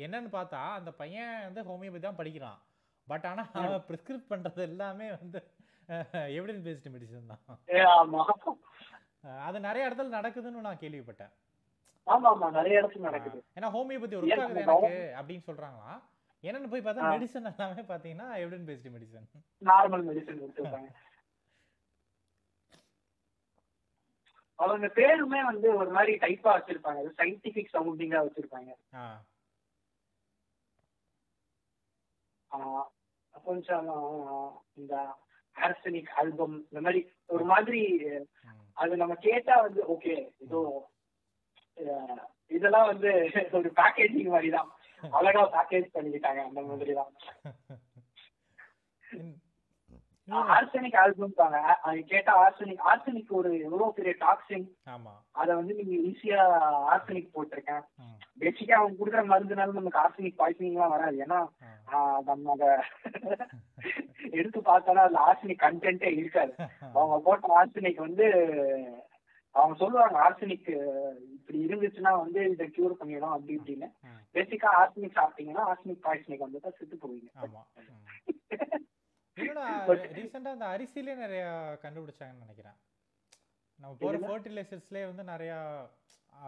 [0.05, 2.59] என்னன்னு பார்த்தா அந்த பையன் வந்து ஹோமியோபதி தான் படிக்கிறான்.
[3.09, 5.41] பட் ஆனால் அவன் ப்ரிஸ்கிரிப்ட் பண்ணுறது எல்லாமே வந்து
[6.37, 7.45] எவிடன்ஸ் பேஸ்டு மெடிசன் தான்.
[9.47, 11.33] அது நிறைய இடத்துல நடக்குதுன்னு நான் கேள்விப்பட்டேன்.
[12.07, 13.39] ஆமா ஆமா நிறைய இடத்துல நடக்குது.
[13.57, 16.01] ஏன்னா ஹோமியோபதி ஒரு ஏன் ஆகுது நம்ம எனக்கு அப்படின்னு சொல்றாங்களாம்
[16.45, 17.13] என்னன்னு போய் பார்த்தா ஆ.
[17.15, 19.27] மெடிசன் எல்லாமே பார்த்தீங்கன்னா evidence based medicine
[19.63, 20.91] normal medicine கொடுத்துருக்காங்க.
[24.59, 27.01] அவங்க பேருமே வந்து ஒரு மாதிரி டைப்பா வச்சிருப்பாங்க.
[27.19, 28.71] சயின்டிபிக் சவுண்டிங்கா வச்சிருப்பாங்க.
[33.45, 33.89] கொஞ்சம்
[34.77, 34.95] இந்த
[35.57, 37.01] ஆர்சனிக் ஆல்பம் இந்த மாதிரி
[37.31, 37.83] ஒரு மாதிரி.
[38.77, 40.61] அது நம்ம கேட்டா வந்து ஓகே இதோ
[42.57, 43.11] இதெல்லாம் வந்து
[43.59, 44.71] ஒரு பேக்கேஜிங் மாதிரி தான்
[45.03, 47.13] அழகா பேக்கேஜ் பண்ணிக்கிட்டாங்க அந்த மாதிரி தான்
[50.55, 51.59] ஆர்சனிக் ஆல்பம் தாங்க.
[51.87, 54.65] அது கேட்டா ஆர்சனிக் ஆர்சனிக் ஒரு எவ்வளவு பெரிய டாக்ஸின்
[55.41, 56.41] அத வந்து நீங்க ஈஸியா
[56.93, 57.85] ஆர்சனிக் போட்டிருக்கேன்.
[58.43, 61.17] பேசிக்கா அவங்க கொடுக்குற மருந்துனால நமக்கு ஆர்சனிக் பாய்சனிங் எல்லாம் வராது.
[61.27, 61.39] ஏன்னா
[62.29, 62.65] நம்ம அத
[64.39, 66.53] எடுத்து பார்த்தோம்னா அதுல ஆர்சனிக் கண்டென்ட்டே இருக்காது.
[66.97, 68.27] அவங்க போட்ட ஆர்சனிக் வந்து
[69.57, 70.69] அவங்க சொல்லுவாங்க ஆர்சனிக்
[71.37, 73.89] இப்படி இருந்துச்சுன்னா வந்து இதை கியூர் பண்ணிடும் அப்படி இப்படின்னு.
[74.35, 77.31] பேசிக்கா ஆர்சனிக் சாப்பிட்டீங்கன்னா ஆர்சனிக் பாய்சனிக் வந்து தான் செத்து போவீங்க.
[80.17, 81.43] ரீசெண்டா அந்த அரிசியிலே நிறைய
[81.83, 82.77] கண்டுபிடிச்சாங்கன்னு நினைக்கிறேன்.
[83.79, 84.19] நம்ம போற?
[84.25, 85.53] ஃபர்டிலைசர்ஸ்லேயே வந்து நிறைய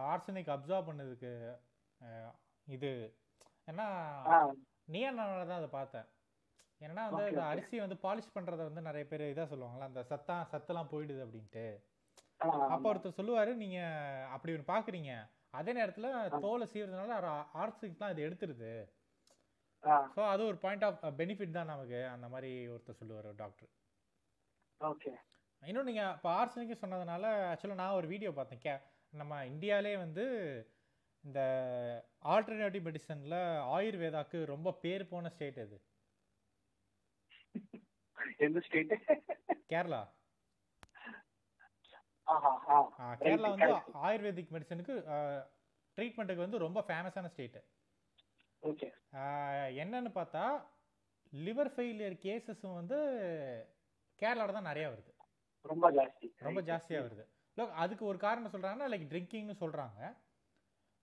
[0.06, 1.32] ஆர்சனிக் அப்சர்வ் பண்ணதுக்கு
[2.66, 2.92] இது.
[3.68, 3.86] ஏன்னா
[4.32, 4.52] ஆஹ்,
[4.88, 6.06] நீயானால தான் அதை பார்த்தேன்.
[6.80, 7.22] ஏன்னா வந்து.
[7.50, 11.64] அரிசி வந்து பாலிஷ் பண்றத வந்து நிறைய பேர் இதா சொல்லுவாங்கல்ல அந்த சத்தா சத்தெல்லாம் போயிடுது அப்படின்ட்டு.
[12.74, 13.78] அப்போ ஒருத்தர் சொல்லுவாரு நீங்க
[14.34, 15.12] அப்படி ஒன்று பாக்குறீங்க.
[15.58, 16.08] அதே நேரத்துல
[16.44, 17.12] தோலை சீவுறதுனால
[17.62, 18.72] ஆர்சிக்லாம் இது எடுத்துருது.
[20.14, 22.00] ஸோ அது ஒரு பாயிண்ட் ஆஃப் பெனிஃபிட் தான் நமக்கு.
[22.14, 23.70] அந்த மாதிரி ஒருத்தர் சொல்லுவார் டாக்டர்
[24.80, 25.12] ஓகே.
[25.62, 28.62] இன்னும் நீங்கள் இப்போ ஆர்சனிக்கு சொன்னதுனால ஆக்சுவலாக நான் ஒரு வீடியோ பார்த்தேன்.
[28.64, 28.74] கே
[29.12, 30.24] நம்ம இந்தியாவிலே வந்து
[31.24, 31.40] இந்த
[32.34, 33.38] ஆல்டர்னேட்டிவ் மெடிசனில்
[33.76, 35.78] ஆயுர்வேதாக்கு ரொம்ப பேர் போன ஸ்டேட் இது
[38.46, 38.94] எந்த ஸ்டேட்
[39.72, 40.02] கேரளா.
[43.22, 43.70] கேரளா வந்து
[44.06, 44.94] ஆயுர்வேதிக் மெடிசனுக்கு
[45.98, 47.60] ட்ரீட்மெண்ட்டுக்கு வந்து ரொம்ப ஃபேமஸான ஸ்டேட்டு
[48.62, 48.88] ஓகே.
[49.82, 50.44] என்னன்னு பார்த்தா
[51.32, 52.98] லிவர் ஃபெயிலியர் கேசஸும் வந்து
[54.22, 55.12] கேரளாவில் தான் நிறையா வருது.
[55.64, 56.26] ரொம்ப ஜாஸ்தி.
[56.46, 57.24] ரொம்ப ஜாஸ்தியாக வருது.
[57.56, 60.00] Look, அதுக்கு ஒரு காரணம் சொல்கிறாங்கன்னா லைக் ட்ரிங்கிங்னு சொல்கிறாங்க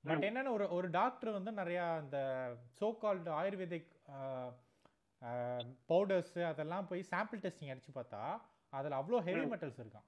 [0.03, 0.23] பட்.
[0.28, 2.17] என்னன்னு ஒரு ஒரு டாக்டர் வந்து நிறையா இந்த
[2.80, 3.89] சோ கால்டு ஆயுர்வேதிக்
[5.89, 8.21] பவுடர்ஸ் அதெல்லாம் போய் சாம்பிள் டெஸ்டிங் அடிச்சு பார்த்தா
[8.73, 9.45] அதில் அவ்வளோ ஹெவி.
[9.53, 10.07] மெட்டல்ஸ் இருக்கான்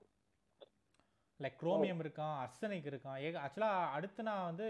[1.39, 4.65] லைக் குரோமியம் இருக்கான் அர்சனிக் இருக்கான் ஏக ஆக்சுவலாக அடுத்து நான் வந்து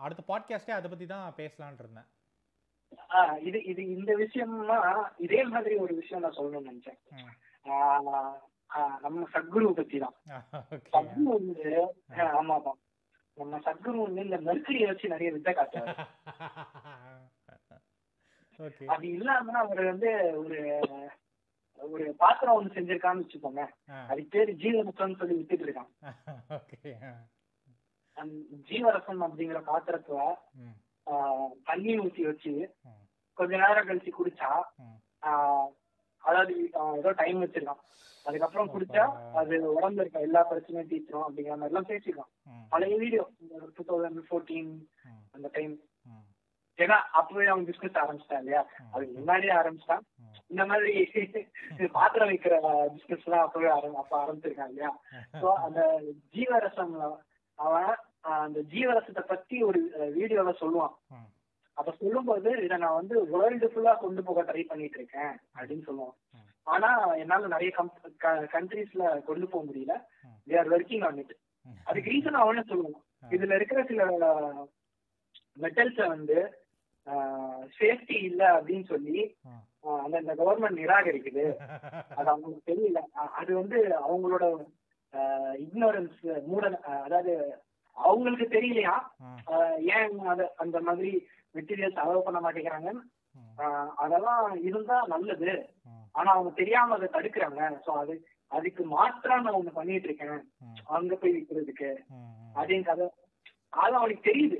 [0.00, 2.08] அடுத்த பாட்காஸ்டே அதை பற்றி தான் பேசலான் இருந்தேன்.
[3.40, 4.78] இது இது இந்த விஷயம்னா
[5.18, 6.98] இதே மாதிரி ஒரு விஷயம் நான் சொல்லணும்னு நினைச்சேன்.
[9.00, 10.16] நம்ம சத்குரு பத்தி தான்
[10.92, 11.66] சத்குரு வந்து
[12.34, 12.72] ஆமா ஆமா
[13.36, 15.94] நம்ம சத்குரு வந்து இந்த மெர்க்கரியை வச்சு நிறைய வித்தை காட்டுவாரு.
[18.58, 18.84] ஓகே.
[18.86, 20.08] அது இல்லாம அவர் வந்து
[20.40, 20.56] ஒரு
[21.88, 23.62] ஒரு பாத்திரம் ஒண்ணு செஞ்சிருக்கான்னு வச்சுக்கோங்க.
[24.10, 25.90] அதுக்கு பேரு ஜீவரசம்னு சொல்லி வித்துட்டு இருக்கான்
[28.68, 30.18] ஜீவரசம் அப்படிங்கிற பாத்திரத்துல
[31.68, 32.52] தண்ணி ஊத்தி வச்சு
[33.38, 34.50] கொஞ்ச நேரம் கழிச்சு குடிச்சா
[36.24, 36.54] அதாவது
[36.98, 37.80] ஏதோ டைம் வச்சிருக்கான்.
[38.26, 39.04] அதுக்கப்புறம் குடிச்சா
[39.40, 42.30] அது உடம்புல இருக்க எல்லா பிரச்சனையும் தீர்த்துரும் அப்படிங்கிற மாதிரி எல்லாம் பேசிருக்கான்
[42.72, 43.24] பழைய வீடியோ
[43.76, 44.72] டூ தௌசண்ட் ஃபோர்டீன்
[45.36, 45.72] அந்த டைம்
[46.78, 48.60] ஏன்னா அப்பவே அவன் பிசினஸ் ஆரம்பிச்சிட்டான் இல்லையா?
[48.92, 50.04] அதுக்கு முன்னாடியே ஆரம்பிச்சிட்டான்.
[50.50, 50.92] இந்த மாதிரி
[51.96, 52.54] பாத்திரம் வைக்கிற
[52.94, 53.68] பிசினஸ் எல்லாம் அப்பவே
[54.02, 54.90] அப்ப ஆரம்பிச்சிருக்கான் இல்லையா?
[55.40, 55.80] சோ அந்த
[56.36, 57.04] ஜீவரசம்ல
[57.58, 57.90] அவன்
[58.40, 59.80] அந்த ஜீவரசத்தை பத்தி ஒரு
[60.18, 60.94] வீடியோல சொல்லுவான்.
[61.76, 66.16] அப்ப சொல்லும்போது இதை நான் வந்து வேர்ல்டு ஃபுல்லா கொண்டு போக ட்ரை பண்ணிட்டு இருக்கேன் அப்படின்னு சொல்லுவான்.
[66.66, 66.90] ஆனா
[67.22, 67.70] என்னால நிறைய
[68.56, 69.94] கண்ட்ரீஸ்ல கொண்டு போக முடியல.
[70.48, 71.34] They are working on it.
[71.86, 73.04] அதுக்கு ரீசன் அவனே சொல்லுவான்.
[73.36, 74.02] இதுல இருக்கிற சில
[75.56, 76.38] மெட்டல்ஸ வந்து
[77.78, 79.16] சேஃப்டி இல்ல அப்படின்னு சொல்லி
[79.84, 81.44] அந்த இந்த கவர்மெண்ட் நிராகரிக்குது
[82.16, 83.00] அது அவங்களுக்கு தெரியல
[83.38, 84.44] அது வந்து அவங்களோட
[85.64, 86.64] இக்னோரன்ஸ் மூட
[87.00, 87.32] அதாவது
[87.96, 88.94] அவங்களுக்கு தெரியலையா
[89.94, 91.12] ஏன் அது அந்த மாதிரி
[91.54, 93.02] மெட்டீரியல்ஸ் அலோவ் பண்ண மாட்டேங்கிறாங்கன்னு
[93.34, 93.48] ம்.
[93.58, 95.50] ஆஹ், அதெல்லாம் இருந்தா நல்லது.
[96.14, 98.14] ஆனா அவங்க தெரியாம அதை தடுக்கிறாங்க சோ அது
[98.52, 100.38] அதுக்கு மாற்றா நான் ஒண்ணு பண்ணிட்டு இருக்கேன்.
[100.90, 101.90] அங்க போய் விற்கிறதுக்கு.
[102.54, 103.06] அப்படின்னு கதை
[103.78, 104.58] அது அவனுக்கு தெரியுது.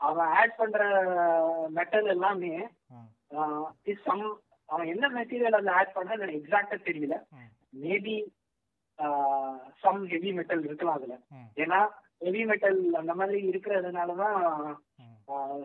[0.00, 0.80] அவன் ஆட் பண்ற
[1.70, 2.52] மெட்டல் எல்லாமே.
[3.92, 4.24] இஸ் சம்
[4.68, 7.16] அவன் என்ன மெட்டீரியல் அதுல ஆட் பண்ணா எனக்கு எக்ஸாக்டா தெரியல.
[7.84, 8.16] மேபி
[9.82, 11.14] சம் ஹெவி மெட்டல் இருக்கலாம் அதுல.
[11.62, 11.78] ஏன்னா
[12.24, 14.40] ஹெவி மெட்டல் அந்த மாதிரி இருக்கிறதுனாலதான்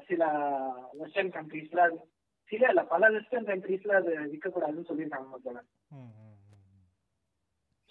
[0.07, 0.23] சில
[0.99, 1.97] வெஸ்டர்ன் கண்ட்ரீஸ்ல அது
[2.51, 5.59] சில இல்ல பல வெஸ்டர்ன் கண்ட்ரீஸ்ல அது விற்கக்கூடாதுன்னு சொல்லியிருக்காங்க போல.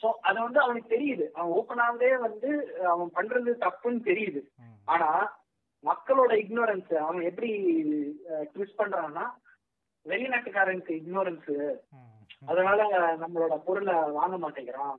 [0.01, 2.51] சோ அது வந்து அவனுக்கு தெரியுது அவன் ஓப்பனாவே வந்து
[2.93, 4.41] அவன் பண்றது தப்புன்னு தெரியுது.
[4.93, 5.09] ஆனா
[5.85, 7.51] மக்களோட இக்னோரன்ஸ் அவன் எப்படி
[8.55, 9.25] ட்விஸ்ட் பண்றான்னா
[10.11, 11.55] வெளிநாட்டுக்காரனுக்கு இக்னோரன்ஸ்.
[12.51, 12.81] அதனால
[13.23, 14.97] நம்மளோட பொருளை வாங்க மாட்டேங்கிறான்.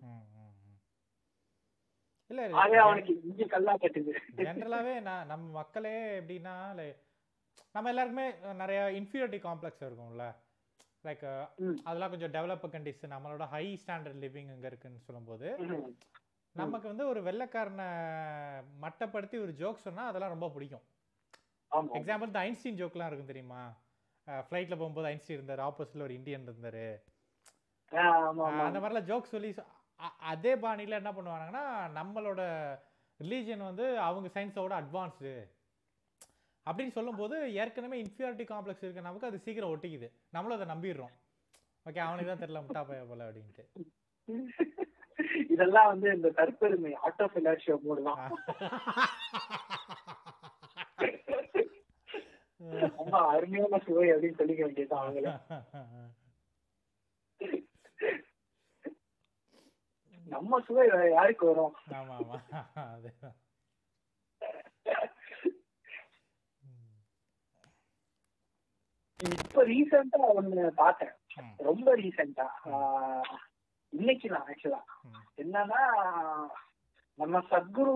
[2.31, 2.45] இல்ல
[2.85, 6.55] அவனுக்கு இஞ்சி கல்லா கட்டுது ஜென்ரலாவே நான் நம்ம மக்களே எப்படின்னா
[7.75, 8.25] நம்ம எல்லாருக்குமே
[8.61, 10.25] நிறைய இன்ஃபீரியாரிட்டி காம்ப்ளெக்ஸ் இருக்கும்ல
[11.03, 11.25] லைக்.
[11.87, 15.47] அதெல்லாம் கொஞ்சம் டெவலப் கண்டிஷன் நம்மளோட ஹை ஸ்டாண்டர்ட் லிவிங் அங்க இருக்குன்னு சொல்லும்போது.
[16.55, 17.87] நமக்கு வந்து ஒரு வெள்ளைக்காரனை
[18.83, 20.85] மட்டப்படுத்தி ஒரு ஜோக் சொன்னா அதெல்லாம் ரொம்ப பிடிக்கும்
[21.99, 23.61] எக்ஸாம்பிள் இந்த ஐன்ஸ்டீன் ஜோக்லாம் இருக்கும் தெரியுமா
[24.27, 26.87] ஃப்ளைட்ல போகும்போது ஐன்ஸ்டீன் இருந்தார் ஆப்போசிட்ல ஒரு இந்தியன் இருந்தாரு.
[28.61, 29.49] அந்த மாதிரிலாம் ஜோக் சொல்லி
[30.31, 31.63] அதே பாணியில என்ன பண்ணுவாங்கன்னா
[31.95, 32.41] நம்மளோட
[33.19, 35.31] ரிலீஜன் வந்து அவங்க சயின்ஸோட அட்வான்ஸ்டு
[36.65, 40.07] அப்படின்னு சொல்லும்போது ஏற்கனவே இன்ஃபியாரிட்டி காம்ப்ளெக்ஸ் இருக்க நமக்கு அது சீக்கிரம் ஒட்டிக்குது.
[40.29, 41.13] நம்மளும் அதை நம்பிடுறோம்.
[41.85, 43.65] ஓகே அவனுக்கு தான் தெரியல முட்டா பைய போல அப்படின்ட்டு.
[45.53, 48.19] இதெல்லாம் வந்து இந்த தற்பெருமை ஆட்டோ பிலாஷியோ போடலாம்
[52.95, 55.33] ரொம்ப அருமையான சுவை அப்படின்னு சொல்லிக்க வேண்டியது அவங்களே.
[60.27, 61.75] நம்ம சுவை யாருக்கு வரும்.
[69.19, 71.13] இப்ப ரீசெண்டா ஒண்ணு பார்த்தேன்.
[71.37, 71.53] ம்.
[71.59, 72.45] ரொம்ப ரீசெண்டா
[73.93, 74.81] இன்னைக்கு தான் ஆக்சுவலா.
[75.37, 75.81] என்னன்னா
[77.19, 77.93] நம்ம சத்குரு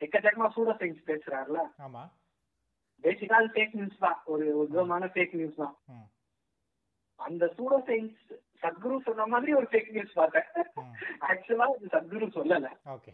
[0.00, 1.58] எக்கச்சக்கமா சூட சயின்ஸ் பேசுறாருல.
[1.78, 2.02] ஆமா.
[3.04, 5.74] பேசிக்கா அது ஃபேக் நியூஸ் தான் ஒரு விதமான ஃபேக் நியூஸ் தான்.
[7.20, 8.20] அந்த சூட சயின்ஸ்
[8.62, 10.48] சத்குரு சொன்ன மாதிரி ஒரு ஃபேக் நியூஸ் பார்த்தேன்.
[11.28, 13.12] ஆக்சுவலா அது சத்குரு சொல்லல ஓகே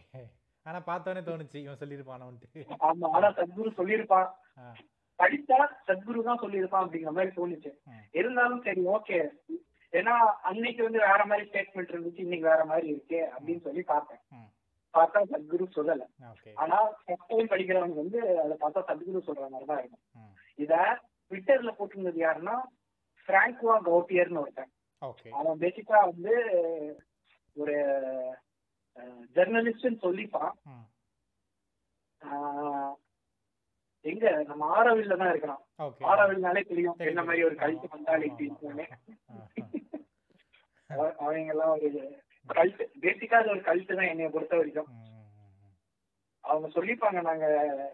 [0.65, 4.27] ஆனா பார்த்தோன்னே தோணுச்சு இவன் சொல்லியிருப்பானோன்ட்டு ஆமா ஆனா சத்குரு சொல்லியிருப்பான்
[4.57, 4.73] ஆ.
[5.19, 7.71] படித்தா சத்குரு தான் சொல்லியிருப்பான் அப்படிங்கிற மாதிரி தோணுச்சு.
[8.13, 9.17] இருந்தாலும் சரி ஓகே
[9.93, 10.13] ஏன்னா
[10.49, 14.21] அன்னைக்கு வந்து வேற மாதிரி ஸ்டேட்மெண்ட் இருந்துச்சு இன்னைக்கு வேற மாதிரி இருக்கு அப்படின்னு சொல்லி பார்த்தேன்.
[14.93, 16.03] பார்த்தா சத்குரு சொல்லல.
[16.57, 20.03] ஆனா ஃபர்ஸ்ட் படிக்கிறவங்க வந்து அதை பார்த்தா சத்குரு சொல்ற மாதிரி தான் இருக்கும்.
[20.59, 20.73] இத
[21.31, 22.55] ட்விட்டர்ல போட்டிருந்தது யாருன்னா
[23.29, 24.71] பிராங்க்வா கௌட்டியர்னு ஒருத்தன்.
[25.33, 26.33] அவன் பேசிக்கா வந்து
[27.55, 27.75] ஒரு
[29.35, 30.53] ஜெர்னலிஸ்ட்னு சொல்லிப்பான்.
[34.05, 35.61] எங்க நம்ம ஆரோவில்ல தான் இருக்கிறான்.
[35.79, 36.01] ஓகே.
[36.09, 37.81] ஆரோவில்னாலே தெரியும் என்ன மாதிரி ஒரு தெரியும்.
[37.81, 38.85] கல்ட்டு ஆமா, மென்டாலிட்டி ஆமா,
[40.89, 41.89] ஆ, அவங்க எல்லாம் ஒரு
[42.49, 44.87] கல்ட் பேசிக்கா அது ஒரு கல்ட்டு தான் என்னைய பொறுத்த வரைக்கும்.
[46.39, 47.45] அவங்க சொல்லிப்பாங்க நாங்க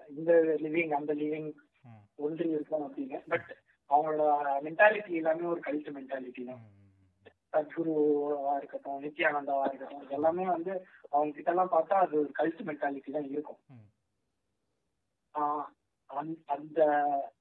[0.10, 0.32] இந்த
[0.62, 1.51] லிவிங் அந்த லிவிங்
[2.16, 3.22] ஒன்றி இருக்கோம் அப்படின்னு.
[3.28, 3.58] பட்
[3.89, 6.64] அவங்களோட மென்டாலிட்டி எல்லாமே ஒரு கல்ட் மென்டாலிட்டி தான்.
[7.53, 13.30] சத்குருவா இருக்கட்டும் நித்யானந்தாவா இருக்கட்டும் எல்லாமே வந்து அவங்க கிட்ட எல்லாம் பார்த்தா அது ஒரு கல்ட் மென்டாலிட்டி தான்
[13.30, 13.60] இருக்கும்.
[16.45, 17.32] அந்த-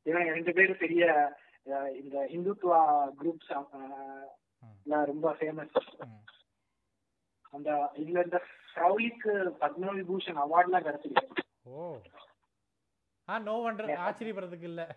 [0.04, 1.36] இவன் ரெண்டு பேரும் பெரிய
[2.02, 4.26] இந்த ஹிந்துத்துவா குரூப்ஸ்
[5.06, 5.76] ரொம்ப ஃபேமஸ்.
[7.52, 8.42] அந்த இதுல இந்த
[8.76, 11.28] ஃப்ரௌலிக்கு பத்ம விபூஷன் அவார்ட்லாம் கிடைச்சிருக்கு.
[11.64, 11.98] ஓ.
[13.30, 13.86] ஆ நோ வண்டர்.
[13.98, 14.96] ஆச்சரியப்படுறதுக்கு இல்ல.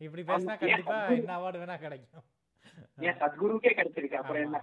[0.00, 0.96] இப்படி பேசினா கண்டிப்பா.
[1.14, 2.24] என்ன அவார்டு வேணா கிடைக்கும்.
[2.98, 4.58] ஏன் சத்குருக்கே கிடைச்சிருக்கு அப்புறம் என்ன?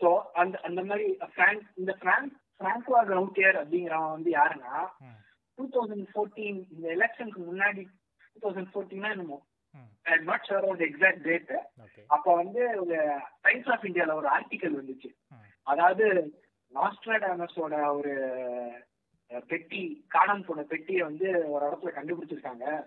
[0.00, 0.08] சோ
[0.40, 4.74] அந்த அந்த மாதிரி ஃப்ராங்க் இந்த ஃப்ராங்க் பிராங்க்வா கவுட்டியர் அப்படிங்கிறவன் வந்து யாருன்னா
[5.58, 7.82] டூ தௌசண்ட் ஃபோர்டீன் இந்த எலெக்ஷனுக்கு முன்னாடி
[8.32, 9.38] டூ தௌசண்ட் ஃபோர்டீனா என்னமோ.
[10.06, 11.52] I not sure exact date
[12.10, 12.96] அப்ப வந்து ஒரு
[13.40, 15.10] டைம்ஸ் ஆஃப் இந்தியால ஒரு ஆர்டிக்கல் வந்துச்சு.
[15.66, 16.06] அதாவது
[16.72, 18.12] நாஸ்ட்ராடாமஸோட ஒரு
[19.40, 22.86] பெட்டி காணாம போன பெட்டியை வந்து ஒரு இடத்துல கண்டுபிடிச்சிருக்காங்க.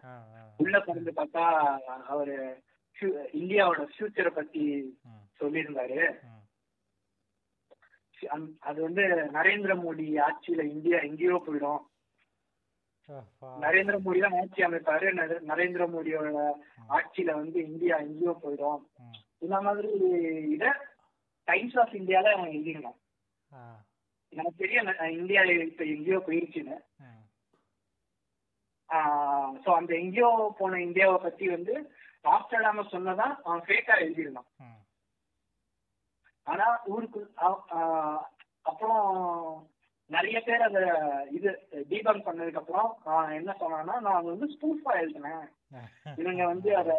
[0.57, 1.43] உள்ள திறந்து பார்த்தா
[1.79, 2.63] அவரு
[3.33, 4.97] இந்தியாவோட ஃபியூச்சரை பத்தி
[5.39, 6.19] சொல்லியிருந்தாரு.
[8.59, 11.79] அது வந்து நரேந்திர மோடி ஆட்சியில இந்தியா எங்கேயோ போயிடும்.
[13.61, 15.13] நரேந்திர மோடி தான் ஆட்சி அமைப்பாரு.
[15.13, 16.51] நர- நரேந்திர மோடியோட
[16.89, 18.85] ஆட்சியில வந்து இந்தியா எங்கேயோ போயிடும்.
[19.37, 19.87] இந்த மாதிரி
[20.49, 20.87] இத
[21.43, 22.97] டைம்ஸ் ஆஃப் இந்தியால அவன் எழுதிருந்தான்
[24.37, 26.77] எனக்கு தெரியும் இந்தியா இப்ப எங்கேயோ போயிருச்சுன்னு.
[29.63, 30.29] சோ அந்த எங்கேயோ
[30.59, 31.73] போன இந்தியாவை பத்தி வந்து
[32.33, 34.49] ஆஸ்திரேலியாம சொன்னதான் அவன் ஃபேக்கா எழுதியிருந்தான்.
[36.47, 37.21] ஆனா ஊருக்கு
[38.69, 39.03] அப்புறம்
[40.09, 40.79] நிறைய பேர் அத
[41.37, 41.49] இது
[41.91, 42.89] டீபங்க் பண்ணதுக்கு அப்புறம்
[43.39, 45.45] என்ன சொன்னேன்னா நான் வந்து ஸ்பூஃபா எழுதினேன்.
[46.21, 46.91] இவங்க வந்து அத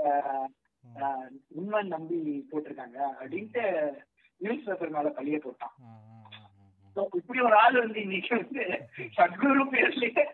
[1.60, 2.20] உண்மை நம்பி
[2.50, 3.64] போட்டிருக்காங்க அப்படின்ட்டு
[4.40, 5.74] நியூஸ் பேப்பர் மேல பழிய போட்டான்.
[7.18, 8.64] இப்படி ஒரு ஆள் வந்து இன்னைக்கு வந்து
[9.16, 10.24] சத்குரு பேர்லயே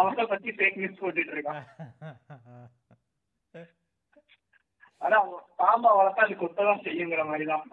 [0.00, 1.64] அவனை பத்தி ஃபேக் நியூஸ் போட்டுட்டு இருக்கான்.
[5.02, 5.16] ஆனா
[5.60, 7.64] பாம்பா வளர்த்தா அது கொத்ததான் செய்யுங்கிற மாதிரி தான்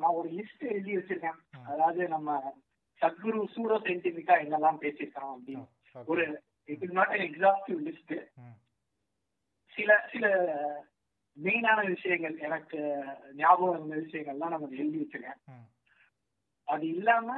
[0.00, 1.38] நான் ஒரு லிஸ்ட் எழுதி வச்சிருக்கேன்.
[1.70, 2.30] அதாவது நம்ம
[3.00, 5.64] சத்குரு சூடோ சயின்டிபிக்கா என்னெல்லாம் பேசியிருக்கான் அப்படின்னு.
[6.12, 6.24] ஒரு
[6.68, 8.14] it is not exhaustive list
[9.72, 10.26] சில சில
[11.36, 12.78] மெயினான விஷயங்கள் எனக்கு
[13.34, 15.40] ஞாபகம் இருந்த விஷயங்கள்லாம் நம்ம எழுதி வச்சிருக்கேன்.
[16.68, 17.28] அது இல்லாம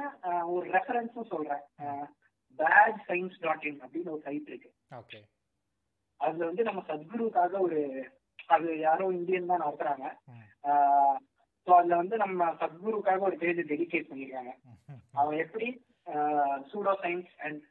[0.45, 1.63] ஒரு ரெஃபரன்ஸும் சொல்றேன்.
[2.59, 4.69] பேட் சயின்ஸ் டாட் இன் அப்படின்னு ஒரு சைட் இருக்கு.
[6.19, 7.79] அதுல வந்து நம்ம சத்குருக்காக ஒரு
[8.47, 10.05] அது யாரோ இந்தியன் தான் நடத்துறாங்க.
[11.67, 14.53] ஸோ அதுல வந்து நம்ம சத்குருக்காக ஒரு பேஜ் டெடிகேட் பண்ணிருக்காங்க.
[15.19, 15.67] அவன் எப்படி
[16.71, 17.61] சூடோ சயின்ஸ் அண்ட்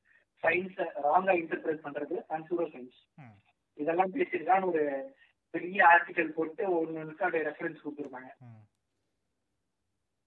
[0.42, 2.98] சயின்ஸ் ராங்கா இன்டர்பிரேட் பண்றது அண்ட் சூடோ சயின்ஸ்
[3.78, 4.84] இதெல்லாம் பேசியிருக்கான்னு ஒரு
[5.54, 8.30] பெரிய ஆர்டிகல் போட்டு ஒன்னு அப்படியே ரெஃபரன்ஸ் கொடுத்துருப்பாங்க.